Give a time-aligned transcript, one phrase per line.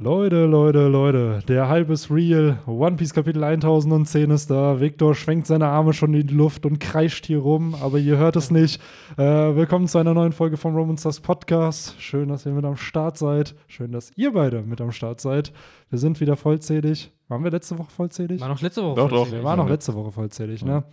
[0.00, 2.60] Leute, Leute, Leute, der Hype ist real.
[2.66, 4.78] One Piece Kapitel 1010 ist da.
[4.78, 8.36] Victor schwenkt seine Arme schon in die Luft und kreischt hier rum, aber ihr hört
[8.36, 8.80] es nicht.
[9.16, 12.00] Äh, willkommen zu einer neuen Folge vom Roman Stars Podcast.
[12.00, 13.56] Schön, dass ihr mit am Start seid.
[13.66, 15.52] Schön, dass ihr beide mit am Start seid.
[15.90, 17.10] Wir sind wieder vollzählig.
[17.26, 18.40] Waren wir letzte Woche vollzählig?
[18.40, 19.40] War noch letzte Woche Doch, vollzählig.
[19.40, 20.84] Wir waren noch letzte Woche vollzählig, ne?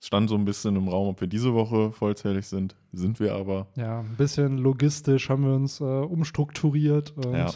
[0.00, 2.74] Es stand so ein bisschen im Raum, ob wir diese Woche vollzählig sind.
[2.90, 3.66] Sind wir aber.
[3.76, 7.50] Ja, ein bisschen logistisch haben wir uns äh, umstrukturiert und Ja.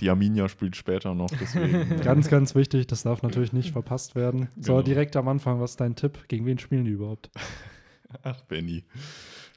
[0.00, 2.00] Die Arminia spielt später noch, deswegen.
[2.02, 4.48] ganz, ganz wichtig, das darf natürlich nicht verpasst werden.
[4.56, 4.82] So, Genau.
[4.82, 6.26] direkt am Anfang, was ist dein Tipp?
[6.28, 7.30] Gegen wen spielen die überhaupt?
[8.22, 8.84] Ach, Benny.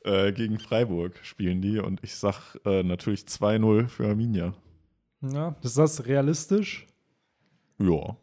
[0.03, 4.53] Äh, gegen Freiburg spielen die und ich sag äh, natürlich 2-0 für Arminia.
[5.21, 6.87] Ja, ist das realistisch?
[7.79, 8.17] Ja.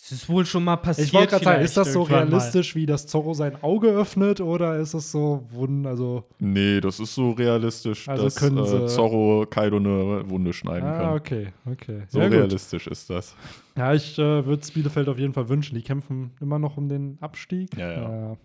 [0.00, 1.08] Es ist wohl schon mal passiert.
[1.08, 4.76] Ich wollte gerade sagen, ist das so realistisch, wie das Zorro sein Auge öffnet oder
[4.78, 9.44] ist es so wund, also Nee, das ist so realistisch, Also dass können äh, Zorro
[9.50, 11.14] Kaido eine Wunde schneiden Ah, kann.
[11.16, 12.02] okay, okay.
[12.08, 12.36] So ja, gut.
[12.38, 13.34] realistisch ist das.
[13.76, 15.74] Ja, ich äh, würde es Bielefeld auf jeden Fall wünschen.
[15.74, 17.76] Die kämpfen immer noch um den Abstieg.
[17.76, 18.36] Ja, ja.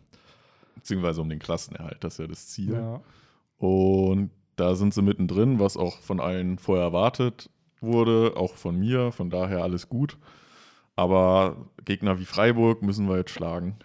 [0.75, 2.73] Beziehungsweise um den Klassenerhalt, das ist ja das Ziel.
[2.73, 2.99] ja.
[3.59, 9.11] Und da sind sie mittendrin, was auch von allen vorher erwartet wurde, auch von mir,
[9.11, 10.17] von daher alles gut.
[10.95, 13.77] Aber Gegner wie Freiburg müssen wir jetzt schlagen.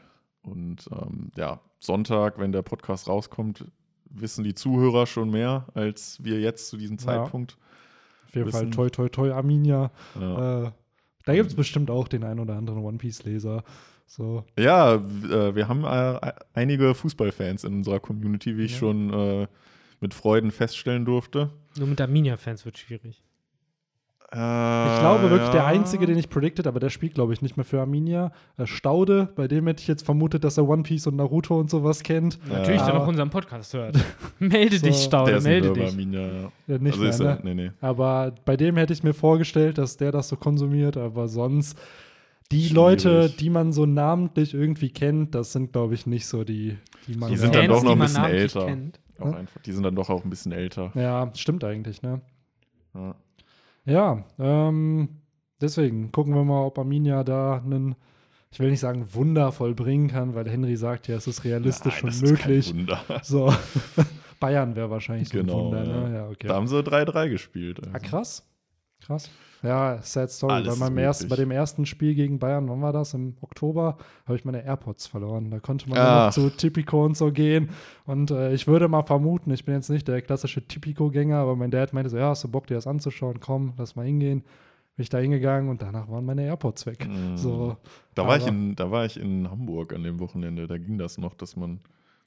[0.43, 3.65] Und ähm, ja, Sonntag, wenn der Podcast rauskommt,
[4.11, 7.03] wissen die Zuhörer schon mehr als wir jetzt zu diesem Ja.
[7.05, 7.57] Zeitpunkt.
[8.27, 9.91] Auf jeden Fall Wissen- toi toi toi Arminia.
[10.21, 10.71] Ja, Äh,
[11.25, 13.63] da gibt es bestimmt auch den ein oder anderen One Piece-Leser.
[14.07, 14.45] So.
[14.59, 18.79] ja äh, wir haben äh, einige Fußballfans in unserer Community, wie ich Ja.
[18.79, 19.47] schon äh,
[20.01, 21.51] mit Freuden feststellen durfte.
[21.77, 23.23] Nur mit Arminia-Fans wird schwierig.
[24.31, 24.37] Äh,
[24.95, 25.67] Ich glaube wirklich, der ja.
[25.67, 28.31] einzige, den ich predicted, aber der spielt, glaube ich, nicht mehr für Arminia.
[28.59, 31.71] Äh, Staude, bei dem hätte ich jetzt vermutet, dass er One Piece und Naruto und
[31.71, 32.39] sowas kennt.
[32.47, 33.97] Natürlich, der noch unseren Podcast hört.
[34.39, 34.87] melde So.
[34.87, 35.87] dich, Der Staude, ist ein melde dich.
[35.87, 36.53] Arminia, ja.
[36.67, 37.27] Ja, nicht also mehr, ist ne?
[37.27, 37.71] er, nee, nee.
[37.81, 41.79] Aber bei dem hätte ich mir vorgestellt, dass der das so konsumiert, aber sonst
[42.53, 42.75] die Schwierig.
[42.75, 47.17] Leute, die man so namentlich irgendwie kennt, das sind, glaube ich, nicht so die, die
[47.17, 47.31] man.
[47.31, 48.67] Die so- sind dann doch noch die ein man bisschen namentlich älter.
[48.69, 49.35] Hm?
[49.35, 50.91] einfach, die sind dann doch auch ein bisschen älter.
[50.95, 52.21] ja, stimmt eigentlich, ne?
[52.95, 53.15] Ja.
[53.89, 55.09] Ja, ähm,
[55.61, 57.95] deswegen gucken wir mal, ob Arminia da einen,
[58.51, 62.13] ich will nicht sagen Wunder vollbringen kann, weil Henry sagt ja, es ist realistisch Nein,
[62.13, 62.75] ist möglich.
[63.23, 63.53] So,
[64.41, 66.09] Bayern wäre wahrscheinlich so Genau, ein Wunder, ja.
[66.09, 66.15] ne?
[66.17, 66.49] Ja, okay.
[66.49, 67.81] Da haben sie 3-3 gespielt.
[67.87, 68.07] Ah, Also.
[68.07, 68.47] krass.
[69.01, 69.31] Krass.
[69.63, 70.53] Ja, sad story.
[70.53, 73.15] Alles Bei, meinem ersten, bei dem ersten Spiel gegen Bayern, wann war das?
[73.15, 75.51] Im Oktober, habe ich meine AirPods verloren.
[75.51, 76.27] Da konnte man Ah.
[76.27, 77.71] noch zu Tipico und so gehen.
[78.07, 81.71] Und äh, ich würde mal vermuten, ich bin jetzt nicht der klassische Tipico-Gänger, aber mein
[81.71, 83.41] Dad meinte so: Ja, hast du Bock, dir das anzuschauen?
[83.41, 84.43] Komm, lass mal hingehen.
[84.97, 87.07] Bin ich da hingegangen und danach waren meine AirPods weg.
[87.09, 87.37] Mm.
[87.37, 87.77] So,
[88.15, 90.67] Da, war ich in, da war ich in Hamburg an dem Wochenende.
[90.67, 91.81] Da ging das noch, dass man ein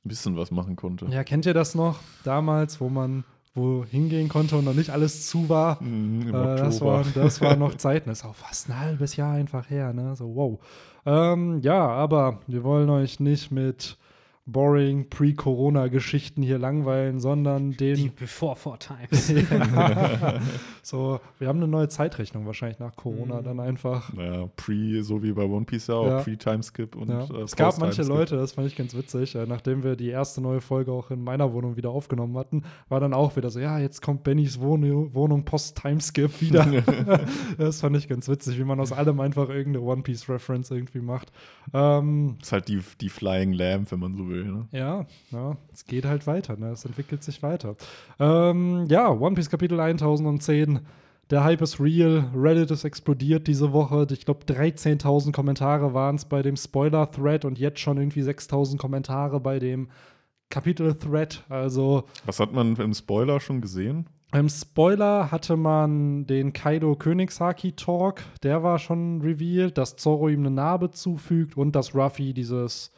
[0.05, 1.05] bisschen was machen konnte.
[1.07, 5.27] ja, kennt ihr das noch damals, wo man wo hingehen konnte und noch nicht alles
[5.27, 5.81] zu war?
[5.83, 8.09] Mm, Äh, das, waren, das war noch Zeiten.
[8.09, 10.15] Das ist auch fast ein halbes Jahr einfach her, ne?
[10.15, 10.59] So, wow.
[11.05, 13.97] Ähm, ja, aber wir wollen euch nicht mit
[14.51, 18.15] boring Pre-Corona-Geschichten hier langweilen, sondern Die den.
[18.15, 19.27] Before Four Times.
[20.83, 23.45] so, wir haben eine neue Zeitrechnung wahrscheinlich nach Corona Mhm.
[23.45, 24.11] dann einfach.
[24.13, 26.21] Naja, Pre, so wie bei One Piece ja auch, Ja.
[26.21, 27.23] Pre-Timeskip und Ja.
[27.25, 28.01] äh, es gab manche.
[28.03, 31.23] Leute, das fand ich ganz witzig, äh, nachdem wir die erste neue Folge auch in
[31.23, 34.81] meiner Wohnung wieder aufgenommen hatten, war dann auch wieder so, ja, jetzt kommt Bennys Wohn
[35.13, 36.65] Wohnung Post-Timeskip wieder.
[37.57, 41.31] das fand ich ganz witzig, wie man aus allem einfach irgendeine One-Piece-Reference irgendwie macht.
[41.73, 44.40] Ähm, ist halt die, die Flying Lamp, wenn man so will.
[44.43, 44.67] Ne?
[44.71, 46.71] ja, ja, es geht halt weiter, ne?
[46.71, 47.75] es entwickelt sich weiter.
[48.19, 50.79] Ähm, ja, One Piece Kapitel 1010.
[51.29, 52.29] Der Hype ist real.
[52.35, 54.05] Reddit ist explodiert diese Woche.
[54.11, 59.39] Ich glaube, 13.000 Kommentare waren es bei dem Spoiler-Thread und jetzt schon irgendwie 6.000 Kommentare
[59.39, 59.87] bei dem
[60.49, 61.45] Kapitel-Thread.
[61.47, 64.07] Also Was hat man im Spoiler schon gesehen?
[64.33, 70.39] im Spoiler hatte man den Kaido Königshaki Talk, der war schon revealed, dass Zoro ihm
[70.39, 72.91] eine Narbe zufügt und dass Ruffy dieses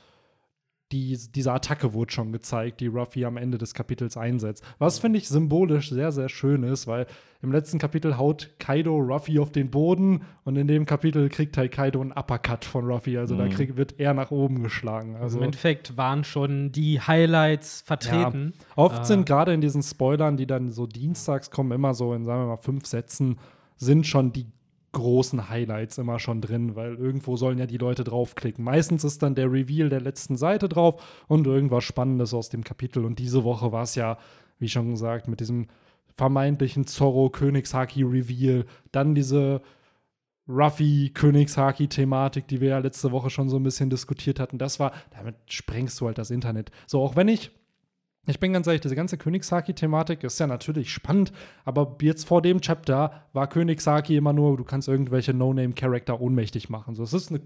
[0.92, 4.64] die, diese Attacke wurde schon gezeigt, die Ruffy am Ende des Kapitels einsetzt.
[4.78, 7.08] Was finde ich symbolisch sehr, sehr schön ist, weil
[7.42, 11.72] im letzten Kapitel haut Kaido Ruffy auf den Boden und in dem Kapitel kriegt halt
[11.72, 13.18] Kaido einen Uppercut von Ruffy.
[13.18, 13.50] Also da Mhm.
[13.50, 15.14] krieg, wird er nach oben geschlagen.
[15.16, 18.54] Also Also im Endeffekt waren schon die Highlights vertreten.
[18.76, 22.24] Oft Äh, sind gerade in diesen Spoilern, die dann so dienstags kommen, immer so in,
[22.24, 23.40] sagen wir mal, fünf Sätzen,
[23.78, 24.46] sind schon die
[24.94, 28.64] großen Highlights immer schon drin, weil irgendwo sollen ja die Leute draufklicken.
[28.64, 33.04] Meistens ist dann der Reveal der letzten Seite drauf und irgendwas Spannendes aus dem Kapitel.
[33.04, 34.18] Und diese Woche war es ja,
[34.60, 35.68] wie schon gesagt, mit diesem
[36.16, 39.62] vermeintlichen Zorro Königshaki Reveal, dann diese
[40.48, 44.58] Ruffy Königshaki-Thematik, die wir ja letzte Woche schon so ein bisschen diskutiert hatten.
[44.58, 46.72] Das war, damit sprengst du halt das Internet.
[46.86, 47.52] So, auch wenn ich
[48.26, 51.34] Ich bin ganz ehrlich, diese ganze Königshaki-Thematik ist ja natürlich spannend,
[51.66, 56.96] aber jetzt vor dem Chapter war Königshaki immer nur, du kannst irgendwelche No-Name-Charakter ohnmächtig machen.
[56.96, 57.42] So, es ist eine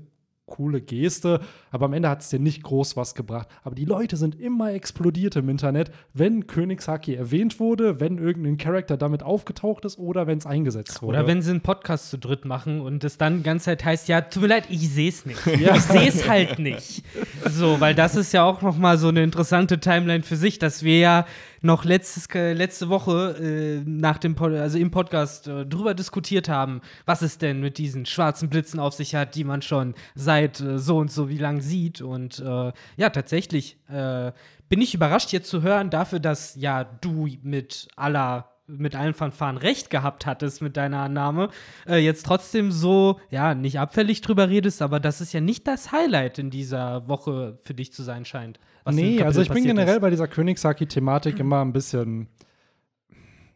[0.48, 3.48] coole Geste, aber am Ende hat es dir nicht groß was gebracht.
[3.64, 8.98] Aber die Leute sind immer explodiert im Internet, wenn Königshaki erwähnt wurde, wenn irgendein Charakter
[8.98, 11.20] damit aufgetaucht ist oder wenn es eingesetzt wurde.
[11.20, 14.08] Oder wenn sie einen Podcast zu dritt machen und es dann die ganze Zeit heißt,
[14.08, 15.38] ja, tut mir leid, ich sehe es nicht.
[15.78, 17.04] Ich sehe es halt nicht.
[17.50, 20.82] So, weil das ist ja auch noch mal so eine interessante Timeline für sich, dass
[20.82, 21.26] wir ja
[21.68, 26.50] noch letztes, äh, letzte Woche äh, nach dem Pod also im Podcast äh, drüber diskutiert
[26.50, 30.60] haben, was es denn mit diesen schwarzen Blitzen auf sich hat, die man schon seit
[30.60, 32.02] äh, so und so wie lang sieht.
[32.02, 34.32] Und äh, ja, tatsächlich äh,
[34.70, 39.58] bin ich überrascht jetzt zu hören dafür, dass ja du mit aller mit allen Fanfaren
[39.58, 41.50] recht gehabt hattest mit deiner Annahme,
[41.88, 45.94] äh, jetzt trotzdem so, ja, nicht abfällig drüber redest, aber das ist ja nicht das
[45.94, 48.60] Highlight in dieser Woche für dich zu sein scheint.
[48.92, 50.02] Nee, also ich bin generell ist.
[50.02, 52.28] bei dieser Königshaki-Thematik immer ein bisschen,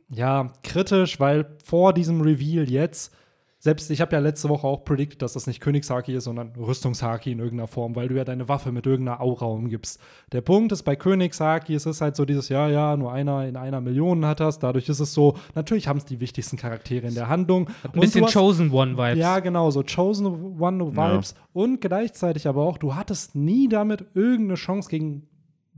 [0.09, 3.15] ja, kritisch, weil vor diesem Reveal jetzt
[3.63, 7.31] selbst ich habe ja letzte Woche auch predicted, dass das nicht Königshaki ist, sondern Rüstungshaki
[7.31, 10.01] in irgendeiner Form, weil du ja deine Waffe mit irgendeiner Aura umgibst.
[10.31, 13.55] Der Punkt ist bei Königshaki, es ist halt so dieses, ja, ja, nur einer in
[13.55, 14.57] einer Million hat das.
[14.57, 17.69] Dadurch ist es so, natürlich haben es die wichtigsten Charaktere in der Handlung.
[17.83, 19.19] Ein bisschen hast, Chosen One-Vibes.
[19.19, 21.35] Ja, genau, so Chosen One-Vibes.
[21.37, 21.43] Ja.
[21.53, 25.27] Und gleichzeitig aber auch, du hattest nie damit irgendeine Chance gegen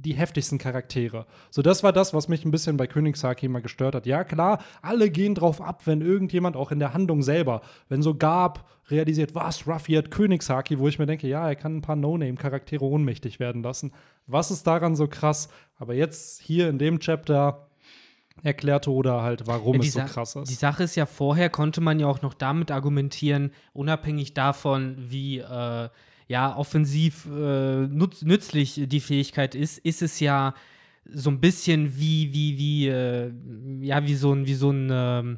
[0.03, 1.25] die heftigsten Charaktere.
[1.50, 4.05] So, das war das, was mich ein bisschen bei Königshaki immer gestört hat.
[4.05, 8.15] Ja, klar, alle gehen drauf ab, wenn irgendjemand auch in der Handlung selber, wenn so
[8.15, 11.95] Gab realisiert, was, Ruffy hat Königshaki, wo ich mir denke, ja, er kann ein paar
[11.95, 13.91] No-Name-Charaktere ohnmächtig werden lassen.
[14.27, 15.50] Was ist daran so krass?
[15.77, 17.67] Aber jetzt hier in dem Chapter
[18.41, 20.50] erklärte oder halt, warum ja, es so krass ist.
[20.50, 25.39] Die Sache ist ja, vorher konnte man ja auch noch damit argumentieren, unabhängig davon, wie
[25.39, 25.89] äh,
[26.33, 30.56] ja offensiv äh, nützlich die Fähigkeit ist, ist es ja
[31.06, 33.31] so ein bisschen wie, wie, wie, äh,
[33.81, 35.38] ja, wie so ein, wie so ein, äh,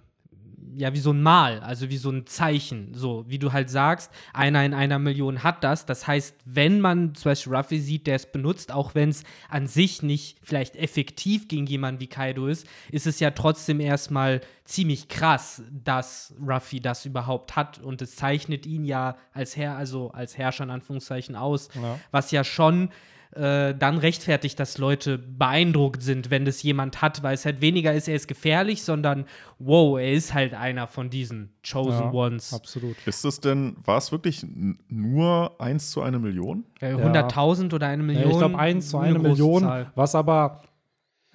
[0.75, 2.94] ja, wie so ein Mal, also wie so ein Zeichen.
[2.94, 5.85] So, wie du halt sagst, einer in einer Million hat das.
[5.85, 9.67] Das heißt, wenn man zum Beispiel Ruffy sieht, der es benutzt, auch wenn es an
[9.67, 15.07] sich nicht vielleicht effektiv gegen jemanden wie Kaido ist, ist es ja trotzdem erstmal ziemlich
[15.07, 17.79] krass, dass Ruffy das überhaupt hat.
[17.79, 22.00] Und es zeichnet ihn ja als Herr, also als Herrscher in Anführungszeichen aus, ja.
[22.12, 22.89] was ja schon
[23.36, 27.94] äh, dann rechtfertigt, dass Leute beeindruckt sind, wenn das jemand hat, weil es halt weniger
[27.94, 29.26] ist, er ist gefährlich, sondern
[29.60, 32.54] wow, er ist halt einer von diesen Chosen ja, Ones.
[32.54, 32.96] Absolut.
[33.06, 34.46] Ist es denn, war es wirklich
[34.88, 36.64] nur 1 zu einer Million?
[36.80, 38.24] Äh, 100.000 oder eine Million?
[38.24, 39.92] Ja, ich glaube 1 zu einer Million, Zahl.
[39.96, 40.62] was aber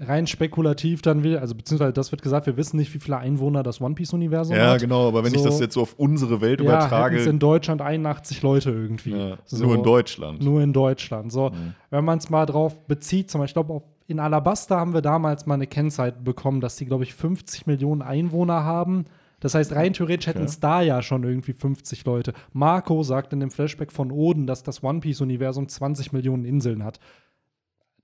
[0.00, 3.62] rein spekulativ dann will, also beziehungsweise das wird gesagt, wir wissen nicht, wie viele Einwohner
[3.62, 4.68] das One Piece-Universum ja, hat.
[4.72, 7.22] Ja, genau, aber wenn so, ich das jetzt so auf unsere Welt ja, übertrage.
[7.22, 9.10] in Deutschland 81 Leute irgendwie.
[9.10, 10.42] Ja, so, nur in Deutschland.
[10.42, 11.30] Nur in Deutschland.
[11.30, 11.74] So, mhm.
[11.90, 15.46] wenn man es mal drauf bezieht, zum Beispiel, ich glaube, in Alabasta haben wir damals
[15.46, 19.04] mal eine Kennzeit bekommen, dass die, glaube ich, 50 Millionen Einwohner haben.
[19.38, 22.34] Das heißt, rein theoretisch hätten es da ja schon irgendwie 50 Leute.
[22.52, 27.00] Marco sagt in dem Flashback von Oden, dass das One Piece-Universum 20 Millionen Inseln hat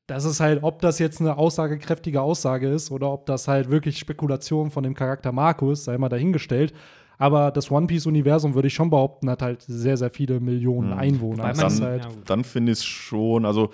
[0.07, 3.99] das ist halt, ob das jetzt eine aussagekräftige Aussage ist oder ob das halt wirklich
[3.99, 6.73] Spekulation von dem Charakter Markus, sei mal dahingestellt.
[7.19, 10.99] Aber das One Piece-Universum, würde ich schon behaupten, hat halt sehr, sehr viele Millionen mhm.
[10.99, 11.53] Einwohner.
[11.53, 13.71] Dann, halt dann finde ich es schon, also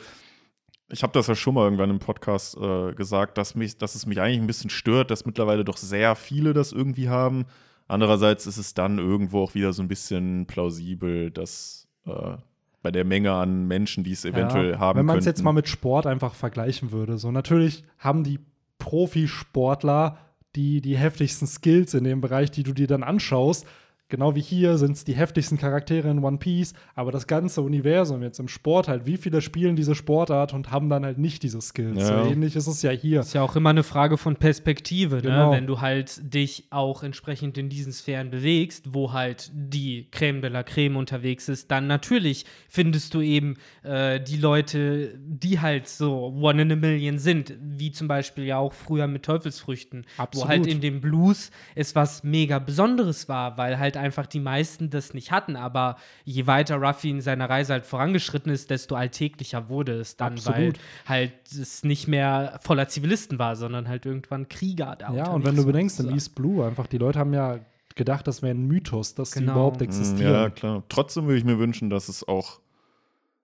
[0.88, 4.06] ich habe das ja schon mal irgendwann im Podcast äh, gesagt, dass, mich, dass es
[4.06, 7.46] mich eigentlich ein bisschen stört, dass mittlerweile doch sehr viele das irgendwie haben.
[7.88, 12.36] Andererseits ist es dann irgendwo auch wieder so ein bisschen plausibel, dass äh,
[12.82, 15.52] bei der Menge an Menschen, die es eventuell ja, haben Wenn man es jetzt mal
[15.52, 17.16] mit Sport einfach vergleichen würde.
[17.16, 18.40] So natürlich haben die
[18.78, 20.18] Profisportler
[20.56, 23.66] die, die heftigsten Skills in dem Bereich, die du dir dann anschaust.
[24.12, 28.22] Genau wie hier sind es die heftigsten Charaktere in One Piece, aber das ganze Universum
[28.22, 31.62] jetzt im Sport halt, wie viele spielen diese Sportart und haben dann halt nicht diese
[31.62, 31.98] Skills.
[31.98, 32.22] Ja.
[32.22, 33.20] So ähnlich ist es ja hier.
[33.20, 35.22] Ist ja auch immer eine Frage von Perspektive, ne?
[35.22, 35.50] genau.
[35.50, 35.56] ne?
[35.56, 40.50] wenn du halt dich auch entsprechend in diesen Sphären bewegst, wo halt die Creme de
[40.50, 46.34] la Creme unterwegs ist, dann natürlich findest du eben äh, die Leute, die halt so
[46.38, 50.44] One in a Million sind, wie zum Beispiel ja auch früher mit Teufelsfrüchten, Absolut.
[50.44, 54.90] wo halt in dem Blues es was mega Besonderes war, weil halt einfach die meisten
[54.90, 55.56] das nicht hatten.
[55.56, 60.34] Aber je weiter Ruffy in seiner Reise halt vorangeschritten ist, desto alltäglicher wurde es dann,
[60.34, 60.56] Absolut.
[60.58, 60.72] weil
[61.06, 65.12] halt es nicht mehr voller Zivilisten war, sondern halt irgendwann Krieger da.
[65.14, 67.60] Ja, und wenn du bedenkst, in East Blue einfach, die Leute haben ja
[67.94, 69.46] gedacht, das wäre ein Mythos, dass genau.
[69.46, 70.32] die überhaupt mm, existieren.
[70.32, 70.82] Ja, klar.
[70.88, 72.60] Trotzdem würde ich mir wünschen, dass es auch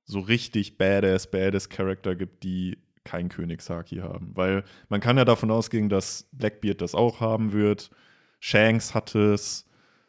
[0.05, 4.33] so richtig badass, badass Charakter gibt, die kein Königshaki haben.
[4.35, 7.91] Weil man kann ja davon ausgehen, dass Blackbeard das auch haben wird.
[8.41, 9.68] Shanks hat es.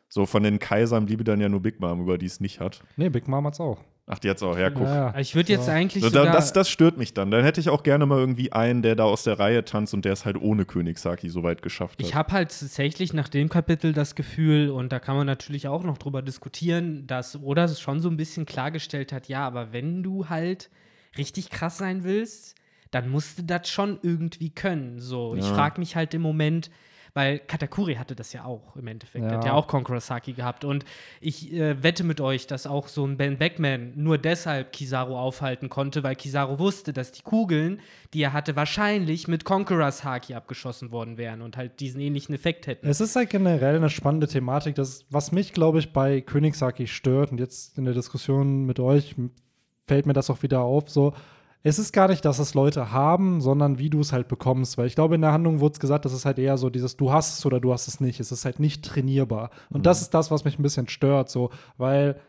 [0.10, 2.82] So von den Kaisern bliebe dann ja nur Big Mom, über die es nicht hat.
[2.98, 3.80] Nee, Big Mom hat's auch.
[4.12, 4.88] Ach, die hat's auch herguckt.
[4.90, 5.20] Ja, ja.
[5.20, 5.72] Ich würde jetzt So.
[5.72, 7.30] eigentlich So, da, sogar, das, das stört mich dann.
[7.30, 10.04] Dann hätte ich auch gerne mal irgendwie einen, der da aus der Reihe tanzt und
[10.04, 12.08] der es halt ohne Königsaki so weit geschafft hat.
[12.08, 15.84] Ich habe halt tatsächlich nach dem Kapitel das Gefühl, und da kann man natürlich auch
[15.84, 20.02] noch drüber diskutieren, dass Oda es schon so ein bisschen klargestellt hat, ja, aber wenn
[20.02, 20.72] du halt
[21.16, 22.56] richtig krass sein willst,
[22.90, 24.98] dann musst du das schon irgendwie können.
[25.00, 25.54] So, ich Ja.
[25.54, 26.72] frage mich halt im Moment,
[27.14, 29.26] weil Katakuri hatte das ja auch im Endeffekt.
[29.26, 29.38] Ja.
[29.38, 30.66] Hat ja auch Conqueror Saki gehabt.
[30.66, 30.86] Und
[31.22, 35.70] ich äh, wette mit euch, dass auch so ein Ben Beckman nur deshalb Kizaru aufhalten
[35.70, 37.80] konnte, weil Kizaru wusste, dass die Kugeln,
[38.14, 42.68] die er hatte, wahrscheinlich mit Conqueror Saki abgeschossen worden wären und halt diesen ähnlichen Effekt
[42.68, 42.88] hätten.
[42.88, 47.32] Es ist halt generell eine spannende Thematik, das, was mich, glaube ich, bei Königssaki stört,
[47.32, 49.16] und jetzt in der Diskussion mit euch
[49.88, 51.14] fällt mir das auch wieder auf, so,
[51.62, 54.78] es ist gar nicht, dass es Leute haben, sondern wie du es halt bekommst.
[54.78, 56.96] Weil ich glaube, in der Handlung wurde es gesagt, das ist halt eher so dieses,
[56.96, 58.20] du hast es oder du hast es nicht.
[58.20, 59.50] Es ist halt nicht trainierbar.
[59.70, 62.20] Und das ist das, was mich ein bisschen stört, so, weil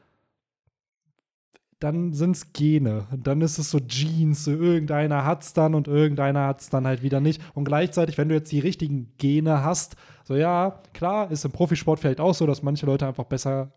[1.78, 3.06] dann sind es Gene.
[3.16, 4.44] Dann ist es so Genes.
[4.44, 7.40] So irgendeiner hat es dann und irgendeiner hat es dann halt wieder nicht.
[7.54, 12.00] Und gleichzeitig, wenn du jetzt die richtigen Gene hast, so ja, klar, ist im Profisport
[12.00, 13.72] vielleicht auch so, dass manche Leute einfach besser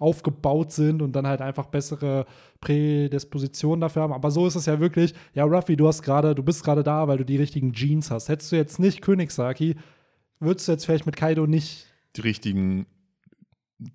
[0.00, 2.26] aufgebaut sind und dann halt einfach bessere
[2.60, 4.12] Prädispositionen dafür haben.
[4.12, 7.06] Aber so ist es ja wirklich, ja, Ruffy, du hast gerade, du bist gerade da,
[7.06, 8.28] weil du die richtigen Genes hast.
[8.28, 9.76] Hättest du jetzt nicht Königssaki,
[10.40, 12.86] würdest du jetzt vielleicht mit Kaido nicht, die richtigen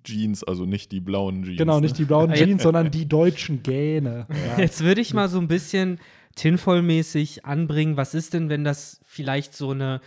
[0.04, 1.58] Jeans, also nicht die blauen Jeans.
[1.58, 2.32] genau, nicht die blauen.
[2.34, 4.26] Jeans, sondern die deutschen Gäne.
[4.46, 4.62] Ja.
[4.62, 5.98] Jetzt würde ich mal so ein bisschen
[6.36, 10.00] tinvollmäßig anbringen, was ist denn, wenn das vielleicht so eine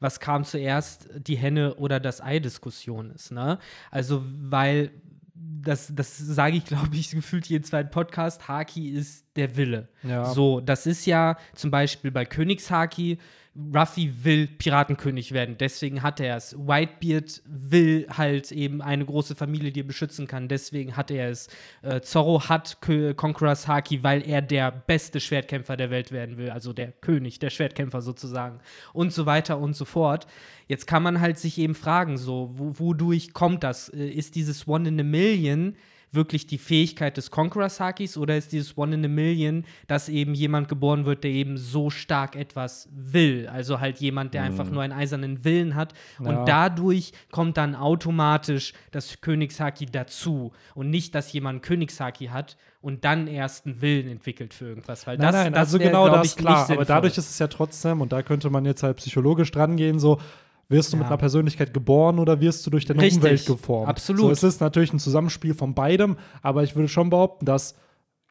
[0.00, 3.58] was kam zuerst, die Henne oder das Ei-Diskussion ist, ne?
[3.90, 4.90] Also, weil
[5.34, 9.88] das, das sage ich, glaube ich, gefühlt jeden zweiten Podcast, Haki ist der Wille.
[10.02, 10.24] Ja.
[10.24, 13.18] So, das ist ja zum Beispiel bei Königshaki,
[13.56, 16.56] Ruffy will Piratenkönig werden, deswegen hat er es.
[16.58, 21.48] Whitebeard will halt eben eine große Familie, die er beschützen kann, deswegen hat er es.
[21.82, 26.50] Äh, Zorro hat Kö Conqueror's Haki, weil er der beste Schwertkämpfer der Welt werden will,
[26.50, 28.58] also der König, der Schwertkämpfer sozusagen
[28.92, 30.26] und so weiter und so fort.
[30.66, 33.88] Jetzt kann man halt sich eben fragen, so, wo, wodurch kommt das?
[33.88, 35.76] Äh, Ist dieses One in a Million
[36.14, 40.34] wirklich die Fähigkeit des Conqueror Sakis oder ist dieses One in a Million, dass eben
[40.34, 43.48] jemand geboren wird, der eben so stark etwas will?
[43.52, 46.30] Also halt jemand, der einfach nur einen eisernen Willen hat Ja.
[46.30, 53.04] und dadurch kommt dann automatisch das Königshaki dazu und nicht, dass jemand Königshaki hat und
[53.04, 56.08] dann erst einen Willen entwickelt für irgendwas, weil Nein, das, nein, das also wär, genau
[56.08, 56.70] das, ich, klar.
[56.70, 59.98] Aber dadurch ist es ja trotzdem, und da könnte man jetzt halt psychologisch dran gehen,
[59.98, 60.20] so,
[60.74, 61.08] wirst du mit Ja.
[61.10, 63.88] einer Persönlichkeit geboren oder wirst du durch deine Richtig, Umwelt geformt?
[63.88, 64.20] absolut.
[64.22, 67.74] So, es ist natürlich ein Zusammenspiel von beidem, aber ich würde schon behaupten, dass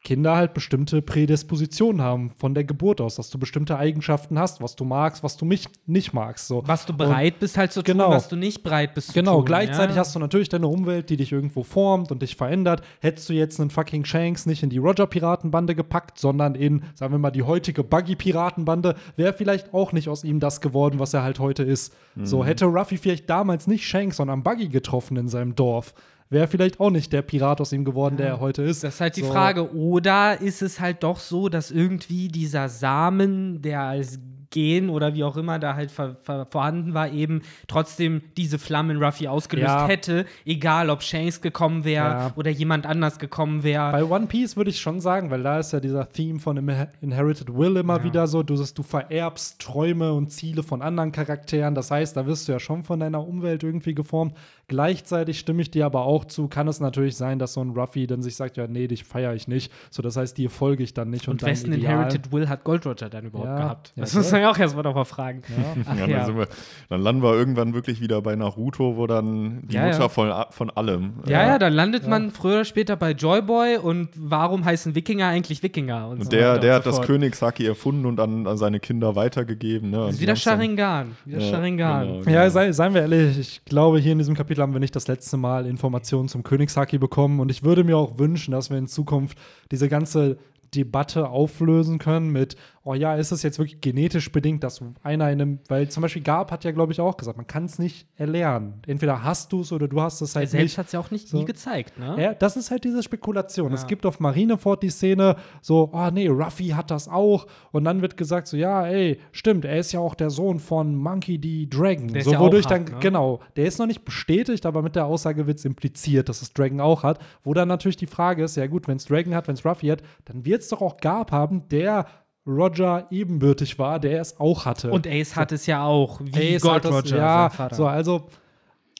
[0.04, 4.76] Kinder halt bestimmte Prädispositionen haben von der Geburt aus, dass du bestimmte Eigenschaften hast, was
[4.76, 6.46] du magst, was du mich nicht magst.
[6.46, 6.62] So.
[6.66, 8.10] was du bereit bist halt zu tun, genau.
[8.10, 9.46] was du nicht bereit bist zu Genau, tun.
[9.46, 10.00] gleichzeitig ja?
[10.00, 12.82] hast du natürlich deine Umwelt, die dich irgendwo formt und dich verändert.
[13.00, 17.18] Hättest du jetzt einen fucking Shanks nicht in die Roger-Piratenbande gepackt, sondern in, sagen wir
[17.18, 21.38] mal, die heutige Buggy-Piratenbande, wäre vielleicht auch nicht aus ihm das geworden, was er halt
[21.38, 21.94] heute ist.
[22.22, 25.94] So hätte Ruffy vielleicht damals nicht Shanks, sondern Buggy getroffen in seinem Dorf,
[26.30, 28.82] wäre vielleicht auch nicht der Pirat aus ihm geworden, der er heute ist.
[28.84, 29.30] Das ist halt die So.
[29.32, 29.74] Frage.
[29.74, 34.18] Oder ist es halt doch so, dass irgendwie dieser Samen, der als
[34.50, 38.92] Gen oder wie auch immer da halt ver ver vorhanden war, eben trotzdem diese Flamme
[38.92, 39.88] in Ruffy ausgelöst Ja.
[39.88, 42.32] hätte, egal ob Shanks gekommen wäre Ja.
[42.36, 43.90] oder jemand anders gekommen wäre.
[43.90, 46.86] Bei One Piece würde ich schon sagen, weil da ist ja dieser Theme von Inher-
[47.00, 51.74] Inherited Will immer wieder so, du, du vererbst Träume und Ziele von anderen Charakteren.
[51.74, 54.36] Das heißt, da wirst du ja schon von deiner Umwelt irgendwie geformt.
[54.68, 58.06] Gleichzeitig stimme ich dir aber auch zu, kann es natürlich sein, dass so ein Ruffy
[58.06, 59.70] dann sich sagt, ja, nee, dich feiere ich nicht.
[59.90, 61.28] So, das heißt, dir folge ich dann nicht.
[61.28, 61.92] und deinem wessen Ideal.
[61.94, 63.92] Inherited Will hat Gold Roger dann überhaupt Ja, gehabt?
[63.96, 65.42] ja, das muss man ja auch erstmal noch mal fragen.
[65.86, 66.26] Ach Ja, ja.
[66.26, 66.48] Dann, wir,
[66.88, 70.08] dann landen wir irgendwann wirklich wieder bei Naruto, wo dann die Ja, Mutter ja.
[70.08, 71.14] Von, von allem.
[71.26, 75.62] Ja, ja, dann landet man früher oder später bei Joyboy und warum heißen Wikinger eigentlich
[75.62, 76.08] Wikinger?
[76.08, 77.06] Und, so Und der, weiter der und hat so das fort.
[77.06, 79.90] Königsaki erfunden und an, an seine Kinder weitergegeben.
[79.90, 79.96] Ne?
[79.96, 81.16] Das Und ist die wieder Sharingan.
[81.24, 82.06] Wieder Ja, Sharingan.
[82.24, 82.30] genau.
[82.30, 85.08] Ja, sei, seien wir ehrlich, ich glaube, hier in diesem Kapitel haben wir nicht das
[85.08, 87.40] letzte Mal Informationen zum Königshaki bekommen.
[87.40, 89.38] Und ich würde mir auch wünschen, dass wir in Zukunft
[89.70, 90.38] diese ganze
[90.74, 95.40] Debatte auflösen können mit, oh ja, ist es jetzt wirklich genetisch bedingt, dass einer in
[95.40, 98.06] einem, weil zum Beispiel Garb hat ja, glaube ich, auch gesagt, man kann es nicht
[98.16, 98.82] erlernen.
[98.86, 100.78] Entweder hast du es oder du hast es Er halt selbst nicht.
[100.78, 101.38] hat es ja auch nicht So.
[101.38, 102.16] nie gezeigt, ne?
[102.22, 103.72] Ja, das ist halt diese Spekulation.
[103.72, 103.86] Es Ja.
[103.88, 107.46] gibt auf Marineford die Szene so, oh nee, Ruffy hat das auch.
[107.72, 110.94] Und dann wird gesagt so, ja, ey, stimmt, er ist ja auch der Sohn von
[110.94, 111.66] Monkey D.
[111.70, 112.08] Dragon.
[112.08, 112.98] Der so, ja wodurch auch dann, hat, ne?
[113.00, 116.52] genau, der ist noch nicht bestätigt, aber mit der Aussage wird es impliziert, dass es
[116.52, 117.18] Dragon auch hat.
[117.44, 119.86] Wo dann natürlich die Frage ist, ja gut, wenn es Dragon hat, wenn es Ruffy
[119.86, 122.04] hat, dann wird es doch auch Garb haben, der
[122.46, 124.90] Roger ebenbürtig war, der es auch hatte.
[124.90, 127.74] Und Ace hat es ja auch, wie Ace Gold hat das- Roger, ja, sein Vater.
[127.76, 128.26] so, also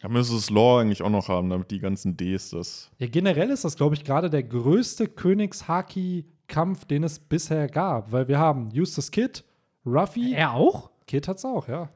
[0.00, 2.90] Da müsste es Lore eigentlich auch noch haben, damit die ganzen Ds das.
[2.98, 8.28] Ja, generell ist das, glaube ich, gerade der größte Königs-Haki-Kampf, den es bisher gab, weil
[8.28, 9.44] wir haben Eustace Kid,
[9.86, 10.34] Ruffy.
[10.34, 10.90] Er auch?
[11.06, 11.88] Kid hat's auch, ja.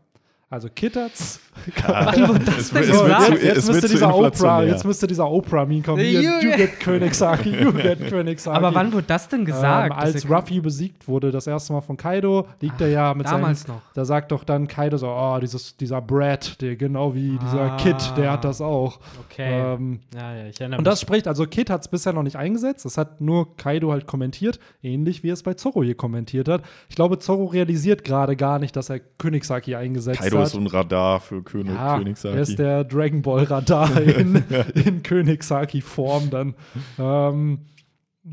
[0.50, 0.68] Also
[2.46, 3.26] das denn gesagt?
[3.26, 4.66] zu- jetzt, müsste dieser Oprah, inflationär.
[4.68, 6.02] jetzt müsste dieser Oprah-Meme kommen.
[6.02, 8.56] Hier, You you get- Königshaki, you get Königshaki.
[8.56, 9.92] Aber wann wurde das denn gesagt?
[9.92, 13.26] Ähm, als ja- Ruffy besiegt wurde, das erste Mal von Kaido, liegt er ja mit
[13.26, 13.82] damals seinem, noch.
[13.92, 17.76] Da sagt doch dann Kaido so, oh, dieses, dieser Brad, der genau wie dieser Ah.
[17.76, 19.00] Kid, der hat das auch.
[19.28, 19.74] Okay.
[19.74, 22.36] Ähm, ja, ja, ich erinnere und das spricht, also Kid hat es bisher noch nicht
[22.36, 26.62] eingesetzt, das hat nur Kaido halt kommentiert, ähnlich wie es bei Zorro hier kommentiert hat.
[26.88, 31.20] Ich glaube, Zorro realisiert gerade gar nicht, dass er Königshaki eingesetzt Kaido so ein Radar
[31.20, 32.34] für König, ja, Königshaki.
[32.36, 34.42] er ist der Dragon Ball Radar in,
[34.74, 36.54] in Königshaki-Form dann.
[36.98, 37.66] Ähm,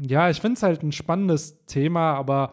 [0.02, 2.52] ja, ich finde es halt ein spannendes Thema, aber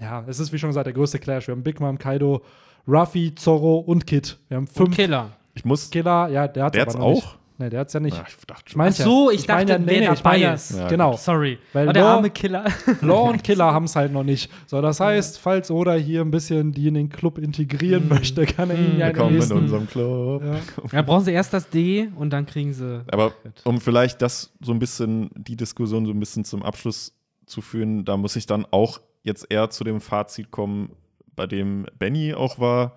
[0.00, 1.46] ja, es ist wie schon gesagt der größte Clash.
[1.46, 2.42] Wir haben Big Mom, Kaido,
[2.88, 4.38] Ruffy, Zorro und Kid.
[4.48, 5.30] Wir haben Und fünf Killer.
[5.54, 5.90] ich muss.
[5.90, 6.28] Killer.
[6.28, 7.38] Ja, der hat hat's noch nicht.
[7.60, 8.16] Nee, der hat's ja nicht.
[8.16, 8.80] Ja, ich dachte Ich schon.
[8.80, 10.70] Ach so, ich mein dachte, wer ich dabei mein ja- ist.
[10.78, 11.14] Ja, genau.
[11.16, 11.58] Sorry.
[11.74, 12.64] Weil oh, der Law- arme Killer.
[13.02, 14.50] Law und Killer haben es halt noch nicht.
[14.66, 18.08] So, das heißt, falls Oda hier ein bisschen die in den Club integrieren Mm.
[18.08, 20.42] möchte, kann er ihnen ja in den Willkommen in unserem Club.
[20.42, 20.56] Ja.
[20.90, 23.02] Dann brauchen sie erst das D und dann kriegen sie.
[23.12, 27.12] Aber um vielleicht das so ein bisschen, die Diskussion so ein bisschen zum Abschluss
[27.44, 30.92] zu führen, da muss ich dann auch jetzt eher zu dem Fazit kommen,
[31.36, 32.94] bei dem Benny auch war,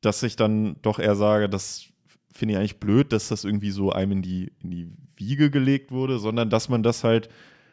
[0.00, 1.84] dass ich dann doch eher sage, das
[2.36, 5.90] finde ich eigentlich blöd, dass das irgendwie so einem in die, in die Wiege gelegt
[5.90, 7.28] wurde, sondern dass man das halt,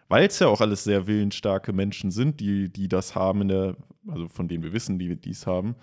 [0.10, 3.76] weil es ja auch alles sehr willensstarke Menschen sind, die, die das haben in der,
[4.08, 5.76] also von denen wir wissen, die dies haben,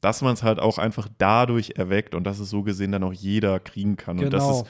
[0.00, 3.12] dass man es halt auch einfach dadurch erweckt und dass es so gesehen dann auch
[3.12, 4.18] jeder kriegen kann.
[4.18, 4.68] Und dass Genau.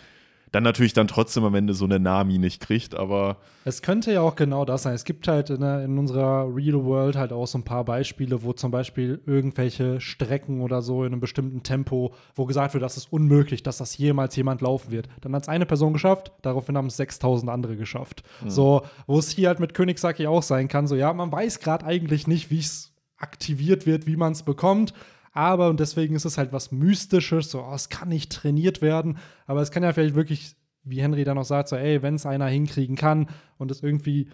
[0.53, 4.21] Dann natürlich dann trotzdem am Ende so eine Nami nicht kriegt, aber Es könnte ja
[4.21, 4.95] auch genau das sein.
[4.95, 8.43] Es gibt halt in, der- in unserer Real World halt auch so ein paar Beispiele,
[8.43, 12.97] wo zum Beispiel irgendwelche Strecken oder so in einem bestimmten Tempo, wo gesagt wird, das
[12.97, 15.09] ist unmöglich, dass das jemals jemand laufen wird.
[15.21, 18.23] Dann hat es eine Person geschafft, daraufhin haben es 6000 andere geschafft.
[18.47, 21.87] So, wo es hier halt mit Königssaki auch sein kann, so ja, man weiß gerade
[21.87, 24.95] eigentlich nicht, wie es aktiviert wird, wie man es bekommt.
[25.33, 29.19] Aber, und deswegen ist es halt was Mystisches, so, oh, es kann nicht trainiert werden,
[29.47, 32.27] aber es kann ja vielleicht wirklich, wie Henry dann auch sagt, so, ey, wenn es
[32.27, 34.29] einer hinkriegen kann und es irgendwie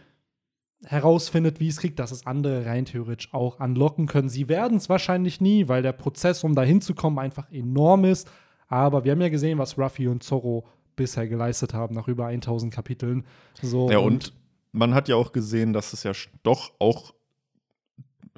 [0.85, 4.29] herausfindet, wie es kriegt, dass es andere rein theoretisch auch anlocken können.
[4.29, 8.31] Sie werden es wahrscheinlich nie, weil der Prozess, um da hinzukommen, einfach enorm ist.
[8.69, 12.73] Aber wir haben ja gesehen, was Ruffy und Zorro bisher geleistet haben, nach über 1000
[12.73, 13.25] Kapiteln.
[13.63, 14.33] So, ja, und
[14.73, 17.15] man hat ja auch gesehen, dass es ja doch auch,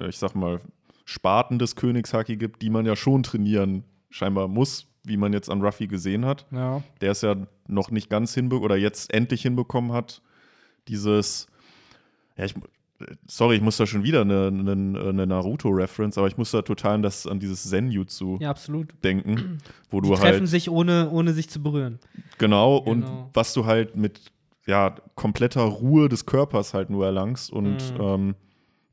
[0.07, 0.61] ich sag mal,
[1.09, 5.61] Sparten des Königshaki gibt, die man ja schon trainieren scheinbar muss, wie man jetzt an
[5.63, 6.45] Ruffy gesehen hat.
[6.51, 7.35] ja, der es ja
[7.67, 10.21] noch nicht ganz hinbekommen oder jetzt endlich hinbekommen hat,
[10.87, 11.47] dieses,
[12.37, 12.53] ja, ich,
[13.27, 16.95] sorry, ich muss da schon wieder eine, eine, eine Naruto-Reference, aber ich muss da total
[16.95, 18.53] an, das, an dieses Senjutsu Ja,
[19.03, 19.57] denken,
[19.89, 21.97] wo Die du treffen halt, sich ohne, ohne sich zu berühren.
[22.37, 23.29] genau, und Genau.
[23.33, 24.31] was du halt mit,
[24.67, 28.01] ja, kompletter Ruhe des Körpers halt nur erlangst und Mhm.
[28.01, 28.35] ähm,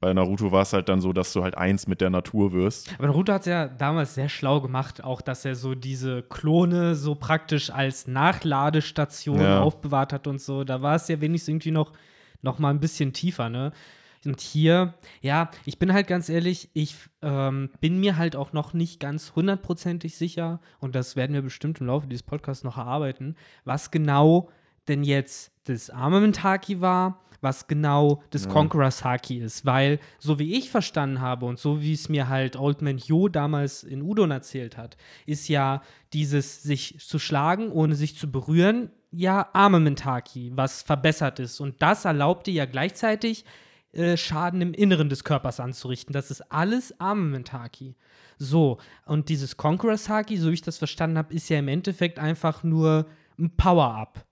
[0.01, 2.93] bei Naruto war es halt dann so, dass du halt eins mit der Natur wirst.
[2.99, 6.95] Aber Naruto hat es ja damals sehr schlau gemacht, auch dass er so diese Klone
[6.95, 9.61] so praktisch als Nachladestation Ja.
[9.63, 10.65] aufbewahrt hat und so.
[10.65, 11.93] Da war es ja wenigstens irgendwie noch,
[12.43, 13.73] noch mal ein bisschen tiefer, ne?
[14.25, 18.73] Und hier, ja, ich bin halt ganz ehrlich, ich ähm, bin mir halt auch noch
[18.73, 23.37] nicht ganz hundertprozentig sicher, und das werden wir bestimmt im Laufe dieses Podcasts noch erarbeiten,
[23.65, 24.49] was genau
[24.89, 29.65] denn jetzt das Armament-Haki war, was genau das Conqueror's Haki ist.
[29.65, 33.29] Weil, so wie ich verstanden habe und so wie es mir halt Old Man Yo
[33.29, 34.97] damals in Udon erzählt hat,
[35.27, 41.61] ist ja dieses sich zu schlagen, ohne sich zu berühren, ja Armament-Haki, was verbessert ist.
[41.61, 43.45] Und das erlaubt dir ja gleichzeitig
[43.93, 46.13] äh, Schaden im Inneren des Körpers anzurichten.
[46.13, 47.95] Das ist alles Armament-Haki.
[48.39, 52.19] So, und dieses Conqueror's Haki, so wie ich das verstanden habe, ist ja im Endeffekt
[52.19, 53.07] einfach nur
[53.39, 54.27] ein Power-Up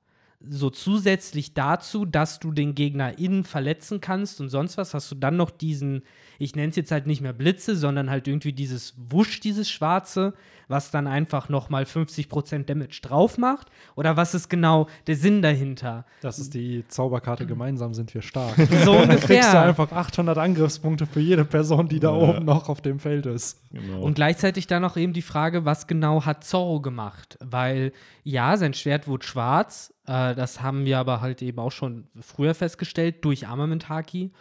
[0.46, 5.14] so zusätzlich dazu, dass du den Gegner innen verletzen kannst und sonst was, hast du
[5.14, 6.02] dann noch diesen,
[6.38, 10.34] ich nenne es jetzt halt nicht mehr Blitze, sondern halt irgendwie dieses Wusch, dieses Schwarze,
[10.68, 13.68] was dann einfach noch mal 50% Damage drauf macht?
[13.96, 16.04] Oder was ist genau der Sinn dahinter?
[16.20, 18.54] das ist die Zauberkarte, gemeinsam sind wir stark.
[18.84, 19.62] So Dann kriegst du ungefähr.
[19.62, 22.16] einfach 800 Angriffspunkte für jede Person, die da Ja.
[22.36, 23.60] oben noch auf dem Feld ist.
[23.72, 24.02] Genau.
[24.02, 27.38] Und gleichzeitig dann noch eben die Frage, was genau hat Zorro gemacht?
[27.42, 27.92] Weil
[28.24, 32.54] ja, sein Schwert wurde schwarz, äh, das haben wir aber halt eben auch schon früher
[32.54, 34.32] festgestellt durch Armament Haki.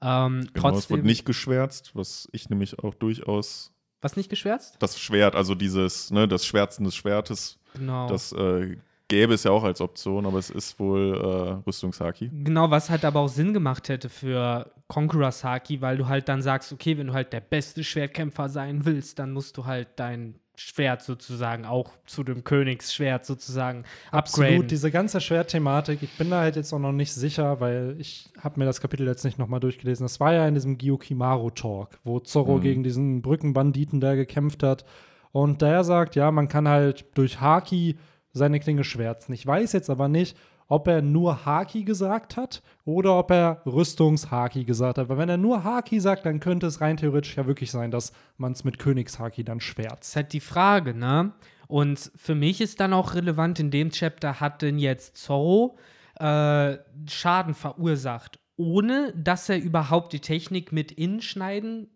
[0.00, 4.76] Ähm, genau, es trotzdem, wird nicht geschwärzt, was ich nämlich auch durchaus was nicht geschwärzt?
[4.80, 8.08] das Schwert, also dieses, ne, das Schwärzen des Schwertes, Genau.
[8.08, 12.30] das äh, gäbe es ja auch als Option, aber es ist wohl äh, Rüstungshaki.
[12.32, 16.42] Genau, was halt aber auch Sinn gemacht hätte für Conqueror's Haki, weil du halt dann
[16.42, 20.34] sagst, okay, wenn du halt der beste Schwertkämpfer sein willst, dann musst du halt dein
[20.62, 24.68] Schwert sozusagen auch zu dem Königsschwert sozusagen Absolut, upgraden.
[24.68, 28.58] diese ganze Schwertthematik, ich bin da halt jetzt auch noch nicht sicher, weil ich habe
[28.60, 30.04] mir das Kapitel jetzt nicht nochmal durchgelesen.
[30.04, 32.62] Das war ja in diesem Gyukimaru-Talk, wo Zorro Mhm.
[32.62, 34.84] gegen diesen Brückenbanditen da gekämpft hat.
[35.32, 37.96] Und der sagt, ja, man kann halt durch Haki
[38.32, 39.32] seine Klinge schwärzen.
[39.32, 40.36] Ich weiß jetzt aber nicht,
[40.72, 45.10] ob er nur Haki gesagt hat oder ob er Rüstungshaki gesagt hat.
[45.10, 48.14] Weil wenn er nur Haki sagt, dann könnte es rein theoretisch ja wirklich sein, dass
[48.38, 50.08] man es mit Königshaki dann schwärzt.
[50.08, 51.32] ist halt die Frage, ne?
[51.68, 55.76] Und für mich ist dann auch relevant, in dem Chapter hat denn jetzt Zorro
[56.18, 61.90] äh, Schaden verursacht, ohne dass er überhaupt die Technik mit Innenschneiden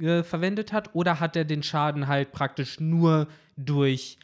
[0.00, 4.18] äh, verwendet hat, oder hat er den Schaden halt praktisch nur durch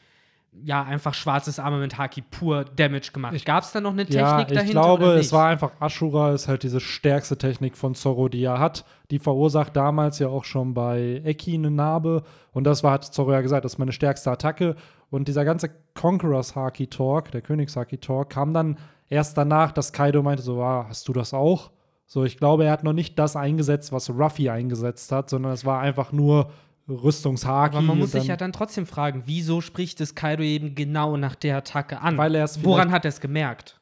[0.64, 3.44] ja, einfach schwarzes Armament Haki pur Damage gemacht.
[3.44, 4.64] Gab es da noch eine Technik Ja, dahinter?
[4.64, 8.58] ich glaube, es war einfach Ashura, ist halt diese stärkste Technik von Zorro, die er
[8.58, 8.84] hat.
[9.10, 12.22] Die verursacht damals ja auch schon bei Eki eine Narbe.
[12.52, 14.76] Und das war, hat Zorro ja gesagt, das ist meine stärkste Attacke.
[15.10, 19.92] Und dieser ganze Conquerors Haki Talk, der Königs Haki Talk, kam dann erst danach, dass
[19.92, 21.70] Kaido meinte: So, ah, hast du das auch?
[22.08, 25.64] So, ich glaube, er hat noch nicht das eingesetzt, was Ruffy eingesetzt hat, sondern es
[25.64, 26.50] war einfach nur
[26.88, 27.76] Rüstungshaki.
[27.76, 31.34] Aber man muss sich ja dann trotzdem fragen, wieso spricht es Kaido eben genau nach
[31.34, 32.16] der Attacke an?
[32.16, 33.80] Weil er es Woran hat er es gemerkt?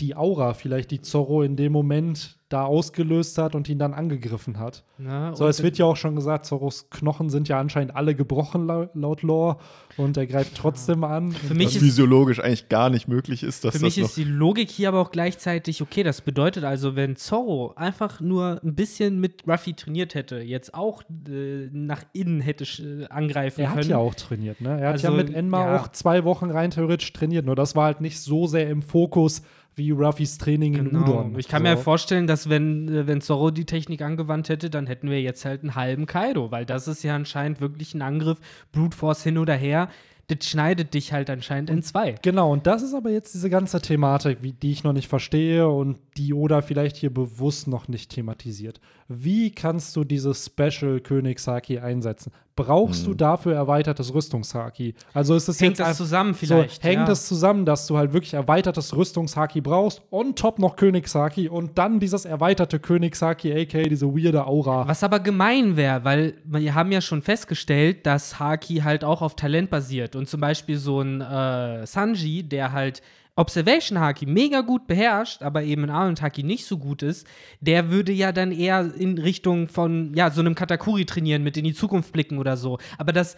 [0.00, 4.58] die Aura vielleicht, die Zorro in dem Moment da ausgelöst hat und ihn dann angegriffen
[4.58, 4.84] hat.
[4.98, 5.32] Ne?
[5.34, 8.88] So, es wird ja auch schon gesagt, Zorros Knochen sind ja anscheinend alle gebrochen lau-
[8.94, 9.56] laut Lore
[9.96, 11.32] und er greift trotzdem an.
[11.32, 14.08] Für mich Was ist- physiologisch eigentlich gar nicht möglich ist, dass Für das mich noch
[14.08, 18.60] ist die Logik hier aber auch gleichzeitig, okay, das bedeutet also, wenn Zorro einfach nur
[18.64, 23.70] ein bisschen mit Ruffy trainiert hätte, jetzt auch äh, nach innen hätte äh, angreifen er
[23.70, 23.90] hat können.
[23.90, 24.80] ja auch trainiert, ne?
[24.80, 25.80] Er hat ja Also, mit Enma ja.
[25.80, 29.42] auch zwei Wochen rein theoretisch trainiert, nur das war halt nicht so sehr im Fokus
[29.76, 31.02] wie Ruffys Training in Genau.
[31.02, 31.38] Udon.
[31.38, 31.68] Ich kann so.
[31.70, 35.44] mir vorstellen, dass wenn, äh, wenn Zorro die Technik angewandt hätte, dann hätten wir jetzt
[35.44, 38.38] halt einen halben Kaido, weil das ist ja anscheinend wirklich ein Angriff,
[38.72, 39.88] Brute Force hin oder her,
[40.28, 42.14] das schneidet dich halt anscheinend in zwei.
[42.22, 45.68] Genau, und das ist aber jetzt diese ganze Thematik, wie, die ich noch nicht verstehe
[45.68, 48.80] und die Oda vielleicht hier bewusst noch nicht thematisiert.
[49.08, 52.32] Wie kannst du dieses Special Königshaki einsetzen?
[52.56, 54.94] Brauchst du dafür erweitertes Rüstungshaki?
[55.12, 57.12] Also ist es Hängt jetzt das zusammen vielleicht, So, hängt ja.
[57.12, 61.98] es zusammen, dass du halt wirklich erweitertes Rüstungshaki brauchst, on top noch Königshaki und dann
[61.98, 64.86] dieses erweiterte Königshaki, aka diese weirde Aura.
[64.86, 69.34] Was aber gemein wäre, weil wir haben ja schon festgestellt, dass Haki halt auch auf
[69.34, 70.14] Talent basiert.
[70.14, 73.02] Und zum Beispiel so ein äh, Sanji, der halt
[73.36, 77.26] Observation Haki mega gut beherrscht, aber eben in Arnold Haki nicht so gut ist,
[77.60, 81.64] der würde ja dann eher in Richtung von ja, so einem Katakuri trainieren, mit in
[81.64, 82.78] die Zukunft blicken oder so.
[82.96, 83.36] Aber das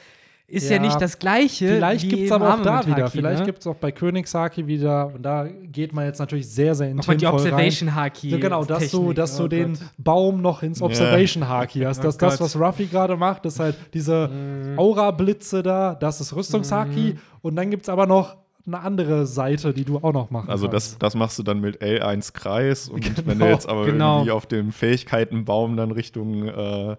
[0.49, 1.67] ist ja, Ja, nicht das Gleiche.
[1.67, 3.09] Vielleicht gibt es aber auch da wieder.
[3.11, 3.47] Vielleicht ne?
[3.47, 6.99] gibt es auch bei Königshaki wieder, und da geht man jetzt natürlich sehr, sehr in
[6.99, 7.27] Nochmal die.
[7.27, 8.31] Observation Haki.
[8.31, 9.17] So, genau, dass du, Technik.
[9.17, 9.83] dass du Oh den Gott.
[9.99, 11.99] Baum noch ins Observation Haki hast.
[12.05, 14.79] Das, Oh das, was Ruffy gerade macht, ist halt diese Mhm.
[14.79, 17.19] Aura-Blitze da, das ist Rüstungshaki.
[17.43, 20.67] Und dann gibt es aber noch eine andere Seite, die du auch noch machen Also
[20.69, 24.17] das, das machst du dann mit L1 Kreis und wenn du Genau, jetzt aber genau.
[24.19, 26.97] irgendwie auf dem Fähigkeitenbaum dann Richtung äh,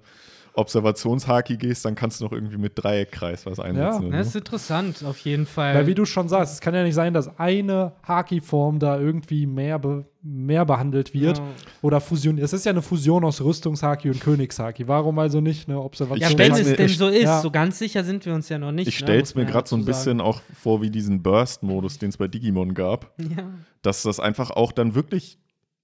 [0.57, 4.11] Observationshaki gehst, dann kannst du noch irgendwie mit Dreieckkreis was einsetzen.
[4.11, 4.17] Ja.
[4.17, 5.75] Das ist interessant, auf jeden Fall.
[5.75, 9.45] Weil wie du schon sagst, es kann ja nicht sein, dass eine Haki-Form da irgendwie
[9.45, 11.43] mehr, be mehr behandelt wird Ja.
[11.81, 12.43] oder fusioniert.
[12.43, 14.85] Es ist ja eine Fusion aus Rüstungshaki und Königshaki.
[14.87, 16.19] Warum also nicht eine Observation?
[16.19, 17.39] ja, Ich wenn es mir- denn so ist, ja.
[17.39, 18.89] so ganz sicher sind wir uns ja noch nicht.
[18.89, 22.09] Ich ne, stell's muss mir gerade so ein bisschen auch vor wie diesen Burst-Modus, den
[22.09, 23.13] es bei Digimon gab.
[23.17, 23.35] sagen.
[23.37, 23.43] Ja.
[23.83, 25.37] dass das einfach auch dann wirklich,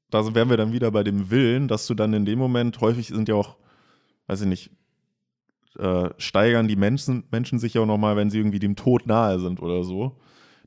[0.10, 3.08] da wären wir dann wieder bei dem Willen, dass du dann in dem Moment, häufig
[3.08, 3.56] sind ja auch,
[4.28, 4.72] weiß ich nicht,
[5.78, 9.40] äh, steigern die Menschen, Menschen sich ja auch nochmal, wenn sie irgendwie dem Tod nahe
[9.40, 10.18] sind oder so,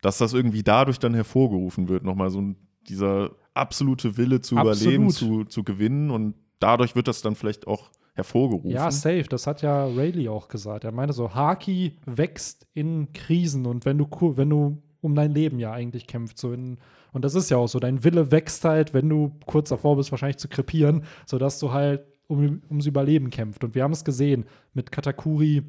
[0.03, 2.55] dass das irgendwie dadurch dann hervorgerufen wird, nochmal so
[2.89, 4.81] dieser absolute Wille zu Absolut.
[4.83, 8.71] überleben, zu, zu gewinnen und dadurch wird das dann vielleicht auch hervorgerufen.
[8.71, 9.25] Ja, safe.
[9.29, 10.85] Das hat ja Rayleigh auch gesagt.
[10.85, 15.59] Er meinte so, Haki wächst in Krisen und wenn du, wenn du um dein Leben
[15.59, 16.39] ja eigentlich kämpfst.
[16.39, 16.79] So in,
[17.13, 17.79] und das ist ja auch so.
[17.79, 22.05] Dein Wille wächst halt, wenn du kurz davor bist, wahrscheinlich zu krepieren, sodass du halt
[22.29, 23.65] um, ums Überleben kämpft.
[23.65, 25.63] Und wir haben es gesehen mit Katakuri,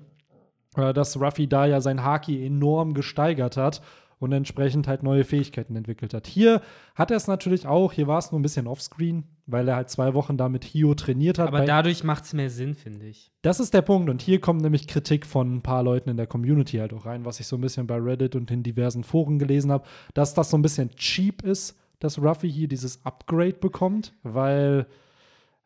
[0.75, 3.81] äh, dass Ruffy da ja sein Haki enorm gesteigert hat
[4.19, 6.25] und entsprechend halt neue Fähigkeiten entwickelt hat.
[6.27, 6.61] Hier
[6.95, 9.89] hat er es natürlich auch, hier war es nur ein bisschen offscreen, weil er halt
[9.89, 11.47] zwei Wochen da mit Hio trainiert hat.
[11.47, 13.31] Aber dadurch macht es mehr Sinn, finde ich.
[13.43, 14.09] das ist der Punkt.
[14.09, 17.25] Und hier kommt nämlich Kritik von ein paar Leuten in der Community halt auch rein,
[17.25, 20.49] was ich so ein bisschen bei Reddit und in diversen Foren gelesen habe, dass das
[20.49, 24.87] so ein bisschen cheap ist, dass Ruffy hier dieses Upgrade bekommt, weil,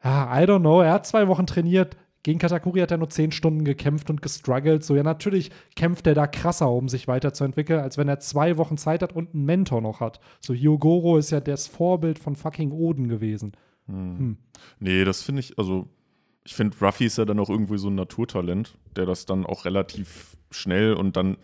[0.03, 1.97] ja, I don't know, er hat zwei Wochen trainiert.
[2.23, 4.83] Gegen Katakuri hat er nur zehn Stunden gekämpft und gestruggelt.
[4.83, 8.77] So, ja, natürlich kämpft er da krasser, um sich weiterzuentwickeln, als wenn er zwei Wochen
[8.77, 10.19] Zeit hat und einen Mentor noch hat.
[10.39, 13.53] So, Hyogoro ist ja das Vorbild von fucking Oden gewesen.
[14.79, 15.87] Nee, das finde ich, also
[16.43, 19.65] ich finde, Ruffy ist ja dann auch irgendwie so ein Naturtalent, der das dann auch
[19.65, 21.37] relativ schnell und dann,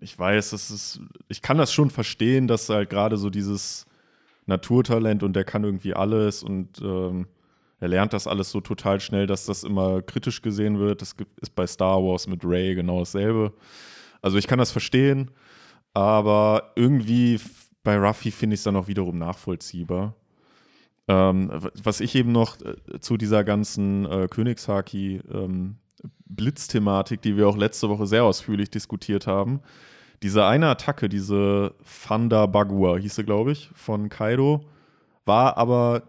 [0.00, 3.86] ich weiß, das ist, ich kann das schon verstehen, dass halt gerade so dieses
[4.50, 7.26] Naturtalent und der kann irgendwie alles und ähm,
[7.80, 11.00] er lernt das alles so total schnell, dass das immer kritisch gesehen wird.
[11.00, 13.54] Das ist bei Star Wars mit Ray genau dasselbe.
[14.20, 15.30] Also ich kann das verstehen,
[15.94, 17.40] aber irgendwie
[17.82, 20.14] bei Ruffy finde ich es dann auch wiederum nachvollziehbar.
[21.08, 21.50] Ähm,
[21.82, 25.76] was ich eben noch äh, zu dieser ganzen äh, Königshaki ähm,
[26.26, 29.60] Blitzthematik, die wir auch letzte Woche sehr ausführlich diskutiert haben,
[30.22, 31.74] diese eine Attacke, diese
[32.06, 34.66] Thunder Bagua hieß sie, glaube ich, von Kaido,
[35.24, 36.02] war aber,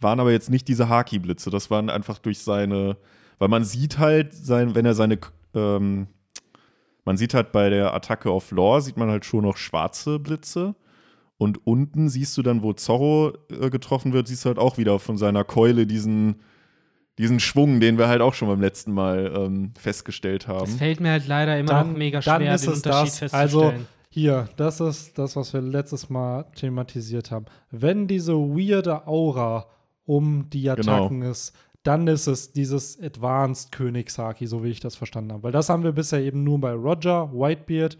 [0.00, 1.50] waren aber jetzt nicht diese Haki-Blitze.
[1.50, 2.96] Das waren einfach durch seine,
[3.38, 5.18] weil man sieht halt, sein, wenn er seine,
[5.54, 6.08] ähm,
[7.04, 10.74] man sieht halt bei der Attacke auf Lore, sieht man halt schon noch schwarze Blitze.
[11.36, 14.98] Und unten siehst du dann, wo Zorro äh, getroffen wird, siehst du halt auch wieder
[14.98, 16.36] von seiner Keule diesen,
[17.18, 20.66] diesen Schwung, den wir halt auch schon beim letzten Mal ähm, festgestellt haben.
[20.66, 23.22] Das fällt mir halt leider immer Dann- noch mega dann schwer, ist den es Unterschied
[23.22, 23.34] das.
[23.34, 23.86] Also, festzustellen.
[24.10, 27.46] Hier, das ist das, was wir letztes Mal thematisiert haben.
[27.72, 29.66] Wenn diese weirde Aura
[30.06, 30.72] um die Genau.
[31.06, 35.42] Attacken ist, dann ist es dieses Advanced Königshaki, so wie ich das verstanden habe.
[35.42, 37.98] Weil das haben wir bisher eben nur bei Roger, Whitebeard,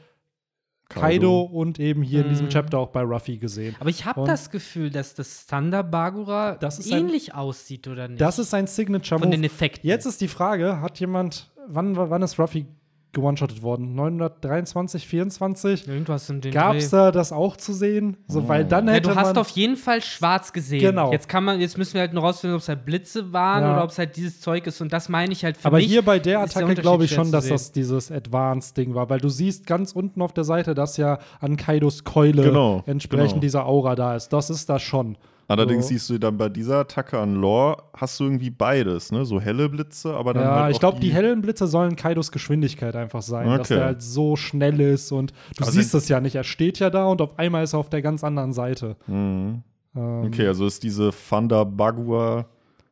[1.01, 2.51] Kaido, und eben hier in diesem Mhm.
[2.51, 3.75] Chapter auch bei Ruffy gesehen.
[3.81, 8.09] Aber ich habe das Gefühl, dass das Thunder Bagura Das ist ein- ähnlich aussieht, oder
[8.09, 8.21] nicht?
[8.21, 9.87] Das ist sein Signature Von den Effekten.
[9.89, 12.67] Jetzt ist die Frage, hat jemand, wann, wann ist Ruffy
[13.15, 13.95] gewone-shottet worden?
[13.95, 15.89] 923, 24?
[15.89, 18.17] Irgendwas in den Gab es da das auch zu sehen?
[18.27, 20.81] So, weil dann Ja, hätte du hast man auf jeden Fall schwarz gesehen.
[20.81, 21.13] Genau.
[21.13, 23.73] Jetzt kann man, jetzt müssen wir halt nur rausfinden, ob es halt Blitze waren Ja.
[23.75, 24.81] oder ob es halt dieses Zeug ist.
[24.81, 25.87] Und das meine ich halt für Aber mich.
[25.87, 29.67] hier bei der Attacke glaube ich schon, dass das dieses Advanced-Ding war, weil du siehst
[29.67, 33.41] ganz unten auf der Seite, dass ja an Kaidos Keule Genau, entsprechend genau.
[33.41, 34.33] dieser Aura da ist.
[34.33, 35.17] Das ist das schon.
[35.47, 35.89] Allerdings So.
[35.91, 39.25] siehst du dann bei dieser Attacke an Lore, hast du irgendwie beides, ne?
[39.27, 42.97] So helle Blitze, aber dann Ja, halt ich glaube, die hellen Blitze sollen Kaidos Geschwindigkeit
[42.97, 43.75] einfach sein, dass Okay.
[43.75, 46.35] der halt so schnell ist und du Aber siehst es ja nicht.
[46.35, 48.97] Er steht ja da und auf einmal ist er auf der ganz anderen Seite.
[49.07, 49.63] Mhm.
[49.97, 52.47] Ähm, Okay, also ist diese Thunder Bagua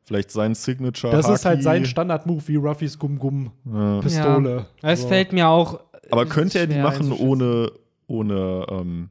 [0.05, 2.99] vielleicht sein Signature Das ist halt sein Standard-Move wie Ruffys.
[2.99, 4.67] Gum-Gum-Pistole.
[4.83, 4.89] Ja.
[4.91, 5.09] Es So.
[5.09, 5.81] fällt mir auch.
[6.11, 7.71] Aber könnte er die machen ohne,
[8.07, 9.09] ohne, ähm,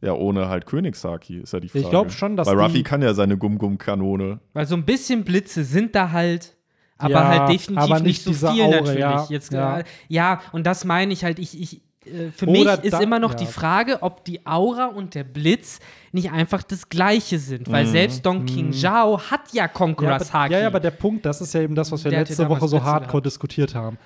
[0.00, 1.88] ja, ohne halt Königshaki, ist ja die Frage.
[1.90, 4.40] glaub schon, dass Weil die- Ruffy kann ja seine Gum-Gum-Kanone.
[4.52, 6.54] Weil so ein bisschen Blitze sind da halt.
[7.00, 8.98] Aber Ja, halt definitiv aber nicht, nicht so viel Aura, natürlich.
[9.00, 9.78] ja, Jetzt, ja.
[9.78, 9.84] ja.
[10.08, 13.20] ja, und das meine ich halt, ich, ich, äh, für Oder mich ist da- immer
[13.20, 13.36] noch ja.
[13.36, 15.78] die Frage, ob die Aura und der Blitz
[16.10, 17.70] nicht einfach das Gleiche sind.
[17.70, 17.90] Weil Mhm.
[17.90, 20.52] selbst Don King Zhao hat ja Ja, Conqueror's aber, Haki.
[20.54, 22.66] ja, ja, aber der Punkt, das ist ja eben das, was wir Der letzte Woche
[22.66, 23.26] so hardcore gehabt.
[23.26, 23.96] diskutiert haben.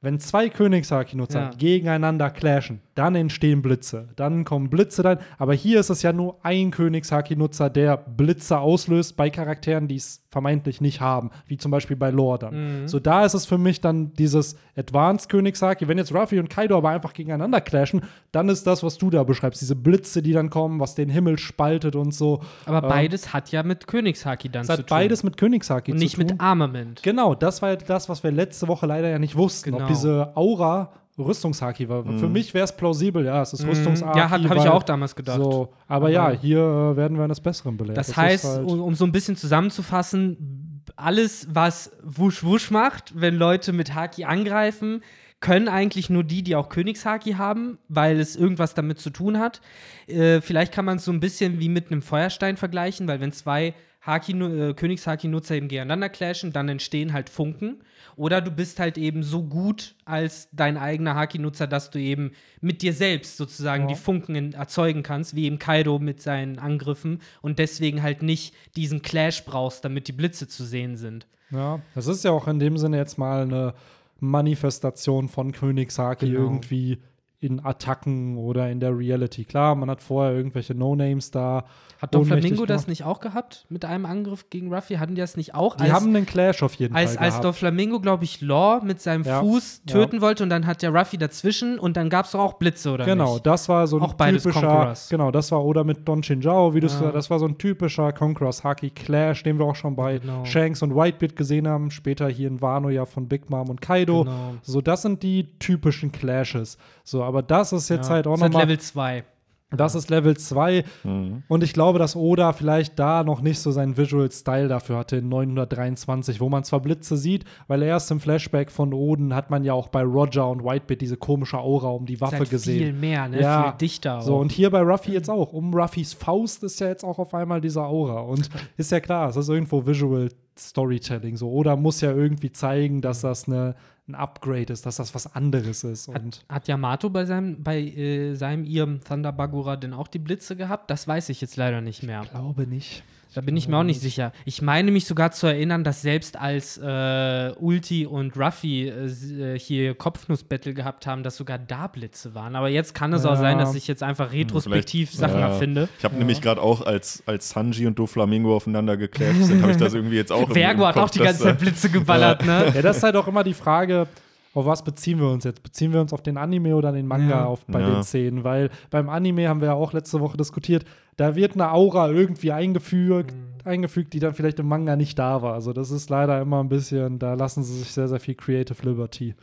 [0.00, 1.50] Wenn zwei Königshaki-Nutzer Ja.
[1.58, 4.08] gegeneinander clashen, dann entstehen Blitze.
[4.16, 5.18] Dann kommen Blitze rein.
[5.38, 10.22] Aber hier ist es ja nur ein Königshaki-Nutzer, der Blitze auslöst bei Charakteren, die es
[10.30, 11.30] vermeintlich nicht haben.
[11.46, 12.82] Wie zum Beispiel bei Lore dann.
[12.82, 12.88] Mhm.
[12.88, 15.88] So, da ist es für mich dann dieses Advanced Königshaki.
[15.88, 19.22] Wenn jetzt Ruffy und Kaido aber einfach gegeneinander clashen, dann ist das, was du da
[19.24, 19.60] beschreibst.
[19.60, 22.40] Diese Blitze, die dann kommen, was den Himmel spaltet und so.
[22.64, 24.86] aber Ähm, beides hat ja mit Königshaki dann Es zu hat tun.
[24.88, 26.26] beides mit Königshaki und zu nicht tun.
[26.26, 27.02] mit Armament.
[27.02, 29.70] Genau, das war ja das, was wir letzte Woche leider ja nicht wussten.
[29.74, 29.88] Ob Genau.
[29.88, 32.04] diese Aura Rüstungshaki war.
[32.04, 34.12] Für mich wäre es plausibel, ja, es ist Rüstungshaki.
[34.12, 34.16] Mhm.
[34.18, 35.38] Ja, habe ich auch damals gedacht.
[35.38, 37.96] So, aber, Aber- ja, hier äh, werden wir eines Besseren belehrt.
[37.96, 43.12] Das, ist heißt, halt- um, um so ein bisschen zusammenzufassen, alles, was Wusch Wusch macht,
[43.20, 45.02] wenn Leute mit Haki angreifen,
[45.40, 49.60] können eigentlich nur die, die auch Königshaki haben, weil es irgendwas damit zu tun hat.
[50.06, 53.32] Äh, vielleicht kann man es so ein bisschen wie mit einem Feuerstein vergleichen, weil wenn
[53.32, 57.82] zwei Haki, äh, Königshaki-Nutzer eben gegeneinander clashen, dann entstehen halt Funken.
[58.16, 62.80] Oder du bist halt eben so gut als dein eigener Haki-Nutzer, dass du eben mit
[62.82, 63.88] dir selbst sozusagen Ja.
[63.90, 68.54] die Funken in, erzeugen kannst, wie eben Kaido mit seinen Angriffen und deswegen halt nicht
[68.74, 71.26] diesen Clash brauchst, damit die Blitze zu sehen sind.
[71.50, 73.74] ja, das ist ja auch in dem Sinne jetzt mal eine
[74.18, 76.40] Manifestation von Königshaki Genau.
[76.40, 76.98] irgendwie
[77.40, 79.44] in Attacken oder in der Reality.
[79.44, 81.66] Klar, man hat vorher irgendwelche No-Names da.
[82.00, 82.88] Hat Don Flamingo das gemacht.
[82.88, 84.94] nicht auch gehabt mit einem Angriff gegen Ruffy?
[84.96, 85.76] Hatten die das nicht auch?
[85.76, 87.40] Die haben einen Clash auf jeden als, Fall als.
[87.40, 89.92] Don Flamingo, glaube ich, Law mit seinem Ja, Fuß ja.
[89.94, 92.92] töten wollte und dann hat der Ruffy dazwischen und dann gab es doch auch Blitze,
[92.92, 93.46] oder Genau, nicht?
[93.46, 95.08] das war so ein Auch typischer, Conquerors.
[95.08, 96.98] genau, das war oder mit Don Chinjao, wie du es Ja.
[96.98, 100.18] gesagt hast, das war so ein typischer Conquerors Haki Clash, den wir auch schon bei
[100.18, 100.44] Genau.
[100.44, 104.24] Shanks und Whitebeard gesehen haben, später hier in Wano ja von Big Mom und Kaido.
[104.24, 104.54] Genau.
[104.62, 106.76] So, das sind die typischen Clashes.
[107.04, 108.14] So, aber das ist jetzt Ja.
[108.16, 109.24] halt auch halt nochmal Level 2.
[109.70, 110.84] Das ist Level 2.
[111.02, 111.42] Mhm.
[111.48, 115.16] Und ich glaube, dass Oda vielleicht da noch nicht so seinen Visual Style dafür hatte
[115.16, 119.64] in 923, wo man zwar Blitze sieht, weil erst im Flashback von Oden hat man
[119.64, 122.78] ja auch bei Roger und Whitebeard diese komische Aura um die Waffe halt gesehen.
[122.78, 123.40] Viel mehr, ne?
[123.40, 124.20] Ja, Viel dichter.
[124.20, 124.40] So, auch.
[124.40, 125.52] und hier bei Ruffy jetzt auch.
[125.52, 128.20] Um Ruffys Faust ist ja jetzt auch auf einmal diese Aura.
[128.20, 131.36] Und ist ja klar, es ist irgendwo Visual Storytelling.
[131.36, 133.74] So, Oda muss ja irgendwie zeigen, dass das eine,
[134.08, 136.08] ein Upgrade ist, dass das was anderes ist.
[136.08, 140.18] Und Hat, hat Yamato bei seinem, bei äh, seinem ihrem Thunder Bagura denn auch die
[140.18, 140.90] Blitze gehabt?
[140.90, 142.22] Das weiß ich jetzt leider nicht mehr.
[142.22, 143.02] ich glaube nicht.
[143.36, 144.32] Da bin ich mir auch nicht sicher.
[144.46, 149.58] Ich meine mich sogar zu erinnern, dass selbst als äh, Ulti und Ruffy äh, äh,
[149.58, 152.56] hier Kopfnuss-Battle gehabt haben, dass sogar da Blitze waren.
[152.56, 153.36] Aber jetzt kann es auch Ja.
[153.36, 155.48] sein, dass ich jetzt einfach retrospektiv Vielleicht- Sachen ja.
[155.48, 155.88] erfinde.
[155.98, 159.76] Ich habe nämlich gerade auch, als, als Sanji und Doflamingo aufeinander geclasht sind, habe ich
[159.78, 162.72] das irgendwie jetzt auch Vergo hat auch die ganze Zeit Blitze geballert, ne?
[162.74, 164.06] Ja, das ist halt auch immer die Frage,
[164.56, 165.62] auf was beziehen wir uns jetzt?
[165.62, 167.44] Beziehen wir uns auf den Anime oder den Manga Ja.
[167.46, 167.94] auf, bei Ja.
[167.94, 168.42] den Szenen?
[168.44, 170.84] Weil beim Anime haben wir ja auch letzte Woche diskutiert,
[171.16, 173.46] da wird eine Aura irgendwie eingefügt, Mhm.
[173.64, 175.54] eingefügt, die dann vielleicht im Manga nicht da war.
[175.54, 178.82] Also das ist leider immer ein bisschen, da lassen sie sich sehr, sehr viel Creative
[178.88, 179.34] Liberty.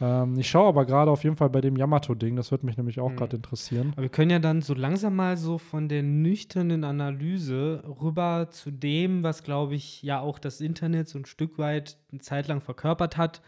[0.00, 3.00] Ähm, ich schaue aber gerade auf jeden Fall bei dem Yamato-Ding, das würde mich nämlich
[3.00, 3.16] auch Mhm.
[3.16, 3.88] gerade interessieren.
[3.94, 8.70] Aber wir können ja dann so langsam mal so von der nüchternen Analyse rüber zu
[8.70, 12.60] dem, was, glaube ich, ja auch das Internet so ein Stück weit eine Zeit lang
[12.60, 13.40] verkörpert hat.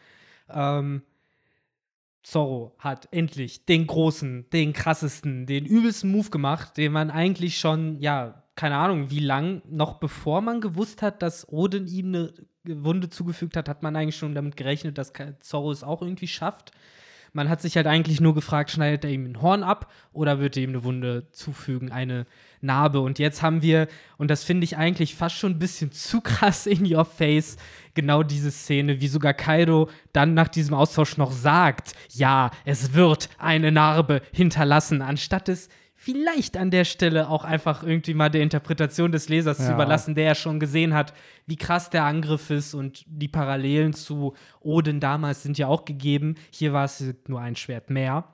[0.52, 1.02] Ähm,
[2.22, 7.98] Zorro hat endlich den großen, den krassesten, den übelsten Move gemacht, den man eigentlich schon,
[8.00, 12.32] ja, keine Ahnung, wie lang, noch bevor man gewusst hat, dass Odin ihm eine
[12.84, 16.72] Wunde zugefügt hat, hat man eigentlich schon damit gerechnet, dass Zorro es auch irgendwie schafft.
[17.32, 20.56] Man hat sich halt eigentlich nur gefragt, schneidet er ihm ein Horn ab oder wird
[20.56, 22.26] er ihm eine Wunde zufügen, eine
[22.60, 23.00] Narbe.
[23.00, 23.86] Und jetzt haben wir,
[24.18, 27.56] und das finde ich eigentlich fast schon ein bisschen zu krass in your face,
[27.94, 33.28] genau diese Szene, wie sogar Kaido dann nach diesem Austausch noch sagt, ja, es wird
[33.38, 39.12] eine Narbe hinterlassen, anstatt es vielleicht an der Stelle auch einfach irgendwie mal der Interpretation
[39.12, 39.74] des Lesers zu Ja.
[39.74, 41.12] überlassen, der ja schon gesehen hat,
[41.46, 46.36] wie krass der Angriff ist und die Parallelen zu Odin damals sind ja auch gegeben.
[46.50, 48.24] Hier war es nur ein Schwert mehr.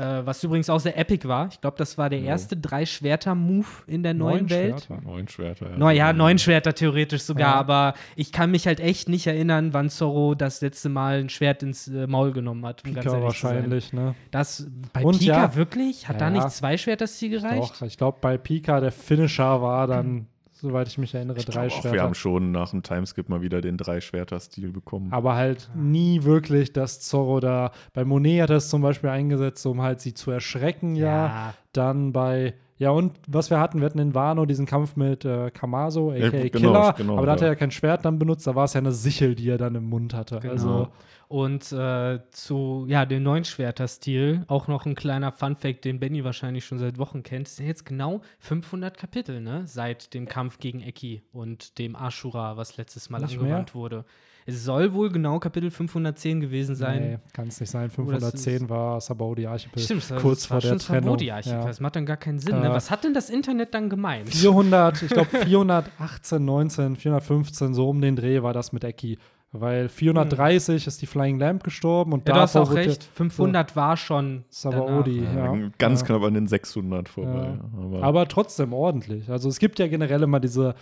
[0.00, 1.48] Äh, was übrigens auch sehr epic war.
[1.50, 4.80] Ich glaube, das war der erste Drei-Schwerter-Move in der neuen Neun Welt.
[4.84, 5.02] Schwerter.
[5.04, 5.92] Neun Schwerter.
[5.92, 7.60] Ja, neun Schwerter theoretisch sogar, Ja.
[7.60, 11.62] aber ich kann mich halt echt nicht erinnern, wann Zorro das letzte Mal ein Schwert
[11.62, 12.84] ins äh, Maul genommen hat.
[12.84, 14.14] um Pika wahrscheinlich, ne?
[14.30, 15.54] Das bei Und Pika ja.
[15.56, 16.08] wirklich?
[16.08, 17.74] Hat da nicht zwei Schwerter-Ziel gereicht?
[17.80, 20.26] Doch, ich glaube, bei Pika der Finisher war dann,
[20.60, 21.92] soweit ich mich erinnere, Ich drei auch, Schwerter.
[21.92, 25.12] wir haben schon nach dem Timeskip mal wieder den Drei-Schwerter-Stil bekommen.
[25.12, 27.70] Aber halt nie wirklich, dass Zorro da.
[27.92, 31.54] Bei Monet hat er es zum Beispiel eingesetzt, um halt sie zu erschrecken, ja.
[31.72, 32.54] Dann bei.
[32.78, 36.18] Ja, und was wir hatten, wir hatten in Wano diesen Kampf mit äh, Kamazo, aka
[36.18, 37.46] Ja, genau, Killer, genau, aber da hat ja.
[37.46, 39.74] er ja kein Schwert dann benutzt, da war es ja eine Sichel, die er dann
[39.76, 40.40] im Mund hatte.
[40.40, 40.52] Genau.
[40.52, 40.88] Also,
[41.28, 46.64] Und äh, zu ja, dem neuen Schwerter-Stil, auch noch ein kleiner Funfact, den Benny wahrscheinlich
[46.64, 49.66] schon seit Wochen kennt, es sind jetzt genau 500 Kapitel, ne?
[49.66, 54.04] Seit dem Kampf gegen Eki und dem Ashura, was letztes Mal Nicht angewandt wurde.
[54.48, 57.02] Es soll wohl genau Kapitel 510 gewesen sein.
[57.02, 57.90] nee, kann es nicht sein.
[57.96, 59.82] Oder es 510 war Sabaudi Archipel.
[59.82, 61.18] Stimmt, das kurz das vor war der Trennung.
[61.18, 61.52] Verbot-Archiv.
[61.52, 61.64] Ja.
[61.64, 62.54] Das macht dann gar keinen Sinn.
[62.54, 62.70] Äh, ne?
[62.70, 64.32] Was hat denn das Internet dann gemeint?
[64.32, 69.18] 400, ich glaube 418, 19, 415, so um den Dreh war das mit Eki.
[69.52, 73.04] Weil 430 ist die Flying Lamp gestorben und Ja, du hast auch recht.
[73.04, 74.44] 500 war schon.
[74.50, 75.54] Sabaody, danach.
[75.54, 75.70] ja.
[75.78, 76.06] Ganz ja.
[76.06, 77.58] knapp an den 600 vorbei.
[77.74, 79.30] Aber, Aber trotzdem ordentlich.
[79.30, 80.74] Also es gibt ja generell immer diese,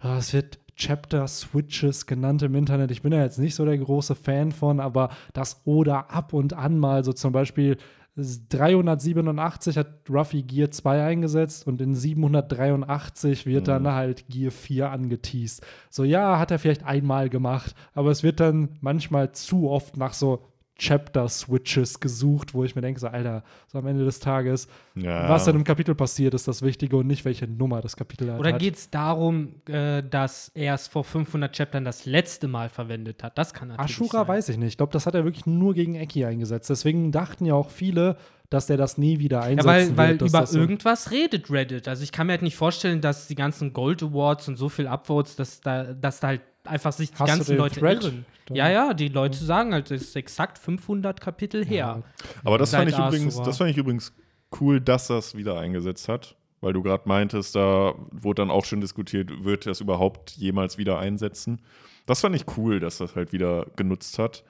[0.00, 2.90] ah, es wird Chapter-Switches genannt im Internet.
[2.90, 6.54] Ich bin ja jetzt nicht so der große Fan von, aber das oder ab und
[6.54, 7.76] an mal so zum Beispiel
[8.18, 15.64] 387 hat Ruffy Gear 2 eingesetzt und in 783 wird dann halt Gear 4 angeteased.
[15.90, 20.14] So, ja, hat er vielleicht einmal gemacht, aber es wird dann manchmal zu oft nach
[20.14, 20.44] so
[20.78, 25.28] Chapter-Switches gesucht, wo ich mir denke, so, Alter, so am Ende des Tages, ja.
[25.28, 28.40] was in einem Kapitel passiert, ist das Wichtige und nicht, welche Nummer das Kapitel halt
[28.40, 28.60] Oder hat.
[28.60, 33.36] geht es darum, äh, dass er es vor 500 Chaptern das letzte Mal verwendet hat?
[33.38, 34.28] Das kann natürlich Ashura sein.
[34.28, 34.68] weiß ich nicht.
[34.68, 36.70] Ich glaube, das hat er wirklich nur gegen Eki eingesetzt.
[36.70, 38.16] Deswegen dachten ja auch viele,
[38.50, 40.22] dass der das nie wieder Ja, einsetzen weil, weil wird.
[40.22, 41.86] dass über so- irgendwas redet Reddit.
[41.88, 44.86] Also ich kann mir halt nicht vorstellen, dass die ganzen Gold Awards und so viel
[44.86, 48.04] Upvotes, dass da, dass da halt einfach sich die Hast du ganzen den Leute Thread?
[48.04, 48.26] irren.
[48.50, 52.02] Ja, ja, die Leute sagen halt, es ist exakt 500 Kapitel her.
[52.44, 53.46] Aber das fand, ich übrigens, Asura.
[53.46, 54.14] das fand ich übrigens
[54.60, 56.36] cool, dass das wieder eingesetzt hat.
[56.60, 60.98] Weil du gerade meintest, da wurde dann auch schon diskutiert, wird das überhaupt jemals wieder
[60.98, 61.60] einsetzen.
[62.06, 64.42] Das fand ich cool, dass das halt wieder genutzt hat.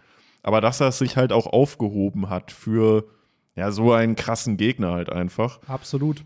[0.43, 3.05] Aber dass er es sich halt auch aufgehoben hat für
[3.57, 5.61] ja, so einen krassen Gegner halt einfach.
[5.67, 6.25] Absolut.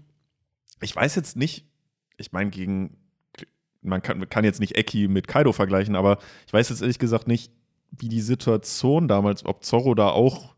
[0.82, 1.66] Ich weiß jetzt nicht,
[2.16, 2.98] ich meine, gegen,
[3.82, 7.28] man kann, kann jetzt nicht Eki mit Kaido vergleichen, aber ich weiß jetzt ehrlich gesagt
[7.28, 7.52] nicht,
[7.90, 10.54] wie die Situation damals, ob Zorro da auch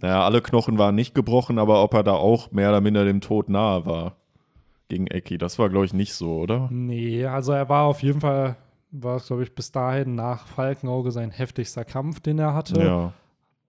[0.00, 3.20] Naja, alle Knochen waren nicht gebrochen, aber ob er da auch mehr oder minder dem
[3.20, 4.16] Tod nahe war
[4.88, 6.68] gegen Eki, das war, glaube ich, nicht so, oder?
[6.70, 8.56] Nee, also er war auf jeden Fall,
[8.90, 12.80] war es, glaube ich, bis dahin nach Falkenauge sein heftigster Kampf, den er hatte.
[12.80, 13.12] Ja.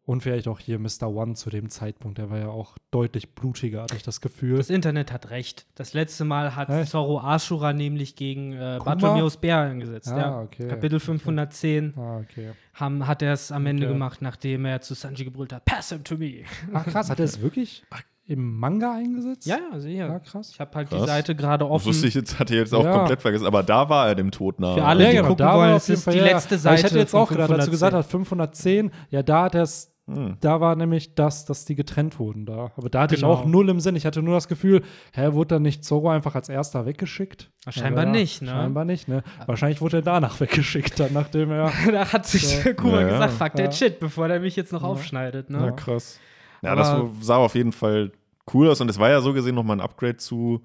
[0.10, 1.04] Und vielleicht auch hier Mr.
[1.08, 2.18] One zu dem Zeitpunkt.
[2.18, 4.58] Der war ja auch deutlich blutiger, hatte ich das Gefühl.
[4.58, 5.68] Das Internet hat recht.
[5.76, 6.88] Das letzte Mal hat?
[6.88, 8.96] Zorro Ashura nämlich gegen äh, Kuma?
[8.96, 10.08] Bartholomäus Bär eingesetzt.
[10.12, 10.42] Ah, ja.
[10.42, 10.68] okay.
[10.68, 12.54] Kapitel 510 ah, okay.
[12.74, 13.94] haben, hat er es am Ende Okay.
[13.94, 16.44] gemacht, nachdem er zu Sanji gebrüllt hat: Pass him to me.
[16.74, 17.84] Ach krass, hat er es wirklich
[18.30, 19.48] im Manga eingesetzt?
[19.48, 20.08] Ja, ja, sicher.
[20.08, 20.52] Ja, krass.
[20.54, 21.08] Ich habe halt die Krass.
[21.08, 21.88] Seite gerade Das offen.
[21.88, 22.92] wusste ich jetzt, hatte ich jetzt auch Ja.
[22.94, 24.76] komplett vergessen, aber da war er dem Tod nahe.
[24.76, 26.60] Für alle, Ja, die genau, gucken da wollen, war es ist Fall, die letzte ja.
[26.62, 27.98] Seite Ich hätte jetzt auch als du gesagt 510.
[27.98, 30.38] hast, 510, ja, da hat er es, Hm.
[30.42, 32.72] da war nämlich das, dass die getrennt wurden da.
[32.76, 33.34] Aber da hatte Genau.
[33.34, 33.96] ich auch null im Sinn.
[33.96, 34.84] Ich hatte nur das Gefühl,
[35.14, 37.52] hä, wurde dann nicht Zorro einfach als erster weggeschickt?
[37.70, 38.50] Scheinbar Aber nicht, ne?
[38.50, 39.24] Scheinbar nicht, ne?
[39.46, 41.72] Wahrscheinlich wurde er danach weggeschickt, dann nachdem er.
[41.92, 42.74] da hat sich So.
[42.74, 43.08] Kuma Ja, ja.
[43.14, 43.66] gesagt: Fuck Ja.
[43.66, 44.88] that shit, bevor der mich jetzt noch Ja.
[44.88, 45.50] aufschneidet.
[45.50, 45.74] Ja, Ne?
[45.76, 46.20] krass.
[46.62, 48.12] Ja, Aber- das sah auf jeden Fall
[48.54, 50.62] cool aus und es war ja so gesehen nochmal ein Upgrade zu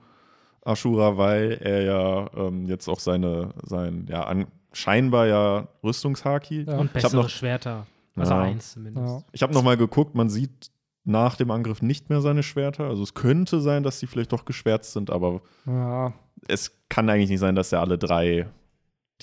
[0.64, 6.62] Ashura, weil er ja ähm, jetzt auch seine, sein, ja, an, scheinbar ja Rüstungshaki.
[6.66, 6.78] Ja.
[6.78, 7.86] Und bessere noch- Schwerter.
[8.16, 8.42] Also Ja.
[8.42, 9.06] eins zumindest.
[9.06, 9.22] Ja.
[9.32, 10.70] Ich habe nochmal geguckt, man sieht
[11.04, 12.84] nach dem Angriff nicht mehr seine Schwerter.
[12.88, 16.12] Also es könnte sein, dass sie vielleicht doch geschwärzt sind, aber Ja,
[16.48, 18.46] es kann eigentlich nicht sein, dass er alle drei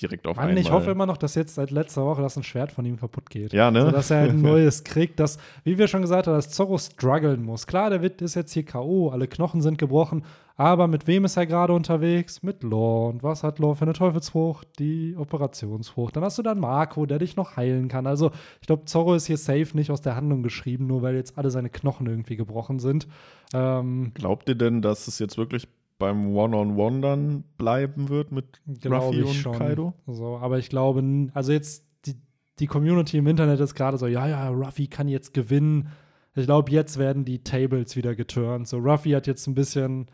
[0.00, 0.62] direkt auf Mann, einmal.
[0.62, 3.30] ich hoffe immer noch, dass jetzt seit letzter Woche das ein Schwert von ihm kaputt
[3.30, 3.52] geht.
[3.52, 3.82] Ja, ne?
[3.82, 7.42] So, dass er ein neues kriegt, das, wie wir schon gesagt haben, dass Zorro strugglen
[7.42, 7.66] muss.
[7.66, 10.24] Klar, der Witt ist jetzt hier K.O., alle Knochen sind gebrochen,
[10.56, 12.42] aber mit wem ist er gerade unterwegs?
[12.42, 13.08] Mit Law.
[13.08, 14.68] Und was hat Law für eine Teufelsfrucht?
[14.78, 16.16] Die Operationsfrucht.
[16.16, 18.06] Dann hast du dann Marco, der dich noch heilen kann.
[18.06, 18.30] Also,
[18.60, 21.50] ich glaube, Zorro ist hier safe nicht aus der Handlung geschrieben, nur weil jetzt alle
[21.50, 23.08] seine Knochen irgendwie gebrochen sind.
[23.54, 25.68] Ähm, Glaubt ihr denn, dass es jetzt wirklich
[25.98, 29.52] beim One-on-One dann bleiben wird mit Glaube Ruffy und schon.
[29.58, 29.92] Kaido?
[30.06, 31.02] So, aber ich glaube,
[31.34, 32.16] also jetzt die,
[32.58, 35.88] die Community im Internet ist gerade so, ja, ja, Ruffy kann jetzt gewinnen.
[36.34, 38.66] Ich glaube, jetzt werden die Tables wieder geturnt.
[38.66, 40.06] So, Ruffy hat jetzt ein bisschen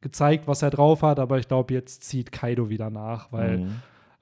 [0.00, 3.70] gezeigt, was er drauf hat, aber ich glaube, jetzt zieht Kaido wieder nach, weil Mhm.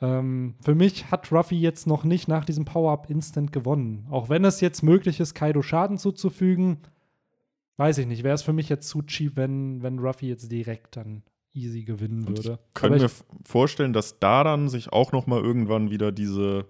[0.00, 4.06] ähm, für mich hat Ruffy jetzt noch nicht nach diesem Power-Up instant gewonnen.
[4.10, 6.78] Auch wenn es jetzt möglich ist, Kaido Schaden zuzufügen,
[7.82, 8.22] weiß ich nicht.
[8.22, 11.22] Wäre es für mich jetzt zu cheap, wenn, wenn Ruffy jetzt direkt dann
[11.52, 12.58] easy gewinnen Und ich würde.
[12.74, 13.10] könnte mir
[13.44, 16.66] vorstellen, dass da dann sich auch noch mal irgendwann wieder diese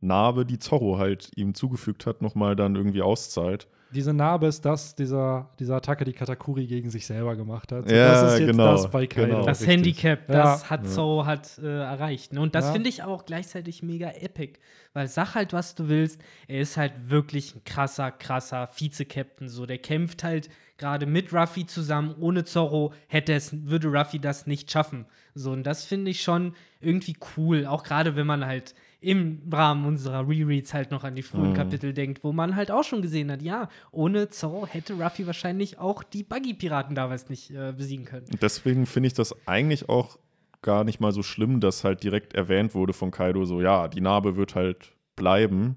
[0.00, 3.68] Narbe, die Zorro halt ihm zugefügt hat, noch mal dann irgendwie auszahlt.
[3.94, 7.88] Diese Narbe ist das, dieser, diese Attacke, die Katakuri gegen sich selber gemacht hat.
[7.88, 9.26] So, Ja, das ist jetzt genau, das bei Kaido.
[9.28, 9.46] genau.
[9.46, 9.76] Das richtig.
[9.76, 10.34] Handicap, Ja.
[10.34, 10.90] das hat Ja.
[10.90, 12.32] Zorro hat äh, erreicht.
[12.32, 12.40] Ne?
[12.40, 12.72] Und das Ja.
[12.72, 14.58] finde ich auch gleichzeitig mega epic.
[14.92, 16.20] Weil sag halt, was du willst.
[16.48, 19.48] Er ist halt wirklich ein krasser, krasser Vize-Captain.
[19.48, 22.14] So, der kämpft halt gerade mit Ruffy zusammen.
[22.20, 25.06] Ohne Zorro hätte es, würde Ruffy das nicht schaffen.
[25.34, 27.66] So, und das finde ich schon irgendwie cool.
[27.66, 28.74] Auch gerade wenn man halt
[29.04, 31.54] im Rahmen unserer Rereads halt noch an die frühen Mhm.
[31.54, 35.78] Kapitel denkt, wo man halt auch schon gesehen hat, ja, ohne Zorro hätte Ruffy wahrscheinlich
[35.78, 38.26] auch die Buggy-Piraten damals nicht äh, besiegen können.
[38.40, 40.18] Deswegen finde ich das eigentlich auch
[40.62, 44.00] gar nicht mal so schlimm, dass halt direkt erwähnt wurde von Kaido, so ja, die
[44.00, 45.76] Narbe wird halt bleiben.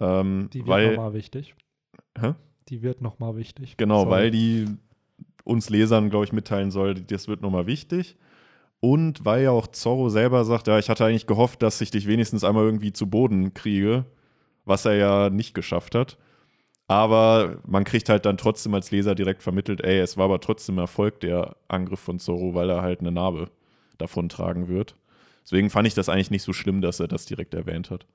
[0.00, 1.54] Ähm, Die wird weil, nochmal wichtig.
[2.18, 2.34] Hä?
[2.68, 3.76] Die wird nochmal wichtig.
[3.76, 4.10] Genau, So.
[4.10, 4.66] weil die
[5.44, 8.16] uns Lesern, glaube ich, mitteilen soll, das wird nochmal wichtig.
[8.80, 12.06] Und weil ja auch Zorro selber sagt, ja, ich hatte eigentlich gehofft, dass ich dich
[12.06, 14.06] wenigstens einmal irgendwie zu Boden kriege,
[14.64, 16.16] was er ja nicht geschafft hat.
[16.88, 20.78] Aber man kriegt halt dann trotzdem als Leser direkt vermittelt, ey, es war aber trotzdem
[20.78, 23.50] Erfolg, der Angriff von Zorro, weil er halt eine Narbe
[23.98, 24.96] davon tragen wird.
[25.44, 28.06] Deswegen fand ich das eigentlich nicht so schlimm, dass er das direkt erwähnt hat,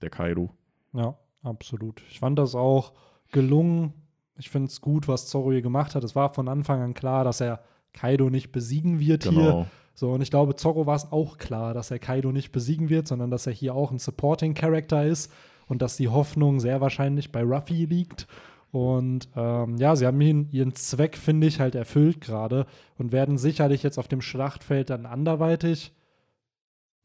[0.00, 0.50] der Kaido.
[0.92, 2.02] Ja, absolut.
[2.08, 2.92] Ich fand das auch
[3.30, 3.92] gelungen.
[4.38, 6.04] Ich finde es gut, was Zorro hier gemacht hat.
[6.04, 7.62] Es war von Anfang an klar, dass er
[7.92, 9.66] Kaido nicht besiegen wird hier.
[9.94, 13.06] So, und ich glaube, Zorro war es auch klar, dass er Kaido nicht besiegen wird,
[13.06, 15.32] sondern dass er hier auch ein Supporting Character ist
[15.66, 18.26] und dass die Hoffnung sehr wahrscheinlich bei Ruffy liegt.
[18.72, 22.66] Und ähm, ja, sie haben ihn, ihren Zweck, finde ich, halt erfüllt gerade
[22.98, 25.92] und werden sicherlich jetzt auf dem Schlachtfeld dann anderweitig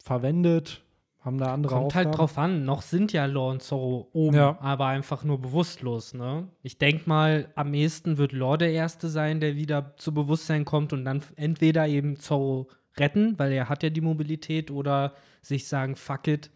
[0.02, 0.82] verwendet,
[1.20, 2.06] haben da andere Kommt Aufgaben.
[2.06, 2.64] halt drauf an.
[2.64, 4.58] Noch sind ja Law und Zorro oben, Ja.
[4.60, 6.14] aber einfach nur bewusstlos.
[6.14, 6.48] Ne?
[6.62, 10.92] Ich denke mal, am ehesten wird Law der Erste sein, der wieder zu Bewusstsein kommt
[10.92, 12.68] und dann entweder eben Zorro
[12.98, 16.50] retten, weil er hat ja die Mobilität, oder sich sagen, fuck it,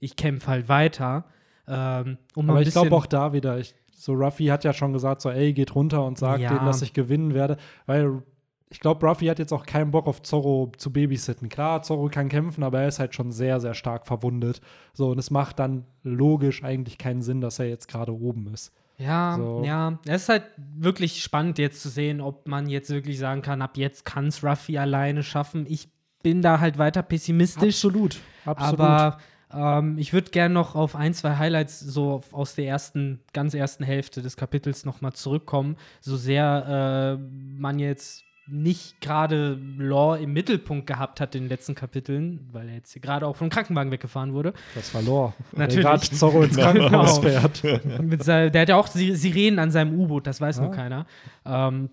[0.00, 1.24] ich kämpfe halt weiter.
[1.66, 5.22] Ähm, um Aber ich glaube auch da wieder, ich, so Ruffy hat ja schon gesagt,
[5.22, 6.50] so ey, geht runter und sagt Ja.
[6.50, 7.56] denen, dass ich gewinnen werde,
[7.86, 8.22] weil
[8.70, 11.48] ich glaube, Ruffy hat jetzt auch keinen Bock auf Zorro zu babysitten.
[11.48, 14.60] Klar, Zorro kann kämpfen, aber er ist halt schon sehr, sehr stark verwundet.
[14.94, 18.72] So, und es macht dann logisch eigentlich keinen Sinn, dass er jetzt gerade oben ist.
[18.98, 19.62] Ja, So.
[19.64, 19.98] ja.
[20.06, 23.76] Es ist halt wirklich spannend jetzt zu sehen, ob man jetzt wirklich sagen kann, ab
[23.76, 25.66] jetzt kann es Ruffy alleine schaffen.
[25.68, 25.88] Ich
[26.22, 27.74] bin da halt weiter pessimistisch.
[27.76, 28.80] Absolut, absolut.
[28.80, 29.18] Aber
[29.52, 33.84] Ähm, ich würde gerne noch auf ein, zwei Highlights so aus der ersten, ganz ersten
[33.84, 35.76] Hälfte des Kapitels nochmal zurückkommen.
[36.00, 37.22] So sehr äh,
[37.60, 42.74] man jetzt nicht gerade Law im Mittelpunkt gehabt hat in den letzten Kapiteln, weil er
[42.74, 44.52] jetzt hier gerade auch vom Krankenwagen weggefahren wurde.
[44.74, 45.32] Das war Law.
[45.52, 45.84] Natürlich.
[45.84, 47.40] Der Zorro ins Krankenhaus Genau.
[47.40, 47.62] fährt.
[48.22, 50.74] Sein, der hat ja auch Si- Sirenen an seinem U-Boot, das weiß nur Ah.
[50.74, 51.06] keiner.
[51.46, 51.88] Ähm,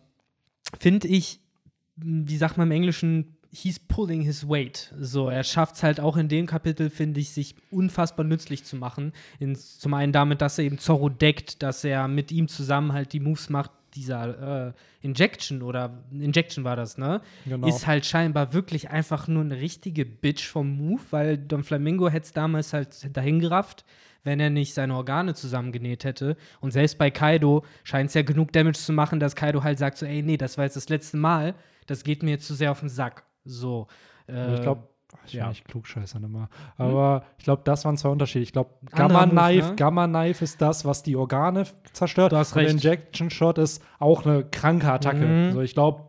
[0.80, 1.40] Finde ich,
[1.96, 4.94] wie sagt man im Englischen, he's pulling his weight.
[5.00, 8.76] So, er schafft es halt auch in dem Kapitel, finde ich, sich unfassbar nützlich zu
[8.78, 9.12] machen.
[9.40, 13.12] In, zum einen damit, dass er eben Zorro deckt, dass er mit ihm zusammen halt
[13.14, 17.22] die Moves macht, dieser äh, Injection oder Injection war das, ne?
[17.46, 17.68] Genau.
[17.68, 22.26] Ist halt scheinbar wirklich einfach nur eine richtige Bitch vom Move, weil Don Flamingo hätte
[22.26, 23.86] es damals halt dahin gerafft,
[24.24, 26.38] wenn er nicht seine Organe zusammengenäht hätte.
[26.60, 29.98] Und selbst bei Kaido scheint es ja genug Damage zu machen, dass Kaido halt sagt
[29.98, 31.56] so, ey, nee, das war jetzt das letzte Mal,
[31.88, 33.24] das geht mir jetzt zu sehr auf den Sack.
[33.46, 33.88] So.
[34.28, 34.88] Aber ich äh, glaube,
[35.26, 35.46] ich ja.
[35.46, 35.52] ja.
[35.52, 36.50] ich klugscheißern immer.
[36.78, 38.44] Aber ich glaube, das waren zwei Unterschiede.
[38.44, 39.76] Ich glaube, Gamma Move, Knife, ne?
[39.76, 42.32] Gamma Knife ist das, was die Organe zerstört.
[42.32, 42.64] Du hast Und.
[42.64, 45.26] Injection Shot ist auch eine kranke Attacke.
[45.26, 45.48] Mhm.
[45.48, 46.04] Also ich glaube,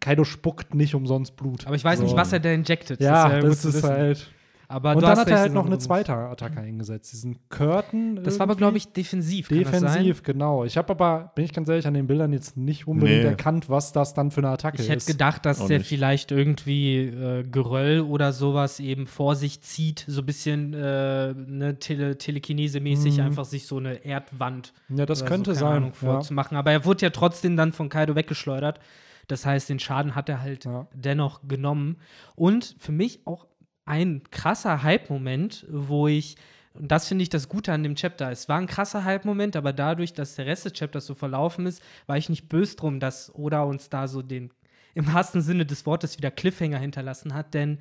[0.00, 1.66] Kaido spuckt nicht umsonst Blut.
[1.66, 2.04] aber ich weiß so.
[2.04, 3.00] nicht, was er da injected.
[3.00, 3.88] Ja, ja das, gut zu ist wissen.
[3.88, 4.30] halt.
[4.68, 7.12] Aber und dann hat er halt noch ist eine ein zweite Attacke eingesetzt.
[7.12, 8.22] Diesen Curtain.
[8.24, 9.48] Das war aber, glaube ich, defensiv.
[9.48, 9.82] kann das sein?
[9.82, 10.64] Defensiv, genau.
[10.64, 13.28] Ich habe aber, bin ich ganz ehrlich, an den Bildern jetzt nicht unbedingt Nee.
[13.28, 15.06] erkannt, was das dann für eine Attacke Ich hätte ist.
[15.06, 15.88] gedacht, dass Auch der nicht.
[15.88, 21.78] vielleicht irgendwie äh, Geröll oder sowas eben vor sich zieht, so ein bisschen äh, ne,
[21.78, 23.24] Tele Telekinese-mäßig, Mhm.
[23.26, 25.76] einfach sich so eine Erdwand ja, das oder könnte so, keine sein.
[25.76, 26.08] Ahnung, ja.
[26.12, 26.56] vorzumachen.
[26.56, 28.80] Aber er wurde ja trotzdem dann von Kaido weggeschleudert.
[29.28, 30.86] Das heißt, den Schaden hat er halt Ja.
[30.94, 31.96] dennoch genommen.
[32.36, 33.46] Und für mich auch
[33.86, 36.36] ein krasser Hype-Moment, wo ich,
[36.74, 39.72] und das finde ich das Gute an dem Chapter, es war ein krasser Hype-Moment, aber
[39.72, 43.34] dadurch, dass der Rest des Chapters so verlaufen ist, war ich nicht böse drum, dass
[43.34, 44.50] Oda uns da so den,
[44.94, 47.78] im wahrsten Sinne des Wortes, wieder Cliffhanger hinterlassen hat, denn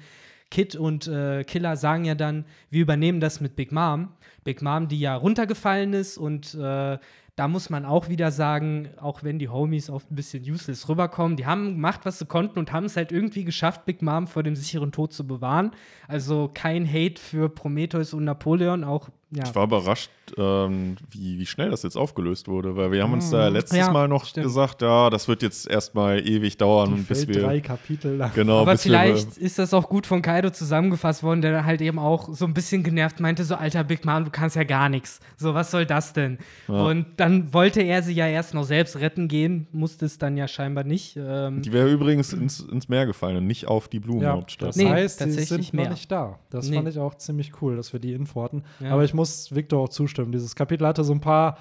[0.52, 4.14] Kid und äh, Killer sagen ja dann, wir übernehmen das mit Big Mom.
[4.44, 7.00] Big Mom, die ja runtergefallen ist und äh,
[7.36, 11.36] da muss man auch wieder sagen, auch wenn die Homies oft ein bisschen useless rüberkommen,
[11.36, 14.42] die haben gemacht, was sie konnten und haben es halt irgendwie geschafft, Big Mom vor
[14.42, 15.72] dem sicheren Tod zu bewahren.
[16.08, 19.44] Also kein Hate für Prometheus und Napoleon, auch ja.
[19.44, 23.30] Ich war überrascht, ähm, wie, wie schnell das jetzt aufgelöst wurde, weil wir haben uns
[23.30, 23.84] da letztes Mhm.
[23.86, 24.46] Ja, Mal noch stimmt.
[24.46, 28.32] gesagt, ja, das wird jetzt erstmal ewig dauern, Die bis fällt wir drei Kapitel lang.
[28.34, 32.30] genau, Aber vielleicht ist das auch gut von Kaido zusammengefasst worden, der halt eben auch
[32.34, 35.20] so ein bisschen genervt meinte, so alter Big Mom, du kannst ja gar nichts.
[35.38, 36.38] So, was soll das denn?
[36.68, 36.86] Ja.
[36.86, 40.48] Und dann wollte er sie ja erst noch selbst retten gehen, musste es dann ja
[40.48, 41.18] scheinbar nicht.
[41.20, 44.70] Ähm, die wäre übrigens ins, ins Meer gefallen und nicht auf die Ja, Blumenhauptstadt.
[44.70, 45.86] das Nee, heißt, sie tatsächlich sind mehr.
[45.86, 46.40] noch nicht da.
[46.50, 46.78] Das Nee.
[46.78, 48.64] fand ich auch ziemlich cool, dass wir die Info hatten.
[48.80, 48.92] Ja.
[48.92, 50.15] Aber ich muss Victor auch zustimmen.
[50.24, 51.58] Dieses Kapitel hatte so ein paar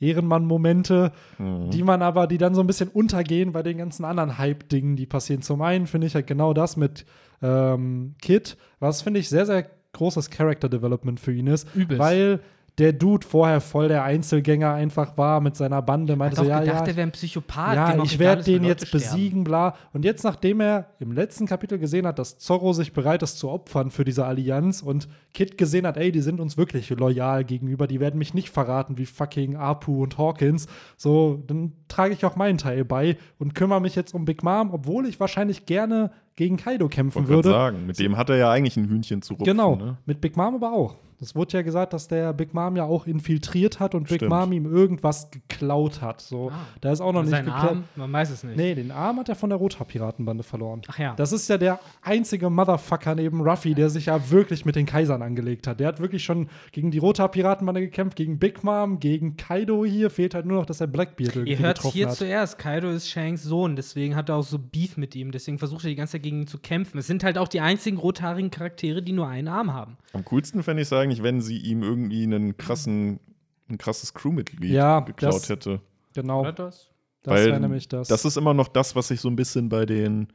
[0.00, 1.70] Ehrenmann-Momente, Mhm.
[1.70, 5.06] die man aber, die dann so ein bisschen untergehen bei den ganzen anderen Hype-Dingen, die
[5.06, 5.42] passieren.
[5.42, 7.04] Zum einen finde ich halt genau das mit
[7.42, 12.00] ähm, Kid, was finde ich sehr, sehr großes Character-Development für ihn ist, Übelst.
[12.00, 12.40] weil
[12.78, 16.86] der Dude vorher voll der Einzelgänger einfach war mit seiner Bande, meinte so, ja, gedacht,
[16.86, 17.74] ja, er wäre ein Psychopath.
[17.74, 19.04] ja, ich werde den jetzt sterben.
[19.04, 19.74] besiegen, bla.
[19.92, 23.50] Und jetzt, nachdem er im letzten Kapitel gesehen hat, dass Zorro sich bereit ist zu
[23.50, 27.86] opfern für diese Allianz und Kid gesehen hat, ey, die sind uns wirklich loyal gegenüber,
[27.86, 30.66] die werden mich nicht verraten wie fucking Apu und Hawkins,
[30.96, 34.70] so, dann trage ich auch meinen Teil bei und kümmere mich jetzt um Big Mom,
[34.72, 37.50] obwohl ich wahrscheinlich gerne gegen Kaido kämpfen Wollte grad würde.
[37.50, 39.44] sagen, mit dem hat er ja eigentlich ein Hühnchen zu rupfen.
[39.44, 39.98] Genau, Ne?
[40.06, 40.96] mit Big Mom aber auch.
[41.22, 44.30] Es wurde ja gesagt, dass der Big Mom ja auch infiltriert hat und Big Stimmt.
[44.30, 46.20] Mom ihm irgendwas geklaut hat.
[46.20, 46.66] So, Ah.
[46.80, 47.56] da ist auch noch nicht geklärt.
[47.56, 48.56] Arm, man weiß es nicht.
[48.56, 50.82] Nee, den Arm hat er von der Rothaar-Piratenbande verloren.
[50.88, 51.14] Ach ja.
[51.16, 55.22] Das ist ja der einzige Motherfucker neben Ruffy, der sich ja wirklich mit den Kaisern
[55.22, 55.80] angelegt hat.
[55.80, 60.10] Der hat wirklich schon gegen die Rothaar-Piratenbande gekämpft, gegen Big Mom, gegen Kaido hier.
[60.10, 62.16] Fehlt halt nur noch, dass er Blackbeard irgendwie Ihr hört getroffen hier hat.
[62.16, 65.84] zuerst, Kaido ist Shanks Sohn, deswegen hat er auch so Beef mit ihm, deswegen versucht
[65.84, 66.98] er die ganze Zeit gegen ihn zu kämpfen.
[66.98, 69.96] Es sind halt auch die einzigen rothaarigen Charaktere, die nur einen Arm haben.
[70.12, 73.20] Am coolsten fände ich es eigentlich, wenn sie ihm irgendwie einen krassen,
[73.68, 75.80] ein krasses Crewmitglied Ja, geklaut das- hätte.
[76.14, 76.90] Genau, das?
[77.22, 78.08] das Weil wäre nämlich das.
[78.08, 80.28] Das ist immer noch das, was ich so ein bisschen bei den,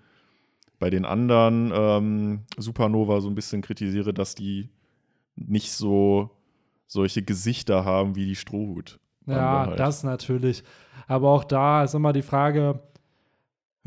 [0.79, 4.69] bei den anderen ähm, Supernova so ein bisschen kritisiere, dass die
[5.35, 6.31] nicht so
[6.87, 8.99] solche Gesichter haben wie die Strohhut.
[9.27, 9.79] Ja, halt.
[9.79, 10.63] das natürlich.
[11.07, 12.79] Aber auch da ist immer die Frage,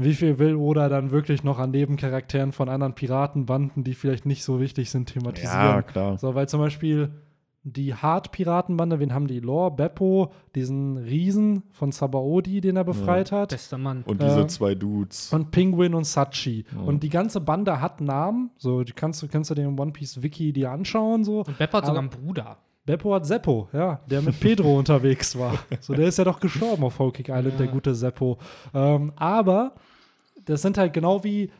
[0.03, 4.43] wie viel will Oda dann wirklich noch an Nebencharakteren von anderen Piratenbanden, die vielleicht nicht
[4.45, 5.61] so wichtig sind, thematisieren?
[5.61, 6.19] Ja, klar.
[6.19, 7.11] So, weil zum Beispiel
[7.63, 9.39] die Hart-Piratenbande, wen haben die?
[9.41, 13.51] Lore, Beppo, diesen Riesen von Sabaody, den er befreit hat.
[13.51, 14.03] Bester Mann.
[14.07, 15.31] Und diese Äh, zwei Dudes.
[15.33, 16.65] Und Penguin und Sachi.
[16.75, 16.81] Ja.
[16.81, 18.51] Und die ganze Bande hat Namen.
[18.57, 21.23] So, die kannst du, kannst du den One Piece Wiki dir anschauen.
[21.23, 21.41] So.
[21.41, 22.57] Und Beppo hat sogar Aber- einen Bruder.
[22.87, 25.53] Beppo hat Seppo, ja, der mit Pedro unterwegs war.
[25.81, 27.73] So, der ist ja doch gestorben auf Whole Island, der Ja.
[27.73, 28.39] gute Seppo.
[28.73, 29.75] Ähm, aber
[30.51, 31.51] das sind halt genau wie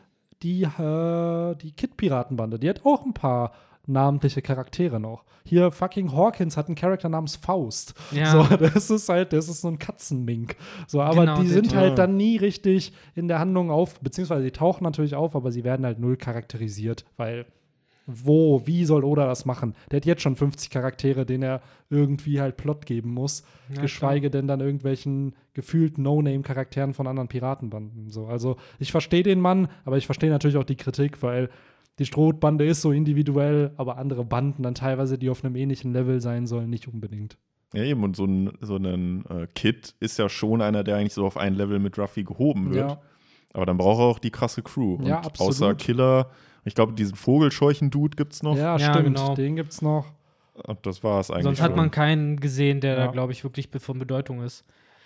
[0.43, 2.59] die, äh, die Kid-Piratenbande.
[2.59, 3.53] Die hat auch ein paar
[3.87, 5.23] namentliche Charaktere noch.
[5.43, 7.95] Hier fucking Hawkins hat einen Charakter namens Faust.
[8.11, 8.31] Ja.
[8.31, 10.55] So, das ist halt, das ist so ein Katzenmink.
[10.87, 14.51] So, aber Genau, die sind halt dann nie richtig in der Handlung auf, beziehungsweise die
[14.51, 17.45] tauchen natürlich auf, aber sie werden halt null charakterisiert, weil
[18.05, 19.75] wo, wie soll Oda das machen?
[19.89, 23.43] Der hat jetzt schon 50 Charaktere, denen er irgendwie halt Plot geben muss,
[23.73, 28.09] Ja, geschweige denn dann irgendwelchen gefühlt No-Name-Charakteren von anderen Piratenbanden.
[28.09, 31.49] So, also ich verstehe den Mann, aber ich verstehe natürlich auch die Kritik, weil
[31.99, 36.21] die Strohbande ist so individuell, aber andere Banden dann teilweise, die auf einem ähnlichen Level
[36.21, 37.37] sein sollen, nicht unbedingt.
[37.73, 41.13] Ja, eben, und so ein, so ein äh, Kid ist ja schon einer, der eigentlich
[41.13, 42.91] so auf ein Level mit Ruffy gehoben wird.
[42.91, 43.01] Ja.
[43.53, 44.95] Aber dann braucht er auch die krasse Crew.
[44.95, 45.51] Und Ja, absolut.
[45.51, 46.29] außer Killer,
[46.65, 48.55] ich glaube, diesen Vogelscheuchen-Dude gibt's noch.
[48.55, 49.05] Ja, Ja, stimmt.
[49.17, 49.35] genau.
[49.35, 50.05] Den gibt's noch.
[50.53, 51.43] Und das war es eigentlich.
[51.43, 51.77] Sonst hat schon.
[51.77, 53.05] man keinen gesehen, der Ja.
[53.05, 54.63] da, glaube ich, wirklich von Bedeutung ist.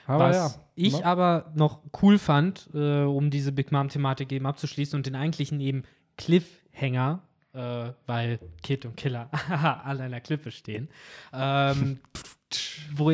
[0.08, 0.62] Aber Was ja.
[0.76, 1.06] ich ne?
[1.06, 5.84] aber noch cool fand, äh, um diese Big Mom-Thematik eben abzuschließen und den eigentlichen eben
[6.18, 7.22] Cliffhanger,
[7.53, 10.89] äh, weil Kid und Killer an einer Klippe stehen,
[11.34, 11.99] ähm,
[12.95, 13.12] wo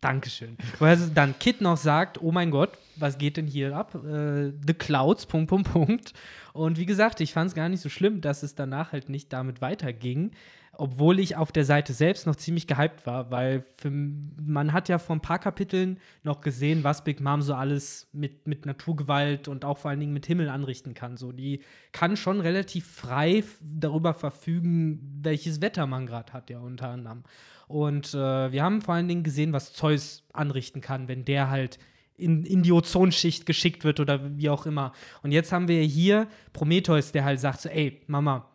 [0.00, 0.56] Dankeschön.
[0.78, 3.94] Wo er dann Kid noch sagt, oh mein Gott, was geht denn hier ab?
[3.96, 6.12] Äh, The Clouds, Punkt, Punkt, Punkt.
[6.52, 9.32] Und wie gesagt, ich fand es gar nicht so schlimm, dass es danach halt nicht
[9.32, 10.32] damit weiterging.
[10.74, 14.98] Obwohl ich auf der Seite selbst noch ziemlich gehypt war, weil für, man hat ja
[14.98, 19.66] vor ein paar Kapiteln noch gesehen, was Big Mom so alles mit, mit Naturgewalt und
[19.66, 21.18] auch vor allen Dingen mit Himmel anrichten kann.
[21.18, 21.60] So, die
[21.92, 27.22] kann schon relativ frei darüber verfügen, welches Wetter man gerade hat, ja, unter anderem.
[27.68, 31.78] Und äh, wir haben vor allen Dingen gesehen, was Zeus anrichten kann, wenn der halt
[32.16, 34.92] in, in die Ozonschicht geschickt wird oder wie auch immer.
[35.22, 38.48] Und jetzt haben wir hier Prometheus, der halt sagt so, ey, Mama,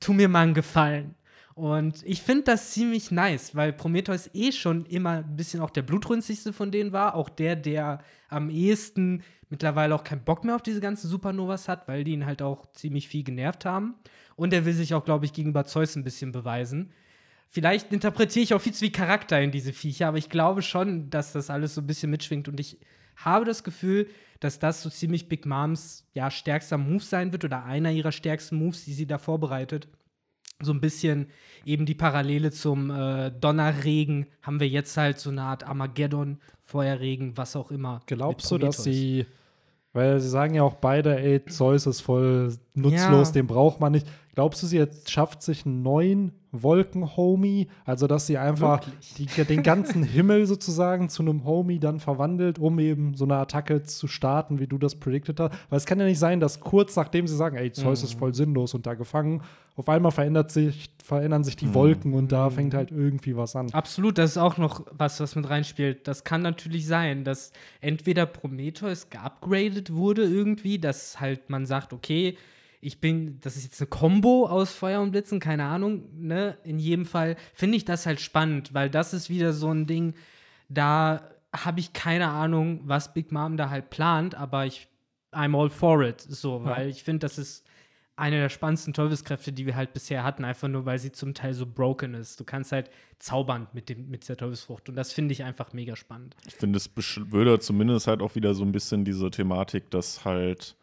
[0.00, 1.14] tu mir mal einen Gefallen.
[1.54, 5.82] Und ich finde das ziemlich nice, weil Prometheus eh schon immer ein bisschen auch der
[5.82, 7.14] blutrünstigste von denen war.
[7.14, 11.86] Auch der, der am ehesten mittlerweile auch keinen Bock mehr auf diese ganzen Supernovas hat,
[11.86, 13.94] weil die ihn halt auch ziemlich viel genervt haben.
[14.34, 16.90] Und er will sich auch, glaube ich, gegenüber Zeus ein bisschen beweisen.
[17.48, 21.08] Vielleicht interpretiere ich auch viel zu viel Charakter in diese Viecher, aber ich glaube schon,
[21.10, 22.48] dass das alles so ein bisschen mitschwingt.
[22.48, 22.78] Und ich
[23.16, 24.08] habe das Gefühl,
[24.40, 28.56] dass das so ziemlich Big Moms ja, stärkster Move sein wird oder einer ihrer stärksten
[28.56, 29.86] Moves, die sie da vorbereitet.
[30.60, 31.28] So ein bisschen
[31.64, 37.36] eben die Parallele zum äh, Donnerregen haben wir jetzt halt so eine Art Armageddon, Feuerregen,
[37.36, 38.00] was auch immer.
[38.06, 39.26] Glaubst du, dass sie,
[39.92, 43.32] weil sie sagen ja auch beide, ey, Zeus ist voll nutzlos, Ja.
[43.32, 44.06] den braucht man nicht.
[44.34, 47.68] Glaubst du, sie jetzt schafft sich einen neuen Wolken-Homie?
[47.84, 48.80] Also, dass sie einfach
[49.16, 53.82] die, den ganzen Himmel sozusagen zu einem Homie dann verwandelt, um eben so eine Attacke
[53.82, 55.52] zu starten, wie du das predicted hast?
[55.70, 58.04] Weil es kann ja nicht sein, dass kurz nachdem sie sagen, ey, Zeus Mhm.
[58.08, 59.42] ist voll sinnlos und da gefangen,
[59.76, 63.70] auf einmal verändert sich, verändern sich die Wolken und da fängt halt irgendwie was an.
[63.72, 66.06] Absolut, das ist auch noch was, was mit reinspielt.
[66.06, 72.36] Das kann natürlich sein, dass entweder Prometheus geupgradet wurde irgendwie, dass halt man sagt, okay,
[72.84, 76.58] ich bin, das ist jetzt eine Combo aus Feuer und Blitzen, keine Ahnung, ne?
[76.64, 80.14] In jedem Fall finde ich das halt spannend, weil das ist wieder so ein Ding,
[80.68, 81.22] da
[81.54, 84.88] habe ich keine Ahnung, was Big Mom da halt plant, aber ich
[85.32, 86.64] I'm all for it, so, Ja.
[86.76, 87.64] weil ich finde, das ist
[88.16, 91.52] eine der spannendsten Teufelskräfte, die wir halt bisher hatten, einfach nur, weil sie zum Teil
[91.52, 92.38] so broken ist.
[92.38, 95.96] Du kannst halt zaubern mit, dem, mit der Teufelsfrucht und das finde ich einfach mega
[95.96, 96.36] spannend.
[96.46, 96.88] Ich finde, es
[97.30, 100.76] würde zumindest halt auch wieder so ein bisschen diese Thematik, dass halt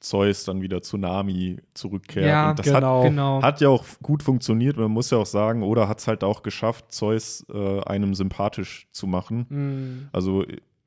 [0.00, 2.26] Zeus dann wieder Tsunami zurückkehrt.
[2.26, 3.02] Ja, und das genau.
[3.02, 3.36] Genau.
[3.38, 4.76] Hat, hat ja auch gut funktioniert.
[4.76, 8.86] Man muss ja auch sagen, oder hat es halt auch geschafft, Zeus äh, einem sympathisch
[8.92, 9.46] zu machen.
[9.48, 10.08] Mm.
[10.12, 10.44] Also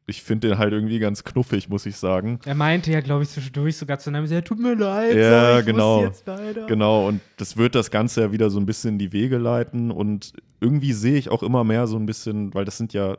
[0.08, 2.40] ich finde den halt irgendwie ganz knuffig, muss ich sagen.
[2.46, 5.66] Er meinte ja, glaube ich, zwischendurch sogar zu einem, ja, tut mir leid, Ja, ich
[5.66, 5.98] genau.
[5.98, 6.66] muss jetzt leider.
[6.68, 9.92] Genau, und das wird das Ganze ja wieder so ein bisschen in die Wege leiten.
[9.92, 13.18] Und irgendwie sehe ich auch immer mehr so ein bisschen, weil das sind ja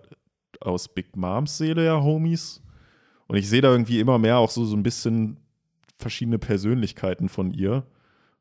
[0.60, 2.62] aus Big Moms Seele ja Homies.
[3.26, 5.38] Und ich sehe da irgendwie immer mehr auch so, so ein bisschen
[6.02, 7.84] verschiedene Persönlichkeiten von ihr.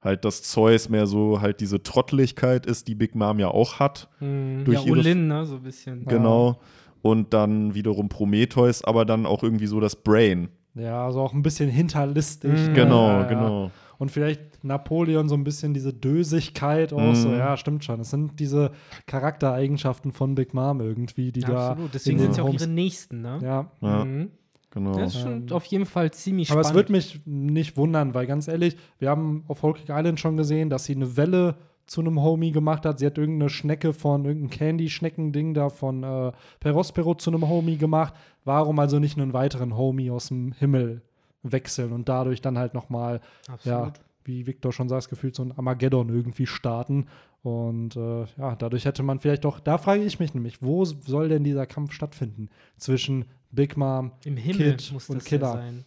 [0.02, 4.10] Halt, dass Zeus mehr so halt diese Trotteligkeit ist, die Big Mom ja auch hat.
[4.20, 6.06] Mm, durch ja, ihre- Olin, ne, so ein bisschen.
[6.06, 6.60] Genau.
[7.04, 10.50] Und dann wiederum Prometheus, aber dann auch irgendwie so das Brain.
[10.74, 12.52] Ja, also auch ein bisschen hinterlistig.
[12.70, 12.74] Mhm.
[12.74, 13.28] Genau, Ja, ja.
[13.28, 13.72] genau.
[14.00, 17.30] Und vielleicht Napoleon so ein bisschen diese Dösigkeit auch so.
[17.30, 17.38] Mhm.
[17.38, 18.00] Ja, stimmt schon.
[18.00, 18.72] Es sind diese
[19.06, 21.70] Charaktereigenschaften von Big Mom irgendwie, die Ja, da.
[21.72, 21.94] absolut.
[21.94, 23.40] Deswegen in sind sie auch ihre Nächsten, ne?
[23.44, 23.72] Ja.
[23.82, 24.30] Ja, Mhm.
[24.72, 24.94] Genau.
[24.98, 26.72] Das ist schon Ähm, auf jeden Fall ziemlich Aber spannend.
[26.72, 30.70] es würde mich nicht wundern, weil ganz ehrlich, wir haben auf Cake Island schon gesehen,
[30.70, 31.56] dass sie eine Welle
[31.86, 33.00] zu einem Homie gemacht hat.
[33.00, 38.14] Sie hat irgendeine Schnecke von, irgendein Candy-Schneckending da von äh, Perospero zu einem Homie gemacht.
[38.46, 41.02] Warum also nicht einen weiteren Homie aus dem Himmel
[41.44, 43.20] wechseln und dadurch dann halt nochmal
[43.64, 43.92] ja,
[44.24, 47.08] wie Victor schon sagt, gefühlt so ein Armageddon irgendwie starten.
[47.44, 51.30] Und äh, ja, dadurch hätte man vielleicht doch, da frage ich mich nämlich, wo soll
[51.30, 55.48] denn dieser Kampf stattfinden zwischen Big Mom, Im Himmel Kid muss und das Killer?
[55.48, 55.86] ja sein.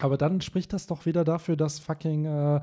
[0.00, 2.60] aber dann spricht das doch wieder dafür, dass fucking äh,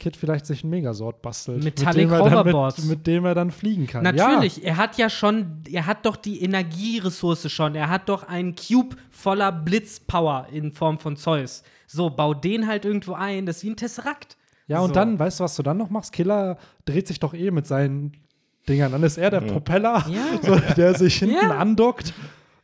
[0.00, 1.62] Kid vielleicht sich einen Megasort bastelt.
[1.64, 2.78] Metallic mit dem, er dann, Hoverboards.
[2.78, 4.02] mit, mit dem er dann fliegen kann.
[4.02, 7.74] Natürlich, er hat ja schon, er hat doch die Energieressource schon.
[7.74, 11.62] Er hat doch einen Cube voller Blitzpower in Form von Zeus.
[11.86, 14.36] So, bau den halt irgendwo ein, das ist wie ein Tesseract.
[14.70, 14.94] Ja, und So.
[14.94, 16.12] dann, weißt du, was du dann noch machst?
[16.12, 18.12] Killer dreht sich doch eh mit seinen
[18.68, 18.92] Dingern.
[18.92, 20.38] Dann ist er der Propeller, Ja.
[20.42, 21.58] so, der sich hinten Ja.
[21.58, 22.14] andockt.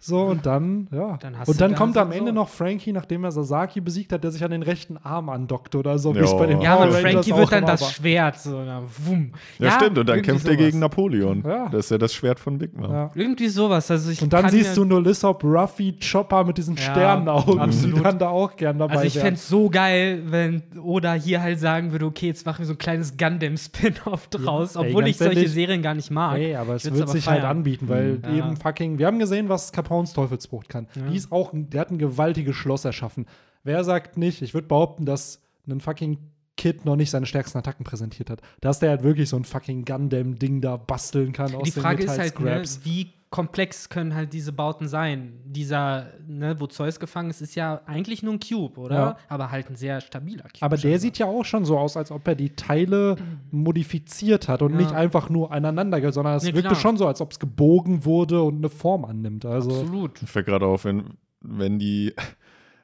[0.07, 1.17] So, und dann, ja.
[1.21, 2.35] Dann hast und dann da kommt so am Ende Sort.
[2.35, 5.99] noch Frankie, nachdem er Sasaki besiegt hat, der sich an den rechten Arm andockt oder
[5.99, 6.37] so, wie es Ja.
[6.39, 7.91] bei den Ja, aber Frankie wird dann das.
[7.93, 8.39] Schwert.
[8.39, 9.33] So, na, wumm.
[9.59, 9.99] Ja, stimmt.
[9.99, 10.65] Und dann kämpft er sowas.
[10.67, 11.43] gegen Napoleon.
[11.47, 11.69] Ja.
[11.69, 12.91] Das ist ja das Schwert von Big Mom.
[12.91, 13.11] Ja.
[13.15, 13.91] Irgendwie sowas.
[13.91, 17.61] Also ich Und dann siehst du nur Lissop, Ruffy, Chopper mit diesen Ja, Sternenaugen, die
[17.61, 18.05] absolut.
[18.05, 21.59] dann da auch gern dabei Also ich fände es so geil, wenn Oda hier halt
[21.59, 25.53] sagen würde, okay, jetzt machen wir so ein kleines Gundam-Spin-Off draus, obwohl ich solche ehrlich,
[25.53, 26.39] Serien gar nicht mag.
[26.39, 28.35] Ey, aber es wird sich halt anbieten, weil Ja.
[28.37, 30.87] eben fucking, wir haben gesehen, was Capones Teufelsbrucht kann.
[30.95, 31.09] Ja.
[31.09, 33.27] Die ist auch, der hat ein gewaltiges Schloss erschaffen.
[33.65, 36.19] Wer sagt nicht, ich würde behaupten, dass ein fucking
[36.57, 38.41] Kid noch nicht seine stärksten Attacken präsentiert hat.
[38.61, 42.05] Dass der halt wirklich so ein fucking Gundam-Ding da basteln kann aus Die den Frage
[42.05, 45.35] ist halt, ne, wie komplex können halt diese Bauten sein?
[45.45, 48.95] Dieser, ne, wo Zeus gefangen ist, ist ja eigentlich nur ein Cube, oder?
[48.95, 49.17] Ja.
[49.29, 50.63] Aber halt ein sehr stabiler Cube.
[50.63, 50.99] Aber der scheinbar.
[51.01, 53.17] sieht ja auch schon so aus, als ob er die Teile
[53.51, 54.79] modifiziert hat und Ja.
[54.79, 56.81] nicht einfach nur aneinander, sondern es Nee, wirkte klar.
[56.81, 59.45] schon so, als ob es gebogen wurde und eine Form annimmt.
[59.45, 60.23] Also Absolut.
[60.23, 61.05] Mir fällt gerade auf, wenn,
[61.43, 62.15] wenn die,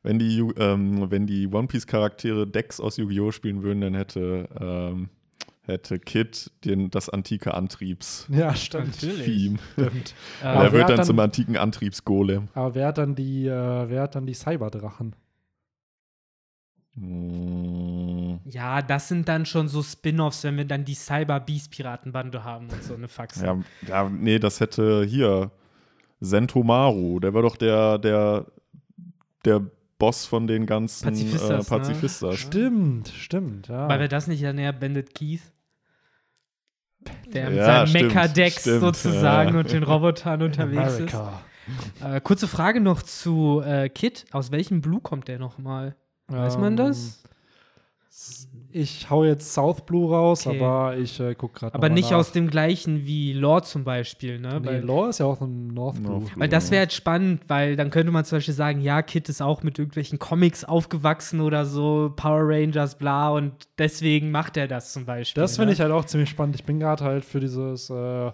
[0.02, 3.30] wenn die, ähm, wenn die One Piece-Charaktere Decks aus Yu-Gi-Oh!
[3.30, 5.08] spielen würden, dann hätte, ähm,
[5.64, 8.26] hätte Kid den, das antike Antriebs.
[8.30, 8.88] ja, stimmt.
[9.02, 9.24] Natürlich.
[9.24, 9.58] Theme.
[9.72, 10.14] stimmt.
[10.42, 12.48] Äh, Aber er wer wird dann dann- zum antiken Antriebsgolem.
[12.54, 15.14] Aber wer hat dann die, äh, wer hat dann die Cyberdrachen?
[16.94, 22.82] Mm, ja, das sind dann schon so Spin-offs, wenn wir dann die Cyber-Beast-Piratenbande haben und
[22.82, 23.44] so eine Faxe.
[23.46, 23.58] Ja,
[23.88, 25.50] ja, nee, das hätte hier
[26.20, 28.46] Sentomaru, der war doch der, der,
[29.44, 29.62] der
[30.02, 32.36] Boss von den ganzen Pazifistas, äh, ne?
[32.36, 33.88] Stimmt, stimmt, ja.
[33.88, 35.42] Weil wir das nicht ja näher Bandit Keith?
[37.32, 39.60] Der mit Ja, Mecha-Decks stimmt, sozusagen ja.
[39.60, 41.40] und den Robotern unterwegs America.
[42.00, 42.04] ist.
[42.04, 44.24] Äh, kurze Frage noch zu äh, Kid.
[44.32, 45.94] Aus welchem Blue kommt der nochmal?
[46.26, 47.22] Weiß man Ähm, das?
[48.74, 50.58] Ich hau jetzt South Blue raus, Okay.
[50.58, 54.60] aber ich äh, guck gerade Aber nicht aus dem gleichen wie Lore zum Beispiel, ne?
[54.60, 56.10] Nee, weil, Law ist ja auch ein North Blue.
[56.12, 56.40] North Blue.
[56.40, 59.42] weil das wäre jetzt spannend, weil dann könnte man zum Beispiel sagen, ja, Kid ist
[59.42, 64.92] auch mit irgendwelchen Comics aufgewachsen oder so, Power Rangers, bla, und deswegen macht er das
[64.92, 65.42] zum Beispiel.
[65.42, 65.72] Das finde ne?
[65.74, 66.54] ich halt auch ziemlich spannend.
[66.56, 68.32] Ich bin gerade halt für dieses äh,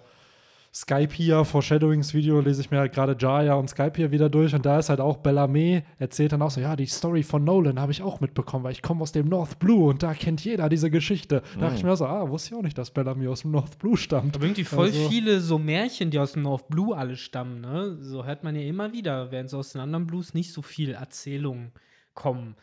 [0.73, 4.53] Skype hier Foreshadowings Video lese ich mir halt gerade Jaya und Skype hier wieder durch
[4.53, 7.79] und da ist halt auch Bellarmé erzählt dann auch so, ja, die Story von Nolan
[7.79, 10.69] habe ich auch mitbekommen, weil ich komme aus dem North Blue und da kennt jeder
[10.69, 11.41] diese Geschichte.
[11.55, 13.79] Da dachte ich mir so, ah, wusste ich auch nicht, dass Bellarmé aus dem North
[13.79, 14.35] Blue stammt.
[14.35, 17.97] Aber irgendwie voll Also- viele so Märchen, die aus dem North Blue alle stammen, ne?
[18.01, 20.91] So hört man ja immer wieder, während so aus den anderen Blues nicht so viel
[20.91, 21.71] Erzählungen
[22.13, 22.55] kommen.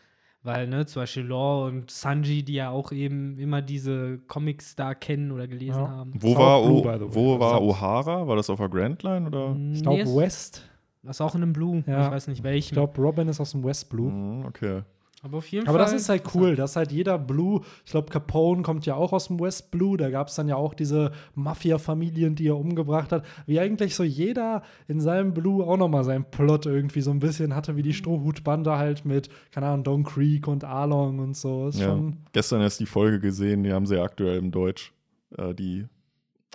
[0.47, 4.93] Weil, ne, zum Beispiel Law und Sanji, die ja auch eben immer diese Comics da
[4.95, 5.87] kennen oder gelesen Ja.
[5.89, 6.13] haben.
[6.15, 7.15] Wo South war, Blue, o by the way.
[7.15, 7.75] wo war South.
[7.75, 8.27] O'Hara?
[8.27, 9.55] War das auf der Grand Line oder?
[9.73, 10.63] Ich glaube Nee, West.
[11.03, 11.83] Das ist auch in einem Blue.
[11.85, 12.05] Ja.
[12.05, 12.75] Ich weiß nicht Ich welchem.
[12.75, 14.09] glaube Robin ist aus dem West Blue.
[14.11, 14.81] Mhm, okay.
[15.23, 15.85] Aber auf jeden Aber Fall.
[15.85, 19.27] das ist halt cool, dass halt jeder Blue, ich glaube, Capone kommt ja auch aus
[19.27, 23.25] dem West Blue, da gab es dann ja auch diese Mafia-Familien, die er umgebracht hat.
[23.47, 27.55] Wie eigentlich so jeder in seinem Blue auch nochmal seinen Plot irgendwie so ein bisschen
[27.55, 31.67] hatte, wie die Strohhutbande halt mit, keine Ahnung, Don Creek und Arlong und so.
[31.69, 31.87] Ist Ja.
[31.87, 32.17] schon.
[32.33, 34.93] Gestern erst die Folge gesehen, die haben sie ja aktuell im Deutsch,
[35.35, 35.87] äh, die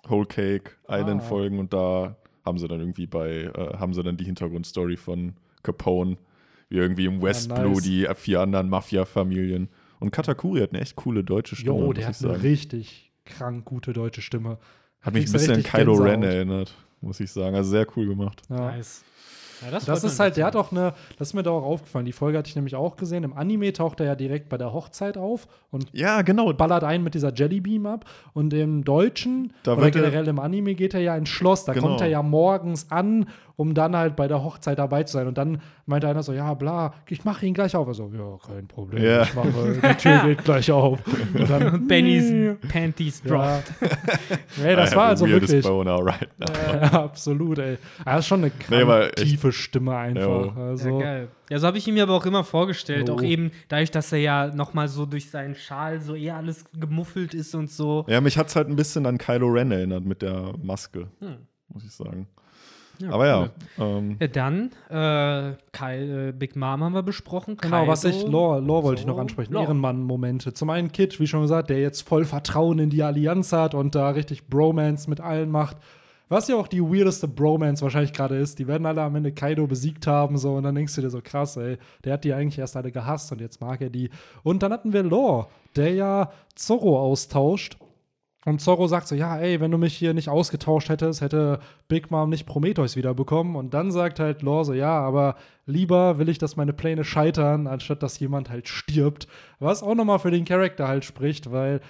[0.09, 1.25] Whole Cake Island Ah.
[1.25, 5.35] Folgen und da haben sie dann irgendwie bei, äh, haben sie dann die Hintergrundstory von
[5.65, 6.17] Capone,
[6.73, 7.61] wie irgendwie im West nice.
[7.61, 9.69] Blue die vier anderen Mafia-Familien.
[10.01, 12.35] Und Katakuri hat eine echt coole deutsche Stimme, Jo, muss der ich hat sagen.
[12.35, 14.59] eine richtig krank gute deutsche Stimme.
[15.01, 17.55] Hat mich ein bisschen an Kylo Ren erinnert, muss ich sagen.
[17.55, 18.43] Also sehr cool gemacht.
[18.49, 18.73] Ja.
[18.73, 19.05] Nice.
[19.65, 22.05] Ja, das Das ist halt, der hat auch eine, das ist mir da auch aufgefallen.
[22.05, 23.23] Die Folge hatte ich nämlich auch gesehen.
[23.23, 26.53] Im Anime taucht er ja direkt bei der Hochzeit auf und Ja, genau.
[26.53, 28.05] ballert einen mit dieser Jellybeam ab.
[28.33, 31.65] Und im Deutschen Da oder er- generell im Anime geht er ja ins Schloss.
[31.65, 31.87] Da Genau.
[31.87, 33.27] kommt er ja morgens an,
[33.57, 35.27] um dann halt bei der Hochzeit dabei zu sein.
[35.27, 37.87] Und dann meinte einer so, ja, bla, ich mache ihn gleich auf.
[37.89, 39.03] Also, ja, kein Problem.
[39.05, 39.23] Ja.
[39.23, 40.99] Ich mache, die Tür geht gleich auf.
[41.35, 43.41] Und dann, Bennys Panties drop.
[43.43, 43.63] ja.
[44.63, 45.65] nee, das I war also wirklich.
[45.65, 46.47] Right now.
[46.83, 47.79] Ja, absolut, ey.
[48.05, 50.23] Er ist schon eine krank Nee, tiefe Stimme einfach.
[50.23, 50.53] Jo.
[50.57, 51.29] Also, Ja, geil.
[51.51, 53.09] Ja, so habe ich ihn mir aber auch immer vorgestellt.
[53.09, 53.15] Jo.
[53.17, 56.65] Auch eben dadurch, dass er ja noch mal so durch seinen Schal so eher alles
[56.79, 58.07] gemuffelt ist und so.
[58.09, 61.37] Ja, mich hat es halt ein bisschen an Kylo Ren erinnert mit der Maske, Hm.
[61.69, 62.27] muss ich sagen.
[62.99, 63.51] Ja, Aber cool.
[63.79, 67.57] ja, ähm, Ja, dann, äh, Kyle, äh, Big Mom haben wir besprochen.
[67.61, 68.31] Genau, was ich, Kaido.
[68.31, 69.53] Lore, Lore wollte ich noch ansprechen.
[69.53, 69.65] Lore.
[69.65, 70.53] Ehrenmann-Momente.
[70.53, 73.95] Zum einen Kid, wie schon gesagt, der jetzt voll Vertrauen in die Allianz hat und
[73.95, 75.77] da richtig Bromance mit allen macht.
[76.29, 78.59] Was ja auch die weirdeste Bromance wahrscheinlich gerade ist.
[78.59, 81.21] Die werden alle am Ende Kaido besiegt haben, so, und dann denkst du dir so,
[81.23, 84.09] krass, ey, der hat die eigentlich erst alle gehasst und jetzt mag er die.
[84.43, 87.77] Und dann hatten wir Law, der ja Zorro austauscht.
[88.45, 92.11] Und Zorro sagt so, ja, ey, wenn du mich hier nicht ausgetauscht hättest, hätte Big
[92.11, 93.55] Mom nicht Prometheus wiederbekommen.
[93.55, 97.69] Und dann sagt halt Law so, ja, aber lieber will ich, dass meine Pläne scheitern,
[97.69, 99.29] anstatt dass jemand halt stirbt.
[99.61, 101.81] Was auch nochmal für den Charakter halt spricht, weil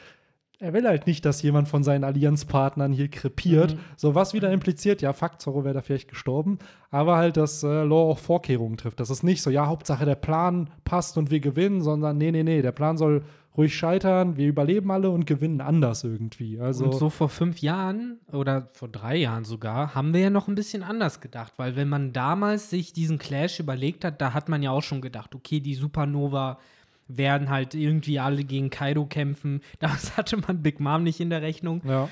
[0.62, 3.74] er will halt nicht, dass jemand von seinen Allianzpartnern hier krepiert.
[3.74, 3.78] Mhm.
[3.96, 6.58] So was wieder impliziert, ja, fuck, Zorro wäre da vielleicht gestorben.
[6.90, 9.00] Aber halt, dass äh, Law auch Vorkehrungen trifft.
[9.00, 12.44] Das ist nicht so, ja, Hauptsache der Plan passt und wir gewinnen, sondern nee, nee,
[12.44, 13.24] nee, der Plan soll
[13.56, 16.58] ruhig scheitern, wir überleben alle und gewinnen anders irgendwie.
[16.58, 20.48] Also und so vor fünf Jahren oder vor drei Jahren sogar haben wir ja noch
[20.48, 24.48] ein bisschen anders gedacht, weil wenn man damals sich diesen Clash überlegt hat, da hat
[24.48, 26.58] man ja auch schon gedacht, okay, die Supernova
[27.08, 29.60] werden halt irgendwie alle gegen Kaido kämpfen.
[29.80, 31.82] Das hatte man Big Mom nicht in der Rechnung.
[31.84, 32.08] ja.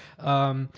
[0.51, 0.68] Ähm,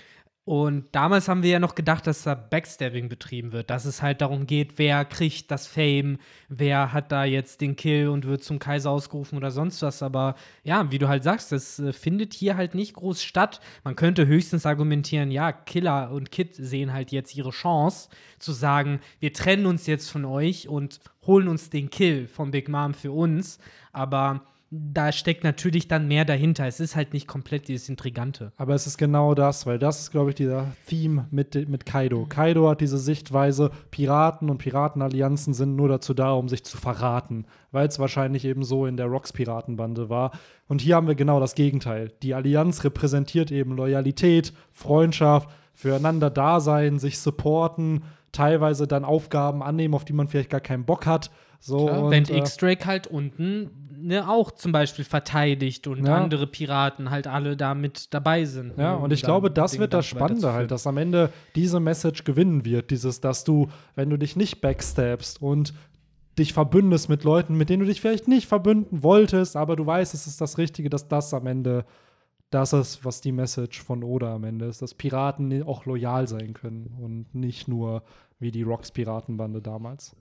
[0.45, 4.21] und damals haben wir ja noch gedacht, dass da Backstabbing betrieben wird, dass es halt
[4.21, 6.19] darum geht, wer kriegt das Fame,
[6.49, 10.03] wer hat da jetzt den Kill und wird zum Kaiser ausgerufen oder sonst was.
[10.03, 10.35] Aber
[10.65, 13.61] ja, wie du halt sagst, das äh, findet hier halt nicht groß statt.
[13.85, 18.09] Man könnte höchstens argumentieren, ja, Killer und Kid sehen halt jetzt ihre Chance
[18.41, 22.69] zu sagen, wir trennen uns jetzt von euch und holen uns den Kill von Big
[22.69, 23.61] Mom für uns.
[23.93, 24.43] Aber
[24.75, 26.67] da steckt natürlich dann mehr dahinter.
[26.67, 28.53] Es ist halt nicht komplett dieses Intrigante.
[28.57, 32.25] Aber es ist genau das, weil das ist, glaube ich, dieser Theme mit, mit Kaido.
[32.25, 37.45] Kaido hat diese Sichtweise, Piraten und Piratenallianzen sind nur dazu da, um sich zu verraten,
[37.71, 40.31] weil es wahrscheinlich eben so in der Rocks-Piratenbande war.
[40.69, 42.11] Und hier haben wir genau das Gegenteil.
[42.23, 49.93] Die Allianz repräsentiert eben Loyalität, Freundschaft, füreinander da sein, sich supporten, teilweise dann Aufgaben annehmen,
[49.93, 51.31] auf die man vielleicht gar keinen Bock hat.
[51.61, 53.71] So, Klar, und, wenn äh, X-Drake halt unten
[54.03, 56.17] ne, auch zum Beispiel verteidigt und Ja.
[56.23, 58.77] andere Piraten halt alle da mit dabei sind.
[58.77, 62.65] Ja, und ich glaube, das wird das Spannende halt, dass am Ende diese Message gewinnen
[62.65, 62.91] wird.
[62.91, 65.75] Dieses, dass du, wenn du dich nicht backstabst und
[66.39, 70.15] dich verbündest mit Leuten, mit denen du dich vielleicht nicht verbünden wolltest, aber du weißt,
[70.15, 71.85] es ist das Richtige, dass das am Ende
[72.51, 76.53] das ist, was die Message von Oda am Ende ist, dass Piraten auch loyal sein
[76.53, 78.03] können und nicht nur
[78.39, 80.15] wie die Rocks-Piratenbande damals.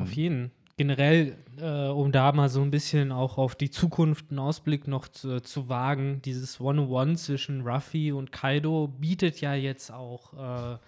[0.00, 0.50] Auf jeden.
[0.78, 5.08] Generell, äh, um da mal so ein bisschen auch auf die Zukunft einen Ausblick noch
[5.08, 10.78] zu, zu wagen, dieses One-on-One zwischen Ruffy und Kaido bietet ja jetzt auch äh,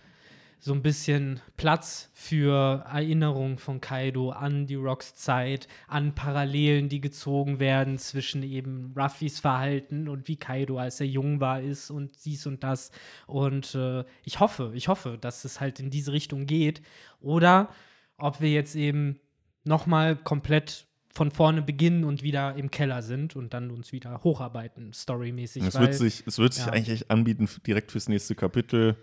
[0.61, 7.01] so ein bisschen Platz für Erinnerungen von Kaido an die Rocks Zeit, an Parallelen, die
[7.01, 12.25] gezogen werden zwischen eben Ruffys Verhalten und wie Kaido, als er jung war, ist und
[12.25, 12.93] dies und das.
[13.27, 16.81] Und äh, ich hoffe, ich hoffe, dass es halt in diese Richtung geht.
[17.21, 17.71] Oder
[18.19, 19.19] ob wir jetzt eben
[19.65, 24.21] noch mal komplett von vorne beginnen und wieder im Keller sind und dann uns wieder
[24.23, 25.65] hocharbeiten, storymäßig.
[25.65, 26.73] Es weil- wird sich, es wird sich ja.
[26.73, 28.97] eigentlich echt anbieten, direkt fürs nächste Kapitel.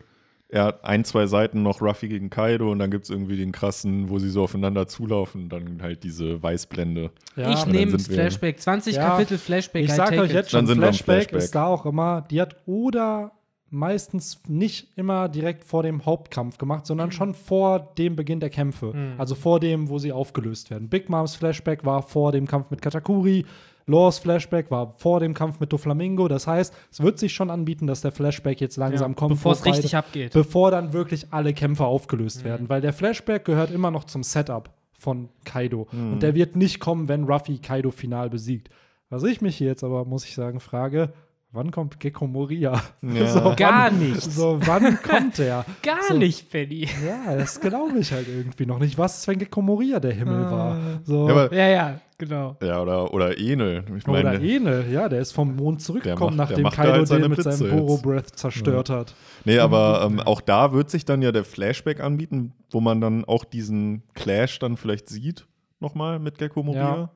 [0.49, 3.51] Er hat ein, zwei Seiten noch Ruffy gegen Kaido und dann gibt es irgendwie den
[3.51, 7.11] krassen, wo sie so aufeinander zulaufen, dann halt diese Weißblende.
[7.35, 9.83] Ja, ich nehme Flashback, 20 Ja, Kapitel Flashback.
[9.83, 10.35] Ich sag euch it.
[10.35, 11.41] jetzt Dann schon, sind wir im Flashback, Flashback.
[11.43, 13.33] ist da auch immer, die hat Oda
[13.69, 18.93] meistens nicht immer direkt vor dem Hauptkampf gemacht, sondern schon vor dem Beginn der Kämpfe.
[19.17, 20.89] Also vor dem, wo sie aufgelöst werden.
[20.89, 23.45] Big Moms Flashback war vor dem Kampf mit Katakuri.
[23.89, 26.27] Laws Flashback war vor dem Kampf mit Doflamingo.
[26.27, 29.35] Das heißt, es wird sich schon anbieten, dass der Flashback jetzt langsam Ja, kommt.
[29.35, 30.33] bevor es richtig abgeht.
[30.33, 32.67] Bevor dann wirklich alle Kämpfe aufgelöst werden.
[32.67, 35.87] Weil der Flashback gehört immer noch zum Setup von Kaido.
[35.93, 38.69] Und der wird nicht kommen, wenn Ruffy Kaido final besiegt.
[39.09, 41.13] Was ich mich hier jetzt aber, muss ich sagen, frage,
[41.57, 42.81] wann kommt Gecko Moria?
[43.01, 43.49] Ja.
[43.55, 44.21] Gar wann, nicht.
[44.21, 45.65] So, wann kommt der?
[45.83, 46.87] Gar so, nicht, Penny.
[47.05, 48.97] Ja, das glaube ich halt irgendwie noch nicht.
[48.97, 50.51] Was ist, wenn Gecko Moria der Himmel Ah.
[50.51, 50.77] war?
[51.03, 51.27] So.
[51.27, 52.55] Ja, aber, Ja, ja, genau.
[52.61, 53.83] ja oder, oder Enel.
[53.97, 57.21] Ich oder meine, Enel, ja, der ist vom Mond zurückgekommen, macht- nachdem Kaido halt den
[57.29, 57.77] mit Blitze seinem jetzt.
[57.85, 59.13] Boro Breath zerstört hat.
[59.43, 63.25] Nee, aber ähm, auch da wird sich dann ja der Flashback anbieten, wo man dann
[63.25, 65.47] auch diesen Clash dann vielleicht sieht,
[65.79, 66.81] nochmal mit Gecko Moria.
[66.95, 67.09] Ja.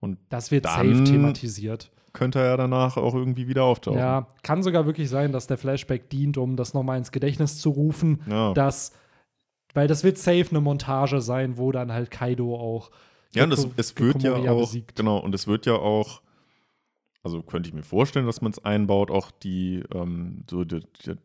[0.00, 1.90] Und Das wird Dann- safe thematisiert.
[2.12, 3.98] Könnte er ja danach auch irgendwie wieder auftauchen.
[3.98, 7.70] Ja, kann sogar wirklich sein, dass der Flashback dient, um das nochmal ins Gedächtnis zu
[7.70, 8.52] rufen, Ja.
[8.54, 8.92] dass,
[9.74, 12.90] weil das wird safe eine Montage sein, wo dann halt Kaido auch
[13.34, 14.96] Ja, und es, Gecko- es wird ja auch, besiegt.
[14.96, 16.21] genau, und es wird ja auch,
[17.24, 20.80] also könnte ich mir vorstellen, dass man es einbaut, auch die, ähm, so die,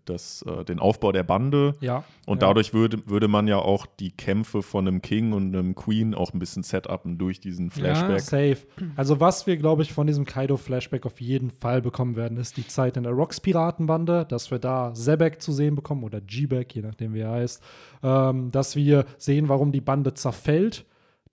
[0.06, 1.74] das, äh, den Aufbau der Bande.
[1.82, 2.04] Ja.
[2.28, 2.48] Und ja.
[2.48, 6.34] dadurch würde, würde man ja auch die Kämpfe von einem King und einem Queen auch
[6.34, 8.20] ein bisschen setupen durch diesen Flashback.
[8.20, 8.58] Safe.
[8.95, 12.68] Also, was wir, glaube ich, von diesem Kaido-Flashback auf jeden Fall bekommen werden, ist die
[12.68, 17.16] Zeit in der Rocks-Piratenbande, dass wir da Zebek zu sehen bekommen oder G-Back, je nachdem,
[17.16, 17.64] wie er heißt.
[18.04, 20.86] Ähm, dass wir sehen, warum die Bande zerfällt.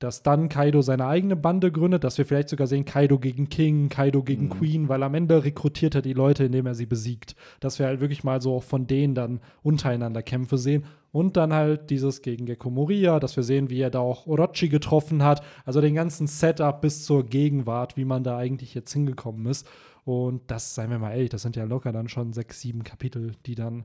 [0.05, 3.89] Dass dann Kaido seine eigene Bande gründet, dass wir vielleicht sogar sehen, Kaido gegen King,
[3.89, 4.51] Kaido gegen Mhm.
[4.51, 7.35] Queen, weil am Ende rekrutiert er die Leute, indem er sie besiegt.
[7.59, 10.85] Dass wir halt wirklich mal so auch von denen dann untereinander Kämpfe sehen.
[11.11, 14.69] Und dann halt dieses gegen Gekko Moria, dass wir sehen, wie er da auch Orochi
[14.69, 15.43] getroffen hat.
[15.65, 19.67] Also den ganzen Setup bis zur Gegenwart, wie man da eigentlich jetzt hingekommen ist.
[20.05, 23.33] Und das, seien wir mal ehrlich, das sind ja locker dann schon sechs, sieben Kapitel,
[23.47, 23.85] die dann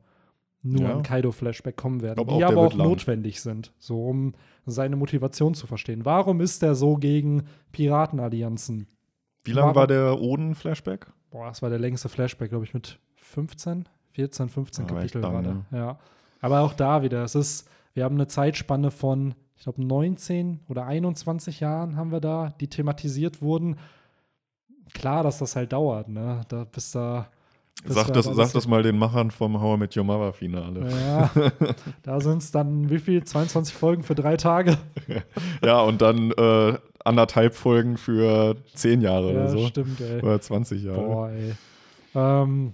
[0.61, 0.91] nur Ja.
[0.93, 4.33] im Kaido-Flashback kommen werden, die auch, aber auch notwendig sind, so um
[4.65, 6.03] seine Motivation zu verstehen.
[6.05, 8.87] Warum ist er so gegen Piratenallianzen?
[9.43, 11.07] Wie lang Warum- war der Oden-Flashback?
[11.31, 15.41] Boah, das war der längste Flashback, glaube ich, mit 15, 14, 15 Ja, Kapitel war
[15.41, 15.53] der.
[15.53, 15.65] ne?
[15.71, 15.99] Ja.
[16.41, 20.85] Aber auch da wieder, es ist, wir haben eine Zeitspanne von, ich glaube, 19 oder
[20.85, 23.77] 21 Jahren haben wir da, die thematisiert wurden.
[24.93, 26.41] Klar, dass das halt dauert, ne?
[26.49, 27.29] Da bis da.
[27.83, 30.33] Bis Sag da das, sag das mal den Machern vom How I Met Your Mother
[30.33, 30.89] Finale.
[30.89, 31.31] Ja,
[32.03, 33.23] da sind es dann wie viel?
[33.23, 34.77] 22 Folgen für drei Tage?
[35.63, 39.67] Ja, und dann äh, anderthalb Folgen für zehn Jahre ja, oder so.
[39.67, 40.21] stimmt, ey.
[40.21, 41.01] Oder 20 Jahre.
[41.01, 41.53] Boah, ey.
[42.15, 42.73] Ähm,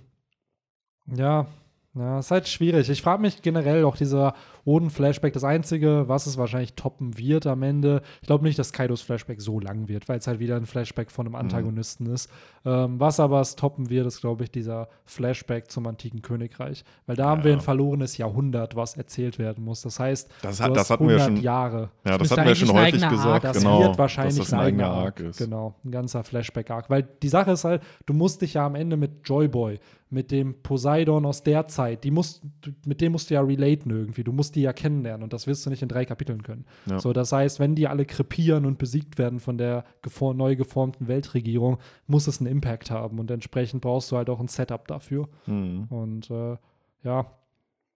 [1.08, 1.47] ja,
[1.95, 2.89] ja, ist halt schwierig.
[2.89, 4.34] Ich frage mich generell auch dieser
[4.66, 8.01] Oden-Flashback, das Einzige, was es wahrscheinlich toppen wird am Ende.
[8.22, 11.11] Ich glaube nicht, dass Kaidos Flashback so lang wird, weil es halt wieder ein Flashback
[11.11, 11.36] von Mhm.
[11.36, 12.30] einem Antagonisten ist.
[12.66, 16.84] Ähm, was aber es toppen wird, ist, glaube ich, dieser Flashback zum antiken Königreich.
[17.05, 17.57] Weil da haben wir Ja.
[17.57, 19.82] ein verlorenes Jahrhundert, was erzählt werden muss.
[19.84, 21.89] Das heißt, Das du hat- hast das hatten wir 100 schon- Jahre.
[22.03, 23.45] Ja, das müsste hatten wir schon eigentlich ein häufig eigener gesagt.
[23.45, 25.38] Arc Das genau, wird wahrscheinlich dass das ein eigener Arc ist.
[25.38, 26.89] Genau, ein ganzer Flashback-Arc.
[26.89, 30.61] Weil die Sache ist halt, du musst dich ja am Ende mit Joyboy, mit dem
[30.63, 34.24] Poseidon aus der Zeit, die musst, du- mit dem musst du ja relaten irgendwie.
[34.24, 36.66] Du musst die ja kennenlernen und das wirst du nicht in drei Kapiteln können.
[36.86, 36.99] Ja.
[36.99, 39.86] So, das heißt, wenn die alle krepieren und besiegt werden von der
[40.34, 41.78] neu geformten Weltregierung,
[42.08, 45.28] muss es einen Impact haben und entsprechend brauchst du halt auch ein Setup dafür.
[45.45, 45.86] Mhm.
[45.89, 46.58] Und äh,
[47.03, 47.32] ja,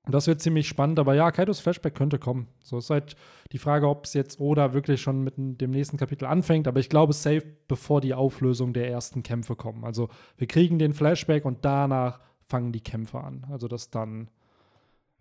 [0.07, 0.99] das wird ziemlich spannend.
[0.99, 2.47] Aber ja, Kaidos Flashback könnte kommen.
[2.63, 3.15] So ist halt
[3.51, 6.67] die Frage, ob es jetzt oder wirklich schon mit dem nächsten Kapitel anfängt.
[6.67, 9.83] Aber ich glaube, safe bevor die Auflösung der ersten Kämpfe kommen.
[9.83, 13.45] Also wir kriegen den Flashback und danach fangen die Kämpfe an.
[13.49, 14.29] Also dass dann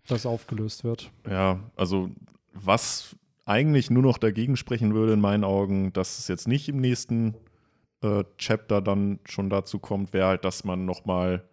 [0.07, 1.11] das aufgelöst wird.
[1.29, 2.09] Ja, also
[2.53, 6.77] was eigentlich nur noch dagegen sprechen würde in meinen Augen, dass es jetzt nicht im
[6.77, 7.35] nächsten
[8.01, 11.43] äh, Chapter dann schon dazu kommt, wäre halt, dass man noch mal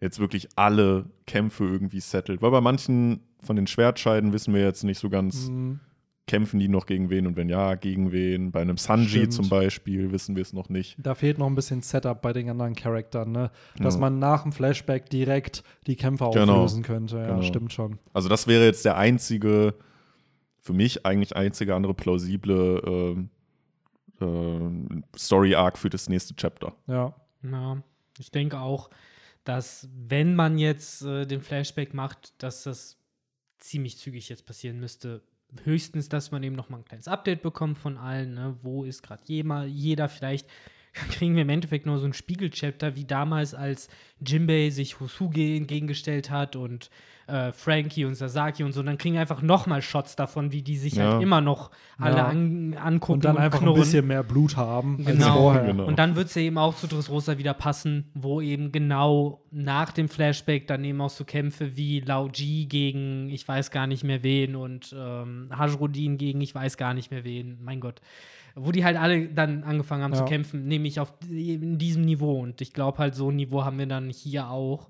[0.00, 2.42] jetzt wirklich alle Kämpfe irgendwie settelt.
[2.42, 5.80] Weil bei manchen von den Schwertscheiden wissen wir jetzt nicht so ganz, Mhm.
[6.26, 8.52] Kämpfen die noch gegen wen und wenn ja, gegen wen.
[8.52, 9.32] Bei einem Sanji Stimmt.
[9.32, 10.96] zum Beispiel wissen wir es noch nicht.
[10.98, 13.50] Da fehlt noch ein bisschen Setup bei den anderen Charakteren, ne?
[13.78, 14.00] Dass Ja.
[14.00, 16.58] man nach dem Flashback direkt die Kämpfe Genau.
[16.62, 17.16] auflösen könnte.
[17.18, 17.42] Ja, Genau.
[17.42, 17.98] stimmt schon.
[18.12, 19.74] Also das wäre jetzt der einzige,
[20.60, 23.30] für mich eigentlich einzige andere plausible ähm,
[24.20, 26.74] ähm, Story-Arc für das nächste Chapter.
[26.86, 27.14] Ja.
[27.42, 27.82] Ja,
[28.18, 28.90] ich denke auch,
[29.44, 32.98] dass wenn man jetzt äh, den Flashback macht, dass das
[33.58, 35.22] ziemlich zügig jetzt passieren müsste.
[35.64, 38.34] Höchstens, dass man eben noch mal ein kleines Update bekommt von allen.
[38.34, 38.56] Ne?
[38.62, 40.46] Wo ist gerade jeder, jeder vielleicht
[40.92, 43.88] kriegen wir im Endeffekt nur so ein Spiegelchapter, wie damals, als
[44.24, 46.90] Jimbei sich Hosuge entgegengestellt hat und
[47.30, 48.82] äh, Frankie und Sasaki und so.
[48.82, 51.12] Dann kriegen wir einfach noch mal Shots davon, wie die sich Ja.
[51.12, 52.26] halt immer noch alle Ja.
[52.26, 53.76] an, angucken Und dann einfach knurren.
[53.78, 55.34] ein bisschen mehr Blut haben als Genau.
[55.34, 55.64] vorher.
[55.64, 55.84] Genau.
[55.84, 59.92] Und dann wird es ja eben auch zu Dressrosa wieder passen, wo eben genau nach
[59.92, 64.04] dem Flashback dann eben auch so Kämpfe wie Lao Ji gegen ich weiß gar nicht
[64.04, 68.00] mehr wen und ähm, Hajrodin gegen ich weiß gar nicht mehr wen, mein Gott.
[68.56, 70.18] Wo die halt alle dann angefangen haben Ja.
[70.18, 72.40] zu kämpfen, nämlich auf in diesem Niveau.
[72.40, 74.88] Und ich glaube halt, so ein Niveau haben wir dann hier auch.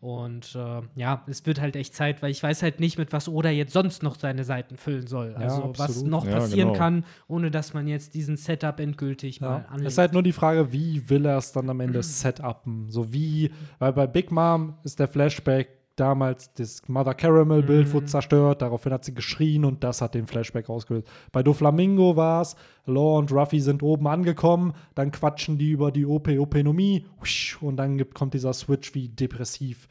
[0.00, 3.28] Und äh, ja, es wird halt echt Zeit, weil ich weiß halt nicht, mit was
[3.28, 5.34] Oda jetzt sonst noch seine Seiten füllen soll.
[5.34, 6.10] Also was absolut.
[6.10, 6.78] noch Ja, passieren genau.
[6.78, 9.64] kann, ohne dass man jetzt diesen Setup endgültig mal Ja.
[9.68, 9.86] anlegt.
[9.88, 12.88] Es ist halt nur die Frage, wie will er es dann am Ende setupen?
[12.88, 15.68] So wie, weil bei Big Mom ist der Flashback
[16.00, 17.92] damals, das Mother Caramel-Bild Mhm.
[17.92, 21.06] wurde zerstört, daraufhin hat sie geschrien und das hat den Flashback ausgelöst.
[21.32, 26.06] Bei Doflamingo war es, Law und Ruffy sind oben angekommen, dann quatschen die über die
[26.06, 27.06] OP-Openomie
[27.60, 29.86] und dann gibt, kommt dieser Switch, wie depressiv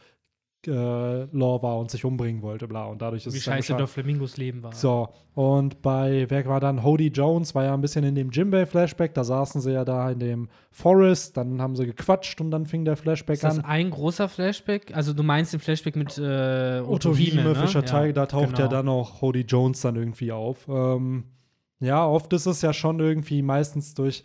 [0.67, 2.85] äh, Law war und sich umbringen wollte, bla.
[2.85, 4.73] Und dadurch ist wie es scheiße der Flamingos Leben war.
[4.73, 6.83] so, und bei, wer war dann?
[6.83, 10.19] Hody Jones war ja ein bisschen in dem Jimbei-Flashback, da saßen sie ja da in
[10.19, 13.65] dem Forest, dann haben sie gequatscht und dann fing der Flashback Ist das an.
[13.65, 14.95] ein großer Flashback?
[14.95, 17.55] Also du meinst den Flashback mit äh, Otto Hime, Hime, ne?
[17.55, 18.69] Fischer Tiger, da taucht ja genau.
[18.69, 20.67] dann auch Hody Jones dann irgendwie auf.
[20.67, 21.23] Ähm,
[21.79, 24.23] ja, oft ist es ja schon irgendwie meistens durch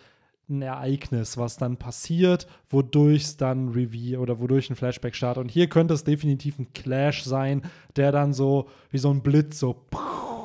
[0.49, 5.43] ein Ereignis, was dann passiert, wodurch es dann Reveal oder wodurch ein Flashback startet.
[5.43, 7.63] Und hier könnte es definitiv ein Clash sein,
[7.97, 9.85] der dann so wie so ein Blitz so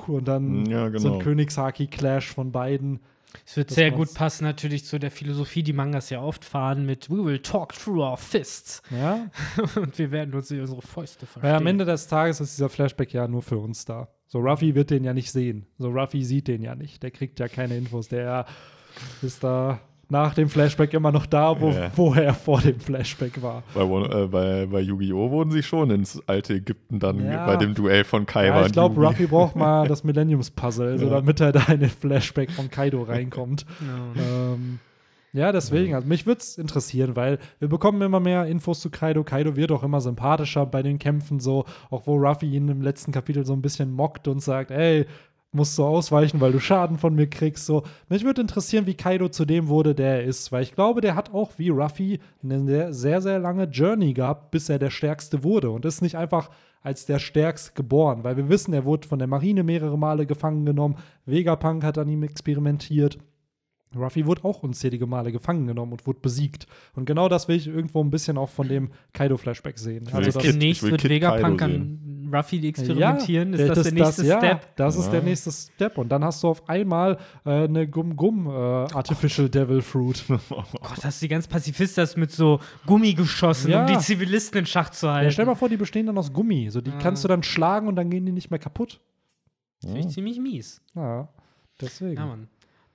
[0.08, 1.14] und dann Ja, so genau.
[1.16, 3.00] ein Königshaki-Clash von beiden.
[3.46, 6.86] Es wird Das sehr gut passen natürlich zu der Philosophie, die Mangas ja oft fahren
[6.88, 8.82] mit We will talk through our fists.
[8.90, 9.28] Ja,
[9.76, 11.44] Und wir werden uns in unsere Fäuste verstehen.
[11.44, 14.08] weil am Ende des Tages ist dieser Flashback ja nur für uns da.
[14.26, 15.68] So, Ruffy wird den ja nicht sehen.
[15.78, 17.04] So, Ruffy sieht den ja nicht.
[17.04, 18.08] Der kriegt ja keine Infos.
[18.08, 18.46] Der
[19.22, 19.80] ist da
[20.12, 21.92] nach dem Flashback immer noch da, wo, Ja.
[21.96, 23.64] wo er vor dem Flashback war.
[23.76, 25.30] Bei, äh, bei, bei Yu-Gi-Oh!
[25.30, 27.46] wurden sie schon ins alte Ägypten dann Ja.
[27.46, 28.62] bei dem Duell von Kaiba.
[28.62, 29.00] Ja, ich glaube.
[29.06, 31.12] Ruffy braucht mal das Millenniums-Puzzle, so Ja.
[31.12, 33.66] damit er da in den Flashback von Kaido reinkommt.
[34.16, 34.22] Ja.
[34.54, 34.80] ähm,
[35.32, 39.24] ja, deswegen, also mich würde es interessieren, weil wir bekommen immer mehr Infos zu Kaido.
[39.24, 43.12] Kaido wird auch immer sympathischer bei den Kämpfen, so, auch wo Ruffy ihn im letzten
[43.12, 45.06] Kapitel so ein bisschen mockt und sagt, ey,
[45.52, 47.66] musst du ausweichen, weil du Schaden von mir kriegst.
[47.66, 51.02] So, mich würde interessieren, wie Kaido zu dem wurde, der er ist, weil ich glaube,
[51.02, 54.92] der hat auch wie Ruffy eine sehr, sehr, sehr lange Journey gehabt, bis er der
[54.92, 56.50] Stärkste wurde und ist nicht einfach
[56.82, 60.66] als der Stärkste geboren, weil wir wissen, er wurde von der Marine mehrere Male gefangen
[60.66, 60.96] genommen.
[61.26, 63.18] Vegapunk hat an ihm experimentiert.
[63.96, 66.68] Ruffy wurde auch unzählige Male gefangen genommen und wurde besiegt.
[66.96, 70.06] Und genau das will ich irgendwo ein bisschen auch von dem Kaido-Flashback sehen.
[70.08, 73.54] will Also das, Demnächst ich wird Vegapunk an Ruffy experimentieren.
[73.54, 74.76] Ja, ist das, der nächste ja, Step?
[74.76, 75.12] Das ist Ja.
[75.14, 75.98] der nächste Step.
[75.98, 80.24] Und dann hast du auf einmal äh, eine Gum-Gum äh, Artificial Devil Fruit.
[80.50, 83.82] Gott, hast du die ganzen Pazifistas mit so Gummi geschossen, Ja.
[83.82, 85.32] um die Zivilisten in Schach zu ja, halten.
[85.32, 86.70] stell mal vor, die bestehen dann aus Gummi.
[86.70, 87.00] So, die Ah.
[87.02, 89.00] kannst du dann schlagen und dann gehen die nicht mehr kaputt.
[89.82, 90.82] Das finde ich ziemlich mies.
[90.94, 91.30] Ja,
[91.82, 92.18] deswegen.
[92.18, 92.48] Ja, Mann.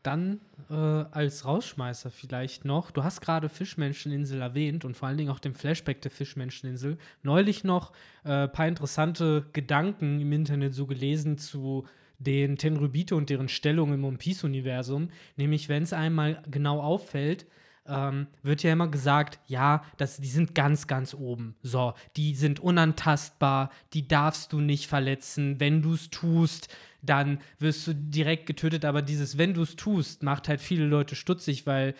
[0.04, 0.40] Dann
[0.70, 5.38] äh, als Rausschmeißer vielleicht noch, du hast gerade Fischmenscheninsel erwähnt und vor allen Dingen auch
[5.38, 6.98] den Flashback der Fischmenscheninsel.
[7.22, 7.92] Neulich noch
[8.22, 11.86] ein äh, paar interessante Gedanken im Internet so gelesen zu
[12.18, 15.08] den Tenryubito und deren Stellung im One Piece-Universum.
[15.36, 17.46] Nämlich, wenn es einmal genau auffällt,
[17.86, 21.54] ähm, wird ja immer gesagt, ja, das, die sind ganz, ganz oben.
[21.62, 25.60] So, die sind unantastbar, die darfst du nicht verletzen.
[25.60, 26.68] Wenn du es tust,
[27.04, 28.84] dann wirst du direkt getötet.
[28.84, 31.94] Aber dieses, wenn du es tust, macht halt viele Leute stutzig, weil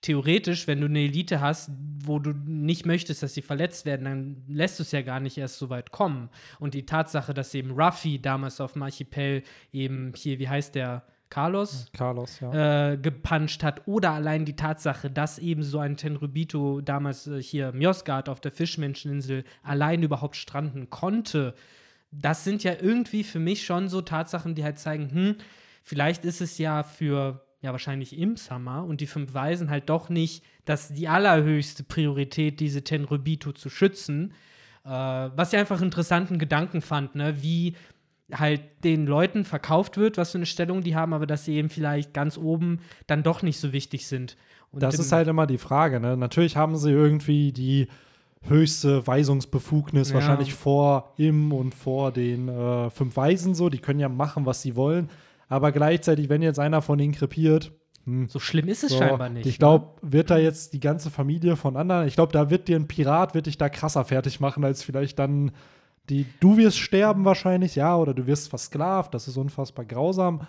[0.00, 1.70] theoretisch, wenn du eine Elite hast,
[2.04, 5.38] wo du nicht möchtest, dass sie verletzt werden, dann lässt du es ja gar nicht
[5.38, 6.30] erst so weit kommen.
[6.58, 11.04] Und die Tatsache, dass eben Ruffy damals auf dem Archipel eben hier, wie heißt der,
[11.30, 11.90] Carlos?
[11.92, 12.92] Carlos, ja.
[12.92, 17.72] äh, gepuncht hat oder allein die Tatsache, dass eben so ein Tenryubito damals äh, hier
[17.72, 21.54] Mjosgard auf der Fischmenscheninsel allein überhaupt stranden konnte,
[22.10, 25.34] das sind ja irgendwie für mich schon so Tatsachen, die halt zeigen, hm,
[25.82, 30.08] vielleicht ist es ja für ja wahrscheinlich im Summer und die fünf Weisen halt doch
[30.08, 34.32] nicht, dass die allerhöchste Priorität, diese Tenryubito zu schützen.
[34.84, 37.74] Äh, was ich einfach einen interessanten Gedanken fand, ne, wie
[38.32, 41.70] halt den Leuten verkauft wird, was für eine Stellung die haben, aber dass sie eben
[41.70, 44.36] vielleicht ganz oben dann doch nicht so wichtig sind.
[44.70, 45.98] Und Das ist halt immer die Frage.
[45.98, 46.16] Ne?
[46.16, 47.88] Natürlich haben sie irgendwie die
[48.42, 50.14] höchste Weisungsbefugnis Ja.
[50.16, 53.68] wahrscheinlich vor ihm und vor den äh, fünf Weisen so.
[53.68, 55.08] Die können ja machen, was sie wollen.
[55.48, 57.72] Aber gleichzeitig, wenn jetzt einer von ihnen krepiert,
[58.04, 59.44] hm, so schlimm ist es so, scheinbar nicht.
[59.44, 59.50] ne?
[59.50, 62.76] Ich glaube, wird da jetzt die ganze Familie von anderen, ich glaube, da wird dir
[62.76, 65.52] ein Pirat, wird dich da krasser fertig machen, als vielleicht dann
[66.08, 70.40] die, du wirst sterben wahrscheinlich, ja, oder du wirst versklavt, das ist unfassbar grausam.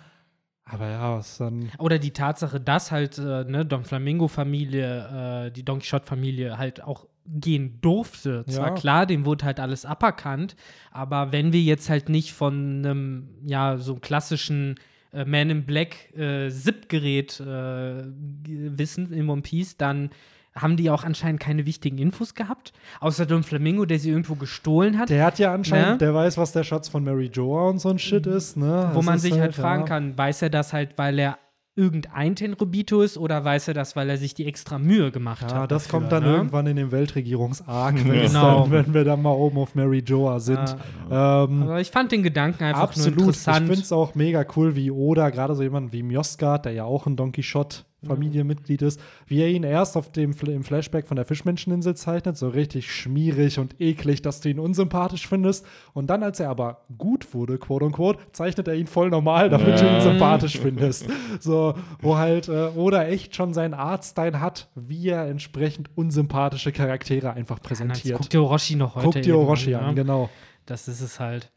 [0.64, 1.70] Aber ja, was dann.
[1.78, 7.06] Oder die Tatsache, dass halt äh, ne, Don Flamingo-Familie, äh, die Don Quixote-Familie halt auch
[7.32, 8.44] gehen durfte.
[8.48, 8.74] Zwar Ja.
[8.74, 10.56] klar, dem wurde halt alles aberkannt,
[10.90, 14.76] aber wenn wir jetzt halt nicht von einem, ja, so klassischen
[15.12, 18.04] äh, Man in Black äh, SIP-Gerät äh,
[18.46, 20.10] wissen in One Piece, dann
[20.54, 22.72] haben die auch anscheinend keine wichtigen Infos gehabt.
[22.98, 25.08] Außer Don Flamingo, der sie irgendwo gestohlen hat.
[25.08, 25.98] Der hat ja anscheinend, Ne?
[25.98, 28.90] der weiß, was der Schatz von Mary Joa und so ein Shit ist, ne?
[28.92, 29.86] wo Das man sich halt fragen ja.
[29.88, 31.38] kann, weiß er das halt, weil er
[31.76, 35.52] irgendein Tenrobito ist oder weiß er das, weil er sich die extra Mühe gemacht hat?
[35.52, 36.32] Ja, das dafür, kommt dann ne?
[36.34, 38.62] irgendwann in dem Weltregierungsarg, wenn, Genau.
[38.62, 40.76] dann, wenn wir dann mal oben auf Mary Joa sind.
[41.10, 43.18] ähm, Aber ich fand den Gedanken einfach absolut.
[43.18, 43.66] nur Ich interessant.
[43.68, 47.06] finde es auch mega cool, wie Oda, gerade so jemand wie Mjosgard, der ja auch
[47.06, 51.24] ein Don Quixote Familienmitglied ist, wie er ihn erst auf dem im Flashback von der
[51.24, 55.66] Fischmenscheninsel zeichnet, so richtig schmierig und eklig, dass du ihn unsympathisch findest.
[55.92, 59.78] Und dann, als er aber gut wurde, quote unquote, zeichnet er ihn voll normal, damit
[59.80, 60.00] du ihn Ja.
[60.00, 61.06] sympathisch findest.
[61.40, 67.32] So, wo halt äh, Oda echt schon seinen Artstyle hat, wie er entsprechend unsympathische Charaktere
[67.34, 68.18] einfach Ja, präsentiert.
[68.18, 69.94] guck dir Orochi noch heute Guck dir Orochi an, ne?
[69.94, 70.30] genau.
[70.66, 71.50] Das ist es halt.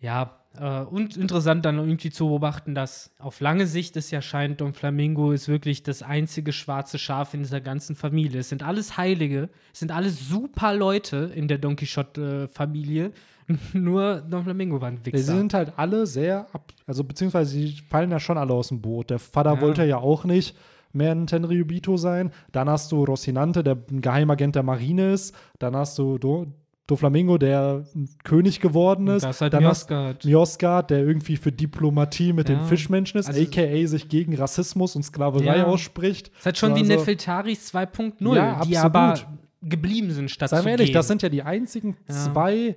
[0.00, 4.60] Ja, äh, und interessant dann irgendwie zu beobachten, dass auf lange Sicht es ja scheint,
[4.60, 8.40] Don Flamingo ist wirklich das einzige schwarze Schaf in dieser ganzen Familie.
[8.40, 13.12] Es sind alles Heilige, es sind alles super Leute in der Don Quixote-Familie.
[13.72, 15.36] Nur Don Flamingo war ein Sie Wichser.
[15.36, 19.10] sind halt alle sehr ab, also beziehungsweise sie fallen ja schon alle aus dem Boot.
[19.10, 19.60] Der Vater Ja.
[19.60, 20.56] wollte ja auch nicht
[20.92, 22.32] mehr ein Tenryubito sein.
[22.52, 25.34] Dann hast du Rocinante, der ein Geheimagent der Marine ist.
[25.58, 26.46] Dann hast du Do
[26.90, 27.84] Doflamingo, der
[28.24, 29.22] König geworden ist.
[29.24, 30.24] Das ist halt Dann Miosgard.
[30.24, 32.56] Miosgard, der irgendwie für Diplomatie mit Ja.
[32.56, 35.66] den Fischmenschen ist, Also- aka sich gegen Rassismus und Sklaverei Ja.
[35.66, 36.28] ausspricht.
[36.36, 38.84] ist halt schon So, wie also- Nefeltaris 2.0, Ja, die absolut.
[38.84, 39.14] aber
[39.62, 40.94] geblieben sind, statt Seien zu wir ehrlich, gehen.
[40.94, 42.76] das sind ja die einzigen zwei,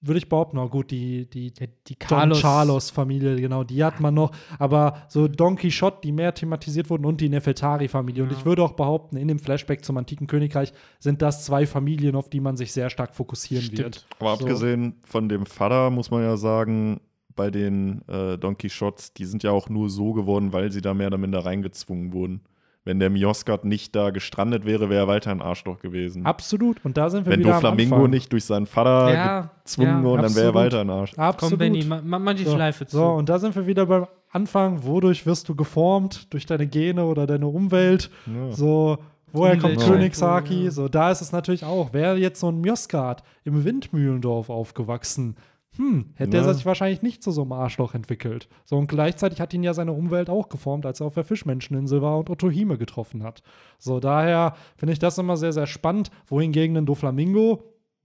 [0.00, 1.66] würde ich behaupten, na gut, die, die die
[1.98, 2.40] Don Carlos.
[2.40, 4.30] Carlos-Familie, genau, die hat man noch.
[4.58, 8.22] Aber so Don Quixote, die mehr thematisiert wurden, und die Nefeltari-Familie.
[8.22, 8.38] Und Ja.
[8.38, 12.28] ich würde auch behaupten, in dem Flashback zum antiken Königreich sind das zwei Familien, auf
[12.30, 13.78] die man sich sehr stark fokussieren Stimmt.
[13.78, 14.06] wird.
[14.20, 14.44] Aber So.
[14.44, 17.00] abgesehen von dem Vater muss man ja sagen,
[17.34, 20.92] bei den äh, Don Quixotes, die sind ja auch nur so geworden, weil sie da
[20.94, 22.40] mehr oder minder reingezwungen wurden.
[22.88, 26.24] Wenn der Miosgard nicht da gestrandet wäre, wäre er weiter ein Arschloch gewesen.
[26.24, 26.82] Absolut.
[26.86, 28.10] Und da sind wir Wenn wieder am Doflamingo Anfang.
[28.12, 31.12] nicht durch seinen Vater Ja, gezwungen ja, wurde, dann wäre er weiter ein Arsch.
[31.18, 31.60] Absolut.
[31.60, 32.96] Komm, ma- mach die So, Schleife zu.
[32.96, 34.84] So, und da sind wir wieder beim Anfang.
[34.84, 36.32] Wodurch wirst du geformt?
[36.32, 38.08] Durch deine Gene oder deine Umwelt?
[38.24, 38.52] Ja.
[38.52, 38.96] So,
[39.32, 40.18] woher kommt Umwelt- König Ja.
[40.20, 40.70] Saki?
[40.70, 41.92] So, da ist es natürlich auch.
[41.92, 45.36] Wäre jetzt so ein Miosgard im Windmühlendorf aufgewachsen,
[45.78, 46.44] hm, hätte Ja.
[46.44, 48.48] er sich wahrscheinlich nicht zu so einem Arschloch entwickelt.
[48.64, 52.02] So, und gleichzeitig hat ihn ja seine Umwelt auch geformt, als er auf der Fischmenscheninsel
[52.02, 53.42] war und Otohime getroffen hat.
[53.78, 56.10] So, daher finde ich das immer sehr, sehr spannend.
[56.26, 57.62] Wohingegen ein Doflamingo,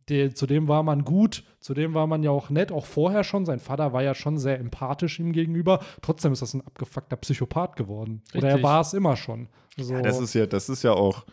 [0.10, 3.24] der, zu dem war man gut, zu dem war man ja auch nett, auch vorher
[3.24, 3.46] schon.
[3.46, 5.80] Sein Vater war ja schon sehr empathisch ihm gegenüber.
[6.02, 8.22] Trotzdem ist das ein abgefuckter Psychopath geworden.
[8.36, 8.64] Oder er Richtig.
[8.64, 9.48] war es immer schon.
[9.78, 9.94] So.
[9.94, 11.26] Ja, das ist ja, das ist ja auch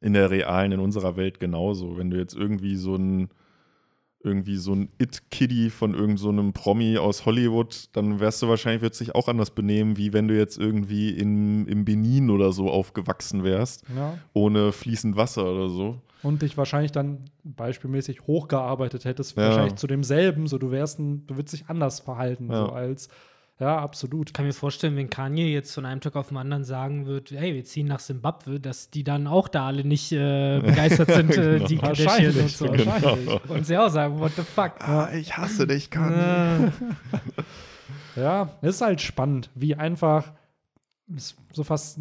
[0.00, 1.96] in der realen, in unserer Welt genauso.
[1.96, 3.30] Wenn du jetzt irgendwie so ein
[4.24, 8.82] irgendwie so ein It-Kiddy von irgendeinem so einem Promi aus Hollywood, dann wärst du wahrscheinlich,
[8.82, 12.70] wird sich auch anders benehmen, wie wenn du jetzt irgendwie in, im Benin oder so
[12.70, 14.18] aufgewachsen wärst, ja.
[14.32, 16.00] ohne fließend Wasser oder so.
[16.22, 19.44] und dich wahrscheinlich dann beispielmäßig hochgearbeitet hättest, Ja.
[19.48, 22.66] wahrscheinlich zu demselben, so du wärst ein, du würdest dich anders verhalten, Ja.
[22.66, 23.08] so als,
[23.60, 24.30] ja, absolut.
[24.30, 27.30] Ich kann mir vorstellen, wenn Kanye jetzt von einem Tag auf den anderen sagen wird,
[27.30, 31.30] hey, wir ziehen nach Simbabwe, dass die dann auch da alle nicht äh, begeistert sind,
[31.36, 31.66] äh, Genau.
[31.68, 32.68] die Kardashian und so.
[32.68, 33.50] Wahrscheinlich, wahrscheinlich.
[33.50, 34.72] Und sie auch sagen, what the fuck.
[34.80, 36.70] Ah, ich hasse dich, Äh,
[38.16, 40.32] Ja, es ist halt spannend, wie einfach
[41.52, 41.98] so fast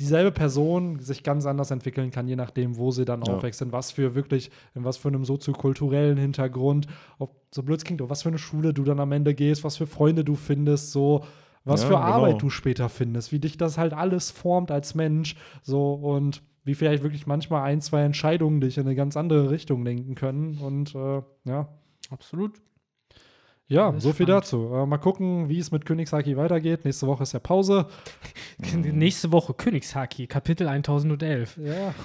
[0.00, 3.34] dieselbe Person sich ganz anders entwickeln kann, je nachdem, wo sie dann Ja.
[3.34, 6.86] aufwächst, in was für wirklich, in was für einem soziokulturellen Hintergrund,
[7.18, 9.62] ob so blöd es klingt, auf was für eine Schule du dann am Ende gehst,
[9.62, 11.24] was für Freunde du findest, so
[11.64, 12.06] was Ja, für genau.
[12.06, 16.74] Arbeit du später findest, wie dich das halt alles formt als Mensch, so und wie
[16.74, 20.94] vielleicht wirklich manchmal ein, zwei Entscheidungen dich in eine ganz andere Richtung lenken können und
[20.94, 21.68] äh, ja,
[22.10, 22.60] Absolut.
[23.70, 24.44] Ja, so viel spannend.
[24.44, 24.70] dazu.
[24.74, 26.84] Äh, mal gucken, wie es mit Königshaki weitergeht.
[26.84, 27.86] Nächste Woche ist ja Pause.
[28.74, 31.56] Nächste Woche Königshaki, Kapitel 1011.
[31.64, 31.94] Ja.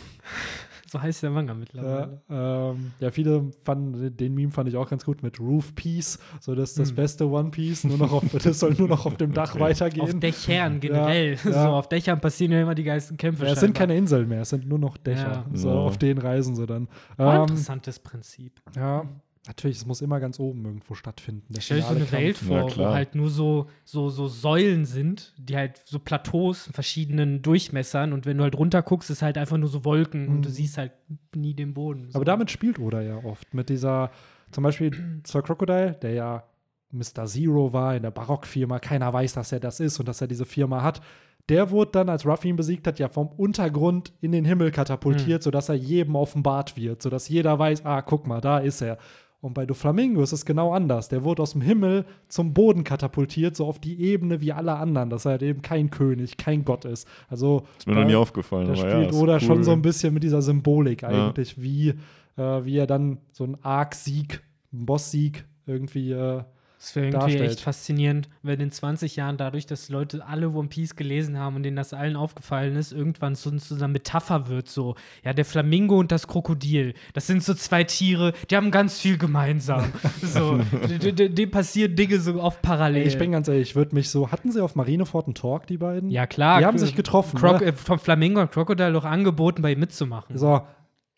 [0.87, 2.21] So heißt der Manga mittlerweile.
[2.29, 6.19] Ja, ähm, ja, viele fanden, den Meme fand ich auch ganz gut mit Roof Piece.
[6.39, 6.95] So, das ist das Hm.
[6.95, 7.83] beste One Piece.
[7.85, 9.63] Nur noch auf, das soll nur noch auf dem Dach Okay.
[9.63, 10.19] Auf weitergehen.
[10.21, 11.37] Dächern generell.
[11.43, 11.63] Ja, ja.
[11.63, 13.45] So, auf Dächern passieren ja immer die geilsten Kämpfe.
[13.45, 15.43] Ja, es sind keine Inseln mehr, es sind nur noch Dächer.
[15.51, 15.57] Ja.
[15.57, 15.75] So, Ja.
[15.75, 16.87] auf denen reisen sie dann.
[17.17, 18.61] War ein Ähm, interessantes Prinzip.
[18.75, 19.03] ja,
[19.47, 21.53] natürlich, es muss immer ganz oben irgendwo stattfinden.
[21.53, 22.49] der Stell dir so eine Welt Kampf.
[22.51, 26.73] Ja, vor, wo halt nur so, so, so Säulen sind, die halt so Plateaus in
[26.73, 30.41] verschiedenen Durchmessern und wenn du halt runter guckst, ist halt einfach nur so Wolken und
[30.43, 30.53] du Mhm.
[30.53, 30.91] siehst halt
[31.35, 32.09] nie den Boden.
[32.09, 32.15] So.
[32.17, 33.53] Aber damit spielt Oda ja oft.
[33.53, 34.11] Mit dieser,
[34.51, 34.91] zum Beispiel
[35.25, 36.43] Sir Crocodile, der ja
[36.91, 37.25] Mr.
[37.25, 38.79] Zero war in der Barockfirma.
[38.79, 41.01] Keiner weiß, dass er das ist und dass er diese Firma hat.
[41.49, 45.43] Der wurde dann, als Ruffy ihn besiegt hat, ja vom Untergrund in den Himmel katapultiert,
[45.43, 48.97] sodass er jedem offenbart wird, sodass jeder weiß, ah, guck mal, da ist er.
[49.45, 51.07] Und bei Doflamingo ist es genau anders.
[51.09, 55.11] Der wurde aus dem Himmel zum Boden katapultiert, so auf die Ebene wie alle anderen,
[55.11, 57.07] dass er halt eben kein König, kein Gott ist.
[57.29, 58.65] Also Ist mir da- noch nie aufgefallen.
[58.65, 59.39] da aber spielt ja, Oda cool.
[59.41, 61.09] schon so ein bisschen mit dieser Symbolik Ja.
[61.09, 61.89] eigentlich, wie,
[62.37, 64.41] äh, wie er dann so einen Arc-Sieg,
[64.73, 66.11] einen Boss-Sieg irgendwie.
[66.11, 66.41] Äh,
[66.77, 67.51] Das wäre irgendwie darstellt.
[67.51, 71.63] echt faszinierend, wenn in 20 Jahren dadurch, dass Leute alle One Piece gelesen haben und
[71.63, 75.97] denen das allen aufgefallen ist, irgendwann so, so eine Metapher wird, so, ja, der Flamingo
[75.99, 79.91] und das Krokodil, das sind so zwei Tiere, die haben ganz viel gemeinsam.
[80.21, 83.07] so, dem passieren Dinge so oft parallel.
[83.07, 84.31] ich bin ganz ehrlich, ich würde mich so.
[84.31, 86.09] Hatten sie auf Marineford einen Talk, die beiden?
[86.09, 86.59] ja, klar.
[86.59, 87.39] Die haben sich getroffen.
[87.39, 87.67] Croc ne?
[87.67, 90.37] äh, vom Flamingo und Crocodile doch angeboten, bei ihm mitzumachen.
[90.37, 90.61] So,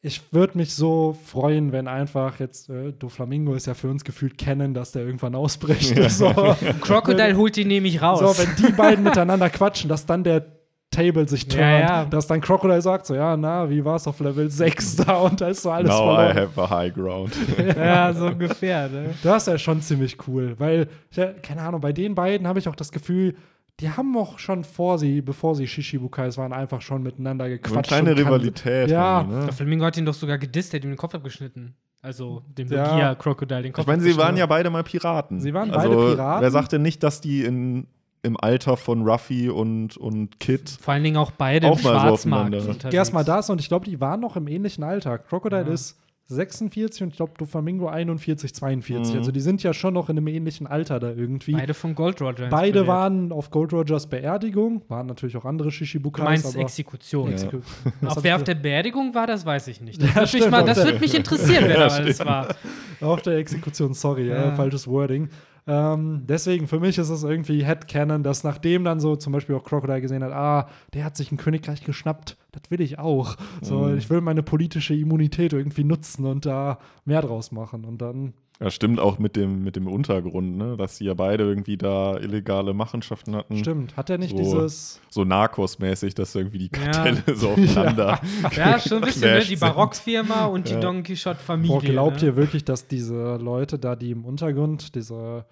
[0.08, 4.38] ich würde mich so freuen, wenn einfach jetzt, äh, Doflamingo ist ja für uns gefühlt
[4.38, 5.96] kennen, dass der irgendwann ausbricht.
[6.12, 6.34] So,
[6.82, 8.20] Crocodile holt ihn nämlich raus.
[8.20, 10.46] so, wenn die beiden miteinander quatschen, dass dann der
[10.90, 12.06] Table sich turnt, Ja, ja.
[12.06, 15.42] dass dann Crocodile sagt so, ja, na, wie war es auf Level 6 da und
[15.42, 16.38] da ist so alles Now I verloren.
[16.38, 17.34] have a high ground.
[17.78, 19.10] ja, so ungefähr, ne?
[19.22, 22.68] Das ist ja schon ziemlich cool, weil, ja, keine Ahnung, bei den beiden habe ich
[22.70, 23.36] auch das Gefühl,
[23.80, 27.60] die haben auch schon vor sie, bevor sie Shishibukais waren, einfach schon miteinander So eine
[27.60, 27.88] gequatscht.
[27.90, 28.90] kleine Rivalität.
[28.90, 29.24] Ja.
[29.24, 29.46] ne?
[29.46, 31.76] Der Flamingo hat ihn doch sogar gedisst, der hat ihm den Kopf abgeschnitten.
[32.02, 32.90] Also dem Ja.
[32.92, 35.40] Logia Crocodile den Kopf Ich meine, sie waren ja beide mal Piraten.
[35.42, 36.42] Sie waren also, beide Piraten.
[36.42, 37.88] Wer sagte nicht, dass die in,
[38.24, 41.94] im Alter von Ruffy und, und Kid Vor allen Dingen auch beide Auch im mal
[41.94, 42.72] so Schwarzmarkt aufeinander.
[42.72, 42.96] unterwegs.
[42.96, 45.18] Erstmal das und ich glaube, die waren noch im ähnlichen Alter.
[45.20, 45.74] Crocodile Ja.
[45.74, 46.00] ist
[46.30, 49.14] 46 und ich glaube Doflamingo 41, 42.
[49.14, 49.20] Mhm.
[49.20, 51.54] Also die sind ja schon noch in einem ähnlichen Alter da irgendwie.
[51.54, 52.48] Beide von Gold Roger.
[52.50, 56.24] Beide waren auf Gold Rogers Beerdigung, waren natürlich auch andere Du Shishibukas.
[56.26, 57.32] meinst aber Exekution.
[57.32, 57.38] Ja.
[57.38, 57.62] Exeku-
[58.02, 60.02] Was Auf wer auf der Beerdigung war, das weiß ich nicht.
[60.02, 62.56] Das, Ja, mich, mal, das der- würde mich interessieren, wer Ja, da alles war.
[63.00, 64.52] Auf der Exekution, sorry, Ja.
[64.54, 65.30] äh, falsches Wording.
[65.68, 69.64] Ähm, deswegen, für mich ist es irgendwie Headcanon, dass nachdem dann so zum Beispiel auch
[69.66, 73.36] Crocodile gesehen hat, ah, der hat sich ein Königreich geschnappt, das will ich auch.
[73.62, 73.98] So, Mhm.
[73.98, 77.84] ich will meine politische Immunität irgendwie nutzen und da mehr draus machen.
[77.84, 80.78] Und dann, Ja, stimmt auch mit dem, mit dem Untergrund, ne?
[80.78, 83.58] dass sie ja beide irgendwie da illegale Machenschaften hatten.
[83.58, 84.44] stimmt, hat er nicht So.
[84.44, 85.00] dieses.
[85.10, 86.92] So Narcos-mäßig, dass irgendwie die Ja.
[86.92, 88.20] Kartelle so aufeinander.
[88.56, 89.42] Ja, schon ein bisschen, ne?
[89.42, 89.58] Die.
[89.58, 90.80] Barockfirma und die Ja.
[90.80, 91.76] Don Quixote-Familie.
[91.76, 92.30] Boah, glaubt ne?
[92.30, 95.46] ihr wirklich, dass diese Leute da, die im Untergrund, diese,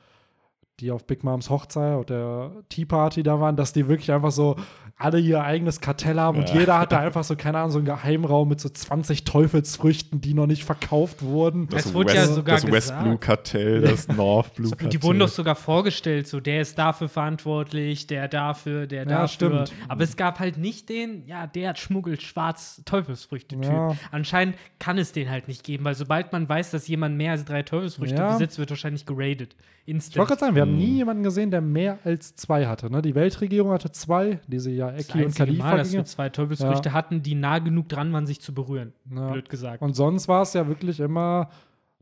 [0.79, 4.31] die auf Big Moms Hochzeit oder der Tea Party da waren, dass die wirklich einfach
[4.31, 4.55] so
[4.97, 6.59] alle ihr eigenes Kartell haben und Ja.
[6.59, 10.33] jeder hat da einfach so, keine Ahnung, so einen Geheimraum mit so 20 Teufelsfrüchten, die
[10.33, 11.67] noch nicht verkauft wurden.
[11.75, 13.03] Es wurde ja sogar das West gesagt.
[13.03, 14.89] Blue Kartell, das North Blue Kartell.
[14.89, 19.27] Die wurden doch sogar vorgestellt, so der ist dafür verantwortlich, der dafür, der Ja, dafür.
[19.27, 19.73] stimmt.
[19.89, 23.63] Aber es gab halt nicht den, ja, der schmuggelt schwarz Teufelsfrüchte-Typ.
[23.71, 23.95] Ja.
[24.11, 27.45] Anscheinend kann es den halt nicht geben, weil sobald man weiß, dass jemand mehr als
[27.45, 28.31] drei Teufelsfrüchte Ja.
[28.31, 29.55] besitzt, wird wahrscheinlich geradet.
[29.87, 30.27] Ich wollte Instant.
[30.27, 32.89] gerade sagen, wir haben nie jemanden gesehen, der mehr als zwei hatte.
[32.91, 33.03] Ne?
[33.03, 36.93] Die Weltregierung hatte zwei, diese ja Das Eki und Khalifa Mal, dass wir zwei Teufelsfrüchte
[36.93, 38.93] hatten, die nah genug dran waren, sich zu berühren.
[39.13, 39.31] Ja.
[39.31, 39.81] Blöd gesagt.
[39.81, 41.49] Und sonst war es ja wirklich immer,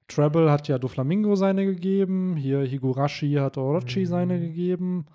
[0.07, 4.05] Treble hat ja Doflamingo seine gegeben, hier Higurashi hat Orochi Mhm.
[4.05, 5.05] seine gegeben.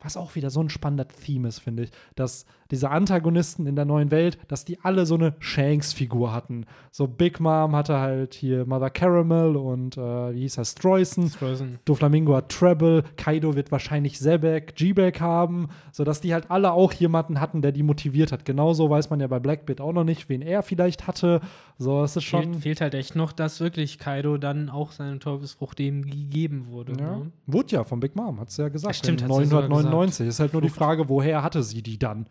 [0.00, 3.84] Was auch wieder so ein spannender Theme ist, finde ich, dass diese Antagonisten in der
[3.84, 6.66] neuen Welt, dass die alle so eine Shanks-Figur hatten.
[6.90, 11.28] So Big Mom hatte halt hier Mother Caramel und äh, wie hieß er, Streusen.
[11.28, 11.78] Frozen.
[11.84, 17.40] Doflamingo hat Treble, Kaido wird wahrscheinlich Zebek, G-Bag haben, sodass die halt alle auch jemanden
[17.40, 18.44] hatten, der die motiviert hat.
[18.44, 21.40] Genauso weiß man ja bei Blackbeard auch noch nicht, wen er vielleicht hatte.
[21.78, 22.42] So, es ist schon.
[22.42, 26.92] Fehlt, fehlt halt echt noch, dass wirklich Kaido dann auch seine Teufelsfrucht dem gegeben wurde.
[26.98, 27.16] Ja.
[27.16, 27.32] Ne?
[27.46, 28.94] Wurde ja von Big Mom, hat sie ja gesagt.
[28.94, 30.28] Ja, stimmt, in hat sie sogar 999.
[30.28, 30.68] Ist halt nur die.
[30.76, 32.26] Frage, woher hatte sie die dann?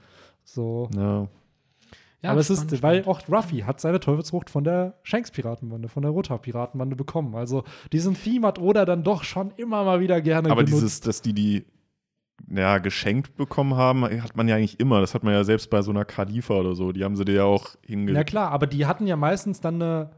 [0.46, 0.90] So.
[0.96, 1.28] Ja.
[2.22, 3.24] Ja, Aber es spannend, ist, weil spannend.
[3.28, 7.36] auch Ruffy hat seine Teufelsfrucht von der Shanks-Piratenbande, von der Rota-Piratenbande bekommen.
[7.36, 10.82] Also diesen Theme hat Oda dann doch schon immer mal wieder gerne Aber genutzt.
[10.82, 11.66] dieses, dass die die
[12.50, 15.02] ja, geschenkt bekommen haben, hat man ja eigentlich immer.
[15.02, 16.92] Das hat man ja selbst bei so einer Khalifa oder so.
[16.92, 18.30] Die haben sie dir ja auch Ja hingelegt.
[18.30, 20.12] klar, aber die hatten ja meistens dann eine,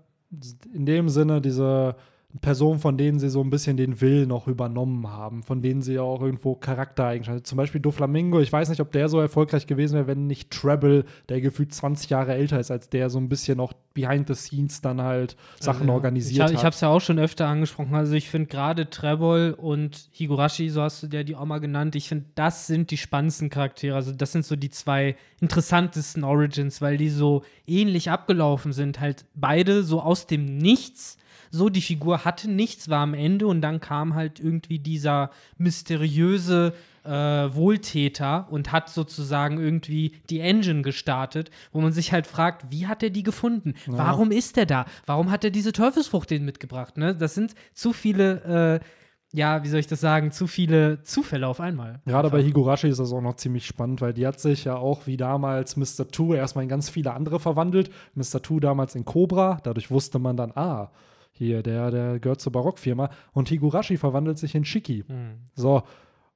[0.74, 1.96] in dem Sinne diese
[2.40, 5.94] Person, von denen sie so ein bisschen den Will noch übernommen haben, von denen sie
[5.96, 7.44] ja auch irgendwo Charaktereigenschaften.
[7.46, 11.06] Zum Beispiel Doflamingo, ich weiß nicht, ob der so erfolgreich gewesen wäre, wenn nicht Treble,
[11.30, 14.82] der gefühlt 20 Jahre älter ist als der, so ein bisschen auch behind the scenes
[14.82, 15.94] dann halt Sachen Ja.
[15.94, 16.54] organisiert ich, hab- hat.
[16.56, 17.96] Ich habe es ja auch schon öfter angesprochen.
[17.96, 21.96] Also ich finde gerade Trebol und Higurashi, so hast du der die auch mal genannt,
[21.96, 23.96] ich finde, das sind die spannendsten Charaktere.
[23.96, 29.00] Also das sind so die zwei interessantesten Origins, weil die so ähnlich abgelaufen sind.
[29.00, 31.18] Halt beide so aus dem Nichts.
[31.52, 36.74] So, die Figur hatte nichts, war am Ende und dann kam halt irgendwie dieser mysteriöse
[37.08, 37.10] äh,
[37.56, 43.02] Wohltäter und hat sozusagen irgendwie die Engine gestartet, wo man sich halt fragt, wie hat
[43.02, 43.76] er die gefunden?
[43.88, 44.86] Warum ist er da?
[45.06, 46.98] Warum hat er diese Teufelsfrucht denen mitgebracht?
[46.98, 47.16] Ne?
[47.16, 51.60] Das sind zu viele, äh, ja, wie soll ich das sagen, zu viele Zufälle auf
[51.60, 52.02] einmal.
[52.06, 55.08] Gerade bei Higurashi ist das auch noch ziemlich spannend, weil die hat sich ja auch
[55.08, 56.10] wie damals Mr.
[56.12, 57.90] Two erstmal in ganz viele andere verwandelt.
[58.16, 58.42] Mr.
[58.42, 60.92] Two damals in Cobra, dadurch wusste man dann, ah,
[61.38, 63.10] hier, der, der gehört zur Barockfirma.
[63.34, 65.04] Und Higurashi verwandelt sich in Shiki.
[65.08, 65.40] Hm.
[65.54, 65.84] So.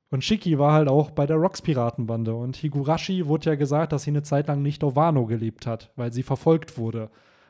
[0.10, 2.34] Und Shiki war halt auch bei der Rocks-Piratenbande.
[2.36, 5.92] Und Higurashi wurde ja gesagt, dass sie eine Zeit lang nicht auf Wano gelebt hat,
[5.96, 7.10] weil sie verfolgt wurde.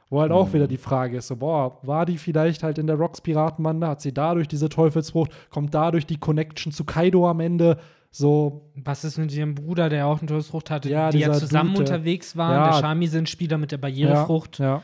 [0.10, 2.98] Wo halt auch wieder die Frage ist: so, boah, war die vielleicht halt in der
[2.98, 3.88] Rocks-Piratenbande?
[3.88, 5.32] Hat sie dadurch diese Teufelsfrucht?
[5.50, 7.78] Kommt dadurch die Connection zu Kaido am Ende?
[8.14, 11.72] So, Was ist mit ihrem Bruder, der auch eine Teufelsfrucht hatte, Ja, die ja zusammen
[11.72, 12.52] der- unterwegs waren?
[12.54, 12.72] Ja.
[12.72, 14.60] Der Shami-Spieler mit der Barrierefrucht.
[14.60, 14.84] Ja,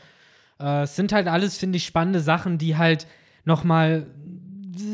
[0.60, 3.06] Äh, es sind halt alles, finde ich, spannende Sachen, die halt
[3.44, 4.06] nochmal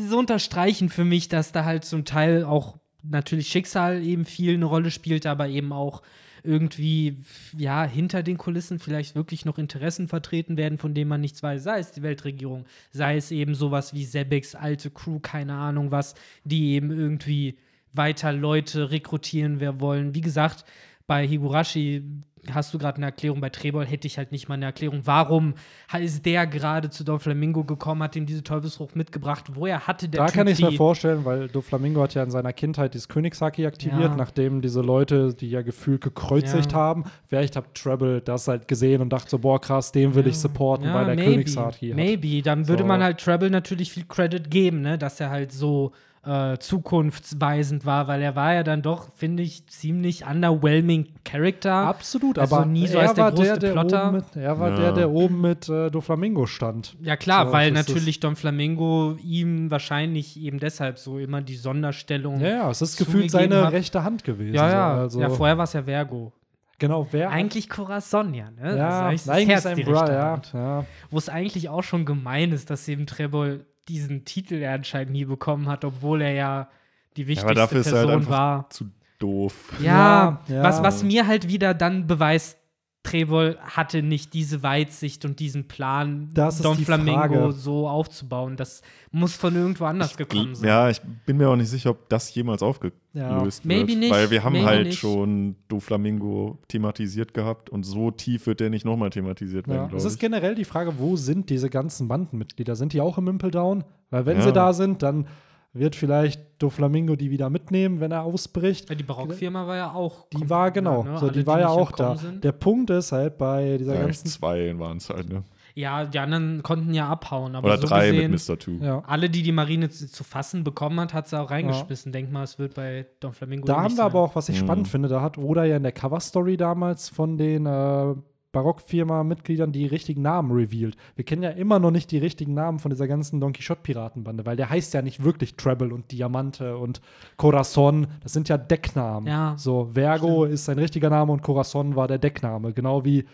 [0.07, 4.65] so unterstreichen für mich, dass da halt zum Teil auch natürlich Schicksal eben viel eine
[4.65, 6.01] Rolle spielt, aber eben auch
[6.43, 7.17] irgendwie,
[7.57, 11.63] ja, hinter den Kulissen vielleicht wirklich noch Interessen vertreten werden, von denen man nichts weiß,
[11.63, 16.13] sei es die Weltregierung, sei es eben sowas wie Sebeks alte Crew, keine Ahnung was,
[16.43, 17.57] die eben irgendwie
[17.93, 20.13] weiter Leute rekrutieren wir wollen.
[20.13, 20.65] Wie gesagt,
[21.07, 22.03] bei Higurashi
[22.53, 25.01] hast du gerade eine Erklärung, bei Trebol hätte ich halt nicht mal eine Erklärung.
[25.05, 25.55] Warum
[25.99, 29.45] ist der gerade zu Doflamingo gekommen, hat ihm diese Teufelsfrucht mitgebracht?
[29.53, 32.53] Woher hatte der Da Typ kann ich mir vorstellen, weil Doflamingo hat ja in seiner
[32.53, 34.15] Kindheit dieses Königshaki aktiviert, Ja.
[34.15, 36.77] nachdem diese Leute, die ja gefühlt gekreuzigt Ja.
[36.77, 37.05] haben.
[37.27, 40.93] Vielleicht hat Treble das halt gesehen und dachte so, boah, krass, den will ich supporten,
[40.93, 41.95] weil der maybe, Königshaki hat.
[41.95, 42.87] Maybe, dann würde So.
[42.87, 44.97] man halt Treble natürlich viel Credit geben, ne?
[44.97, 45.91] dass er halt so
[46.25, 51.73] äh, zukunftsweisend war, weil er war ja dann doch, finde ich, ziemlich underwhelming Character.
[51.73, 54.07] Absolut, Also aber nie so er als der war der, größte der Plotter.
[54.07, 54.75] oben mit, er war Ja.
[54.75, 56.95] der, der oben mit äh, Doflamingo stand.
[57.01, 61.55] Ja klar, So, weil das natürlich Don Flamingo ihm wahrscheinlich eben deshalb so immer die
[61.55, 62.39] Sonderstellung.
[62.41, 63.73] Ja, ja, es ist gefühlt seine hat.
[63.73, 64.55] rechte Hand gewesen.
[64.55, 64.93] ja, so, ja.
[64.97, 66.33] also, ja, vorher war es ja Vergo.
[66.79, 68.75] genau, wer Eigentlich Corazon, ja, ne?
[68.77, 70.41] ja, das ist eigentlich Herz, sein die Bra, rechte ja,
[70.79, 70.85] ja.
[71.11, 75.25] Wo es eigentlich auch schon gemein ist, dass eben Trebol diesen Titel ja anscheinend nie
[75.25, 76.69] bekommen hat, obwohl er ja
[77.17, 78.69] die Ja, wichtigste aber dafür ist er Person halt war.
[78.69, 79.73] zu doof.
[79.79, 80.63] Ja, Ja, ja.
[80.63, 82.59] Was, was mir halt wieder dann beweist,
[83.05, 87.51] Trebol hatte nicht diese Weitsicht und diesen Plan, Das Don die Flamingo Frage.
[87.51, 88.55] so aufzubauen.
[88.57, 90.67] Das muss von irgendwo anders gekommen sein.
[90.67, 93.41] Ja, ich bin mir auch nicht sicher, ob das jemals aufgelöst Ja.
[93.43, 93.63] wird.
[93.63, 94.99] Maybe nicht, Weil wir haben maybe halt nicht.
[94.99, 99.83] schon Doflamingo thematisiert gehabt und so tief wird der nicht nochmal thematisiert werden, Ja.
[99.85, 100.11] glaube Es ich.
[100.11, 102.75] ist generell die Frage, wo sind diese ganzen Bandenmitglieder?
[102.75, 103.83] Sind die auch im Impeldown?
[104.09, 104.43] Weil wenn Ja.
[104.43, 105.27] sie da sind, dann
[105.75, 108.89] wird vielleicht Doflamingo die wieder mitnehmen, wenn er ausbricht.
[108.89, 110.27] Ja, die Barockfirma war ja auch.
[110.29, 111.17] Die war genau, ne?
[111.17, 112.15] so Alle, die war ja auch da.
[112.15, 112.43] sind.
[112.43, 115.43] Der Punkt ist halt bei dieser ja, ganzen zwei waren es halt, ne?
[115.77, 118.57] Ja, die anderen konnten ja abhauen, aber Oder so drei gesehen, mit Mr.
[118.57, 118.77] Two.
[118.81, 119.03] ja.
[119.05, 122.13] alle, die die Marine zu, zu fassen bekommen hat, hat sie auch reingeschmissen.
[122.13, 124.05] Denk mal, es wird bei Don Flamingo Da haben wir sein.
[124.05, 124.65] aber auch, was ich Mhm.
[124.65, 128.15] spannend finde, da hat Oda ja in der Cover-Story damals von den äh,
[128.55, 130.95] Barockfirma-Mitgliedern die richtigen Namen revealed.
[131.15, 134.55] Wir kennen ja immer noch nicht die richtigen Namen von dieser ganzen Don Quixote-Piratenbande, weil
[134.55, 137.01] der heißt ja nicht wirklich Treble und Diamante und
[137.35, 138.07] Corazon.
[138.23, 139.27] Das sind ja Decknamen.
[139.27, 142.71] Ja, So, Vergo ist sein richtiger Name und Corazon war der Deckname.
[142.71, 143.25] Genau wie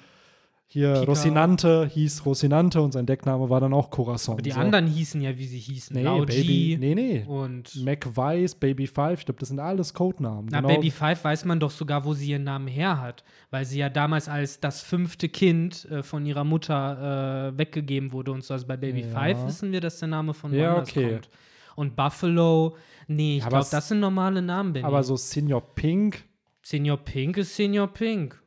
[0.74, 1.06] hier Pika.
[1.06, 4.34] Rocinante hieß Rocinante und sein Deckname war dann auch Corazon.
[4.36, 4.60] aber die so.
[4.62, 5.94] anderen hießen ja, wie sie hießen.
[5.96, 6.44] Nee, Lao Baby.
[6.44, 7.26] G Nee, nee.
[7.28, 10.48] und Mac Weiss, Baby Five, ich glaube, das sind alles Codenamen.
[10.50, 13.66] Na, Genau- Baby Five weiß man doch sogar, wo sie ihren Namen her hat, weil
[13.66, 18.44] sie ja damals als das fünfte Kind äh, von ihrer Mutter äh, weggegeben wurde und
[18.44, 18.54] so.
[18.54, 19.08] Also bei Baby Ja.
[19.08, 21.10] Five wissen wir, dass der Name von Ja, woanders okay.
[21.12, 21.30] kommt.
[21.76, 22.76] Und Buffalo,
[23.08, 24.86] nee, ich glaube, das sind normale Namen, Benny.
[24.86, 26.24] Aber so Senior Pink,
[26.64, 28.41] Senior Pink ist Senior Pink.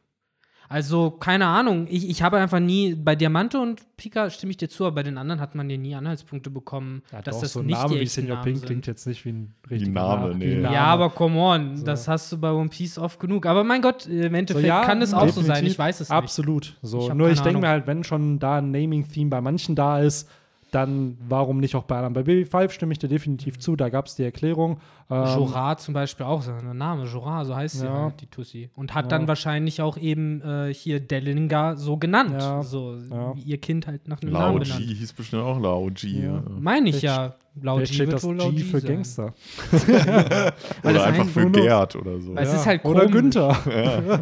[0.74, 1.86] Also, keine Ahnung.
[1.88, 5.02] Ich, ich habe einfach nie, bei Diamante und Pika stimme ich dir zu, aber bei
[5.04, 7.78] den anderen hat man ja nie Anhaltspunkte bekommen, ja, dass doch, das so ein nicht
[7.78, 8.66] Name die wie Senior Namen Pink sind.
[8.66, 10.34] klingt jetzt nicht wie ein richtiger Name, Name.
[10.34, 10.60] nee.
[10.62, 11.84] Ja, aber come on, So.
[11.84, 13.46] das hast du bei One Piece oft genug.
[13.46, 15.64] Aber mein Gott, im So, Endeffekt ja, kann es auch so sein.
[15.64, 16.16] Ich weiß es nicht.
[16.16, 16.76] Absolut.
[16.82, 17.06] So.
[17.06, 20.28] Ich Nur ich denke mir halt, wenn schon da ein Naming-Theme bei manchen da ist,
[20.74, 22.14] dann warum nicht auch bei anderen?
[22.14, 24.78] Bei Baby Five stimme ich dir definitiv zu, da gab es die Erklärung.
[25.10, 28.04] Ähm, Jorah zum Beispiel auch, sein Name, Jorah, so heißt sie Ja.
[28.04, 28.70] halt, die Tussi.
[28.74, 29.08] Und hat Ja.
[29.18, 32.36] dann wahrscheinlich auch eben äh, hier Dellinger so genannt.
[32.40, 32.62] Ja.
[32.62, 33.34] So, Ja.
[33.36, 34.84] wie ihr Kind halt nach einem Lao Namen G benannt.
[34.84, 36.08] hieß bestimmt auch Lao G.
[36.08, 36.24] Ja.
[36.34, 36.42] Ja.
[36.58, 37.34] Meine ich Vielleicht- ja.
[37.62, 38.92] Lao G steht wird das wohl Lao G für sein.
[38.94, 39.32] Gangster.
[39.72, 40.52] Weil
[40.94, 42.34] Oder es einfach ein- für Gerd oder so.
[42.36, 43.06] Es ist halt Oder.
[43.06, 43.56] Günther.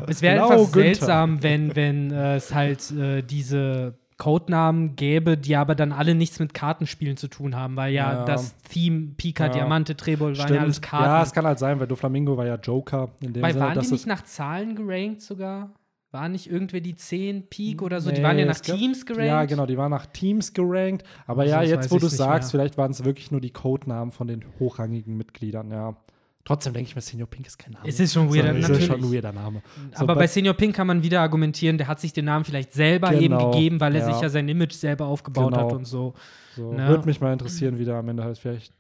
[0.09, 0.70] Es wäre einfach Günther.
[0.73, 6.39] seltsam, wenn, wenn äh, es halt äh, diese Codenamen gäbe, die aber dann alle nichts
[6.39, 8.24] mit Kartenspielen zu tun haben, weil ja, Ja.
[8.24, 9.53] das Theme Pika, Ja.
[9.53, 10.81] Diamante, Trebol waren ja alles.
[10.81, 11.05] Karten.
[11.07, 13.81] Ja, es kann halt sein, weil Doflamingo war ja Joker in dem weil Sinne, waren
[13.81, 15.70] die nicht nach Zahlen gerankt sogar?
[16.12, 18.11] War nicht irgendwer die 10 Peak oder so?
[18.11, 19.27] die Nee, waren ja nach Teams gerankt.
[19.27, 21.05] Ja, genau, die waren nach Teams gerankt.
[21.27, 22.61] Aber Also, ja, jetzt, wo du sagst, mehr.
[22.61, 25.97] vielleicht waren es wirklich nur die Codenamen von den hochrangigen Mitgliedern, ja.
[26.44, 27.89] Trotzdem denke ich mir, Senior Pink ist kein Name.
[27.89, 29.62] Es ist schon so, weird, es ist schon ein weirder Name.
[29.94, 32.73] So, aber bei Senior Pink kann man wieder argumentieren, der hat sich den Namen vielleicht
[32.73, 34.12] selber eben Genau, gegeben, weil er ja.
[34.12, 35.66] sich ja sein Image selber aufgebaut Genau.
[35.66, 36.14] hat und so.
[36.56, 36.89] so, Ja.
[36.89, 38.40] Würde mich mal interessieren, wie der am Ende heißt.
[38.40, 38.73] Vielleicht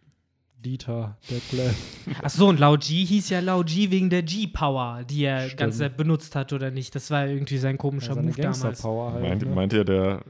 [0.58, 1.74] Dieter, Detlef.
[2.22, 5.58] Ach so, und Lao G hieß ja Lao G wegen der G-Power, die er Stimmt.
[5.60, 6.94] ganze Zeit benutzt hat oder nicht.
[6.94, 8.60] Das war irgendwie sein komischer seine Move damals.
[8.62, 9.22] Gangster-Power halt.
[9.22, 9.54] Meint, ne?
[9.54, 10.22] meint ihr, der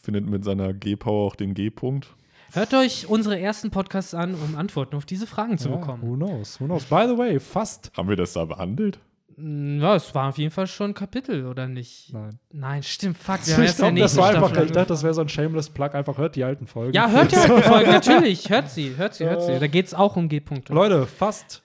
[0.00, 2.14] findet mit seiner G-Power auch den G-Punkt?
[2.54, 6.02] Hört euch unsere ersten Podcasts an, um Antworten auf diese Fragen zu ja, bekommen.
[6.02, 6.60] Who knows?
[6.60, 6.84] Who knows?
[6.84, 7.90] By the way, fast.
[7.96, 8.98] Haben wir das da behandelt?
[9.36, 12.12] Mm, Ja, es war auf jeden Fall schon ein Kapitel, oder nicht?
[12.12, 12.38] Nein.
[12.52, 13.40] Nein, stimmt, fuck.
[13.44, 15.90] Wir Ich glaube, das war einfach, ich dachte, das wäre so ein shameless Plug.
[15.94, 16.92] Einfach hört die alten Folgen.
[16.92, 18.48] Ja, hört die alten Folgen, natürlich.
[18.48, 19.58] Hört sie, hört sie, hört sie.
[19.58, 20.72] Da geht es auch um G-Punkte.
[20.72, 21.62] Leute, fast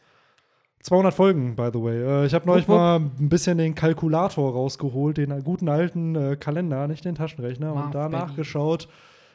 [0.82, 2.02] 200 Folgen, by the way.
[2.02, 2.80] Äh, ich habe neulich Wupp, wupp.
[2.82, 7.86] mal ein bisschen den Kalkulator rausgeholt, den guten alten äh, Kalender, nicht den Taschenrechner, Marv
[7.86, 8.16] und da Benny.
[8.24, 8.88] nachgeschaut,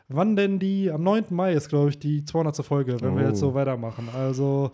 [0.09, 1.25] wann denn die, am 9.
[1.31, 2.65] Mai ist, glaube ich, die 200.
[2.65, 3.29] Folge, wenn wir Oh.
[3.29, 4.09] jetzt so weitermachen.
[4.15, 4.71] Also,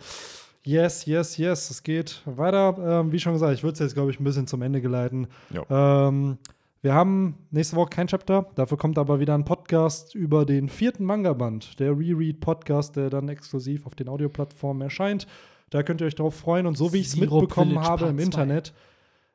[0.64, 2.76] yes, yes, yes, es geht weiter.
[3.00, 5.28] Ähm, wie schon gesagt, ich würde es jetzt, glaube ich, ein bisschen zum Ende geleiten.
[5.50, 6.08] Ja.
[6.08, 6.38] Ähm,
[6.82, 11.04] wir haben nächste Woche kein Chapter, dafür kommt aber wieder ein Podcast über den vierten
[11.04, 15.26] Manga-Band, der Reread-Podcast, der dann exklusiv auf den Audioplattformen erscheint.
[15.68, 18.10] Da könnt ihr euch drauf freuen und so wie ich es mitbekommen Village habe Part
[18.12, 18.18] im.
[18.18, 18.72] Internet,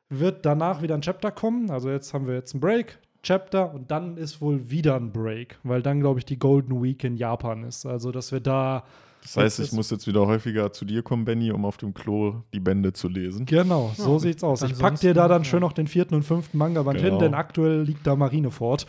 [0.08, 1.70] wird danach wieder ein Chapter kommen.
[1.70, 5.58] Also jetzt haben wir jetzt einen Break, Chapter und dann ist wohl wieder ein Break,
[5.62, 7.84] weil dann, glaube ich, die Golden Week in Japan ist.
[7.86, 8.84] Also, dass wir da
[9.22, 12.42] Das heißt, ich muss jetzt wieder häufiger zu dir kommen, Benny, um auf dem Klo
[12.54, 13.44] die Bände zu lesen.
[13.46, 14.62] Genau, so Ja, sieht's aus.
[14.62, 15.44] Ich pack dir da dann ja.
[15.48, 17.18] schön noch den vierten und fünften Manga-Band hin, Genau.
[17.20, 18.86] denn aktuell liegt da Marineford.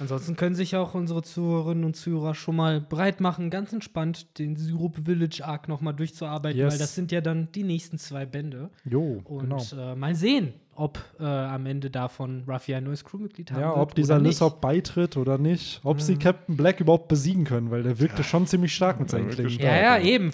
[0.00, 4.56] Ansonsten können sich auch unsere Zuhörerinnen und Zuhörer schon mal bereit machen, ganz entspannt den
[4.56, 6.72] Syrup Village Arc nochmal durchzuarbeiten, Yes.
[6.72, 8.70] weil das sind ja dann die nächsten zwei Bände.
[8.84, 9.62] Jo, Und genau.
[9.78, 13.78] äh, mal sehen, ob äh, am Ende davon Ruffy ein neues Crewmitglied haben Ja, wird
[13.78, 14.18] ob dieser.
[14.18, 15.80] Lissop beitritt oder nicht.
[15.84, 16.18] Ob sie Mhm.
[16.20, 19.50] Captain Black überhaupt besiegen können, weil der wirkte schon ziemlich stark mit seinen Klingen.
[19.50, 19.64] stark.
[19.64, 20.02] Ja, ja, Ja.
[20.04, 20.30] eben.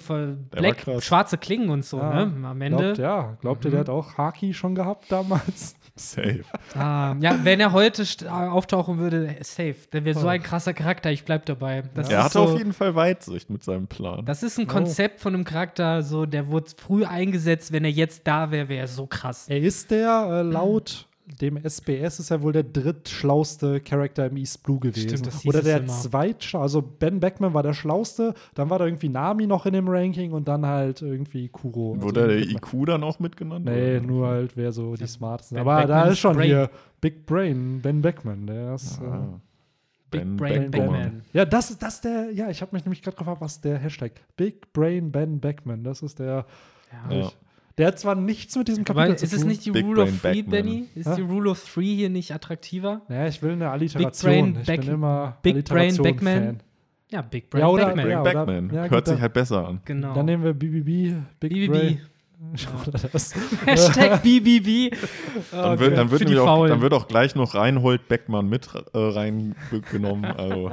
[0.51, 2.25] Black, schwarze Klingen und so, Ja.
[2.25, 2.47] ne?
[2.47, 2.77] Am Ende.
[2.93, 3.71] Glaubt, ja, glaubt ihr, Mhm.
[3.71, 5.75] der hat auch Haki schon gehabt damals?
[5.95, 6.41] Safe.
[6.75, 9.75] Ah, ja, wenn er heute st- auftauchen würde, safe.
[9.91, 10.29] Der wäre so Oh.
[10.29, 11.83] ein krasser Charakter, ich bleib dabei.
[11.93, 14.25] Das er ist hatte so, auf jeden Fall Weitsicht mit seinem Plan.
[14.25, 14.73] Das ist ein Oh.
[14.73, 17.71] Konzept von einem Charakter, so, der wurde früh eingesetzt.
[17.71, 19.45] Wenn er jetzt da wäre, wäre er so krass.
[19.49, 24.61] Er ist der, äh, laut dem SBS ist er wohl der drittschlauste Charakter im East
[24.63, 25.07] Blue gewesen.
[25.09, 26.61] Stimmt, das hieß Oder der zweitschlauste.
[26.63, 30.31] Also Ben Beckman war der schlauste, dann war da irgendwie Nami noch in dem Ranking
[30.33, 31.93] und dann halt irgendwie Kuro.
[31.93, 33.65] Also Wurde der irgendwie- IQ dann auch mitgenannt?
[33.65, 34.05] Nee, oder?
[34.07, 35.55] nur halt, wer so die Ja, smartesten.
[35.55, 36.45] Ben Aber da Beckmans ist schon Brain.
[36.47, 36.69] hier
[37.01, 38.45] Big Brain, Ben Beckman.
[38.47, 38.99] Der ist.
[39.01, 39.39] Äh, Ah.
[40.11, 40.89] Big Ben Brain Beckman.
[40.91, 41.21] Batman.
[41.33, 44.71] ja, das, das der, ja, ich habe mich nämlich gerade gefragt, was der Hashtag Big
[44.73, 46.45] Brain Ben Beckman, das ist der.
[47.09, 47.15] Ja.
[47.15, 47.31] Ja.
[47.77, 49.49] Der hat zwar nichts mit diesem Aber Kapitel ist zu es tun.
[49.49, 50.51] nicht die Big Rule Brain of Three, Backman.
[50.51, 50.85] Benny?
[50.95, 51.15] Ist Ja?
[51.15, 53.01] die Rule of Three hier nicht attraktiver?
[53.09, 54.31] Ja, ich will eine Alliteration.
[54.31, 56.43] Brain ich Back- bin immer Big Brain Backman.
[56.43, 56.59] Fan.
[57.11, 58.05] Ja, Big Brain Ja, oder- Batman.
[58.05, 58.69] Brain Ja, oder- Backman.
[58.73, 59.81] ja, Hört sich halt besser an.
[59.85, 60.13] Genau.
[60.13, 61.97] Dann nehmen wir BBB, Big BBB.
[63.65, 64.95] Hashtag BBB.
[65.51, 70.25] Dann wird, dann, wird auch, dann wird auch gleich noch Reinhold Beckmann mit äh, reingenommen.
[70.25, 70.71] Also,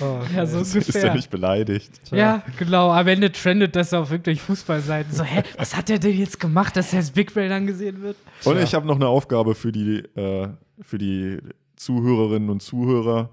[0.00, 1.14] Oh, Ja, so ist, ist er ungefähr.
[1.14, 2.00] nicht beleidigt.
[2.10, 2.90] Ja, genau.
[2.90, 5.12] Am Ende trendet das auf wirklich Fußballseiten.
[5.12, 8.16] So, hä, was hat der denn jetzt gemacht, dass er als Big Brain angesehen wird?
[8.44, 10.48] Und ich habe noch eine Aufgabe für die, äh,
[10.82, 11.38] für die
[11.76, 13.30] Zuhörerinnen und Zuhörer,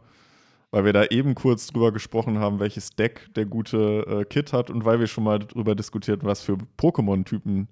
[0.75, 3.77] weil wir da eben kurz drüber gesprochen haben, welches Deck der gute
[4.07, 7.69] äh, Kit hat und weil wir schon mal drüber diskutiert, was für Pokémon-Typen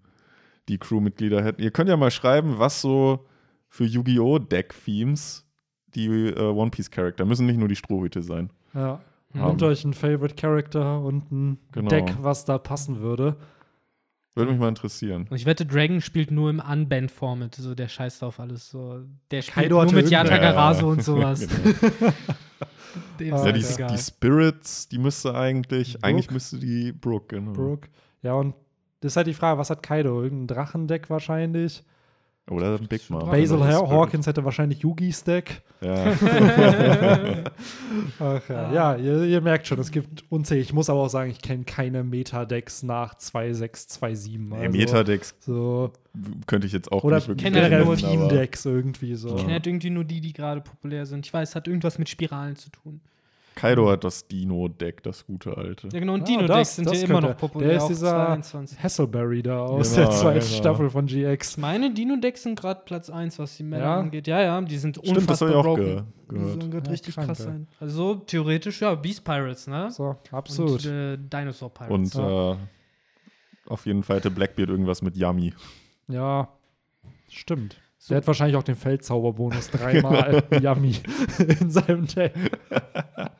[0.70, 1.62] die Crewmitglieder hätten.
[1.62, 3.26] Ihr könnt ja mal schreiben, was so
[3.68, 4.40] für Yu-Gi-Oh!
[4.40, 5.46] Deck-Themes
[5.96, 8.52] die äh, One Piece-Charakter müssen nicht nur die Strohhüte sein.
[8.74, 9.02] Ja.
[9.34, 9.42] Mhm.
[9.48, 11.90] Nehmt euch einen Favorite Character und ein Genau.
[11.90, 13.36] Deck, was da passen würde.
[14.34, 15.28] Würde mich mal interessieren.
[15.30, 17.56] Und ich wette, Dragon spielt nur im Unbanned-Format.
[17.56, 18.70] So, der scheißt auf alles.
[18.70, 19.02] So.
[19.30, 21.46] Der spielt Kaido nur mit irgend- Yata Ja, und sowas.
[22.00, 22.14] Genau.
[23.20, 23.92] Ja, die, egal.
[23.92, 26.06] die Spirits, die müsste eigentlich, Brooke.
[26.06, 27.52] eigentlich müsste die Brooke, genau.
[27.54, 27.90] Brooke.
[28.22, 28.54] Ja, und
[29.00, 30.22] das ist halt die Frage, was hat Kaido?
[30.22, 31.84] Irgendein Drachendeck wahrscheinlich.
[32.52, 33.30] Oder Big Mom.
[33.30, 33.60] Basil.
[33.64, 35.62] Hawkins hätte wahrscheinlich Yugis Deck.
[35.80, 36.14] Ja.
[38.20, 40.66] Ach ja, ja ihr, ihr merkt schon, es gibt unzählig.
[40.68, 44.40] Ich muss aber auch sagen, ich kenne keine Meta-Decks nach 2.627.
[44.40, 45.92] Nee, Also, Metadex So.
[46.46, 49.30] könnte ich jetzt auch Oder nicht wirklich kenne generell Theme-Decks irgendwie so.
[49.30, 51.26] Ich kenne halt irgendwie nur die, die gerade populär sind.
[51.26, 53.00] Ich weiß, es hat irgendwas mit Spiralen zu tun.
[53.56, 55.88] Kaido hat das Dino-Deck, das gute alte.
[55.92, 56.14] Ja, genau.
[56.14, 57.70] Und Ah, Dino-Decks das- sind das ja immer noch populär.
[57.70, 58.82] der ist dieser- 22.
[58.84, 60.52] Hasselberry da aus Genau, der zweiten genau.
[60.58, 61.58] Staffel von GX.
[61.58, 64.00] Meine Dino-Decks sind gerade Platz 1, was die Männer Ja?
[64.00, 64.28] angeht.
[64.28, 65.84] Ja, ja, die sind Stimmt, das unfassbar habe ich auch broken.
[65.86, 66.50] ge Die gehört.
[66.62, 67.46] sollen gerade Ja, richtig krank, krass ey.
[67.46, 67.68] sein.
[67.80, 69.92] Also theoretisch, ja, Beast Pirates, ne?
[69.92, 70.86] So, absolut.
[70.86, 71.94] Und äh, Dinosaur Pirates.
[71.94, 72.52] Und Ja.
[72.54, 72.58] äh,
[73.68, 75.54] auf jeden Fall hatte Blackbeard irgendwas mit Yummy.
[76.08, 76.48] ja,
[77.30, 77.78] stimmt.
[78.06, 78.10] So.
[78.10, 80.94] Der hat wahrscheinlich auch den Feldzauberbonus dreimal Yummy
[81.62, 82.34] in seinem Deck.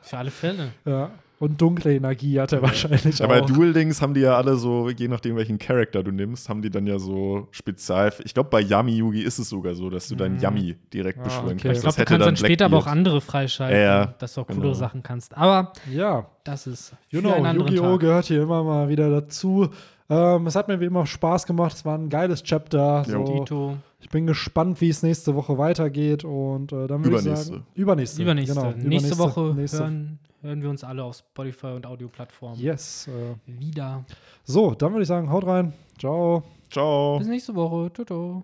[0.00, 0.68] Für alle Fälle.
[0.86, 1.10] Ja.
[1.38, 3.46] Und dunkle Energie hat er wahrscheinlich Ja, bei auch.
[3.46, 6.70] Duel Links haben die ja alle so, je nachdem welchen Charakter du nimmst, haben die
[6.70, 8.10] dann ja so Spezial.
[8.24, 10.40] Ich glaube, bei Yummy Yugi ist es sogar so, dass du dein Mhm.
[10.40, 11.68] Yummy direkt Ah, beschwören okay.
[11.68, 11.76] kannst.
[11.76, 14.14] Ich glaube, du kannst dann später aber auch andere freischalten, Ja, ja.
[14.18, 14.72] dass du auch coole Genau.
[14.72, 15.36] Sachen kannst.
[15.36, 17.98] Aber Ja, das ist you für know, Yu-Gi-Oh!
[17.98, 19.68] Gehört hier immer mal wieder dazu.
[20.10, 21.74] Ähm, es hat mir wie immer Spaß gemacht.
[21.74, 23.04] Es war ein geiles Chapter.
[23.04, 23.24] So.
[23.24, 23.76] Dito.
[24.00, 26.24] Ich bin gespannt, wie es nächste Woche weitergeht.
[26.24, 28.22] Und äh, dann würde ich sagen, übernächste.
[28.22, 28.54] Übernächste.
[28.54, 33.08] Genau, nächste übernächste- Woche nächste- hören, hören wir uns alle auf Spotify und Audioplattformen Yes.
[33.08, 33.34] Äh.
[33.60, 34.04] wieder.
[34.44, 35.72] So, dann würde ich sagen, haut rein.
[35.98, 36.42] Ciao.
[36.70, 37.18] Ciao.
[37.18, 37.90] Bis nächste Woche.
[37.92, 38.42] Toto.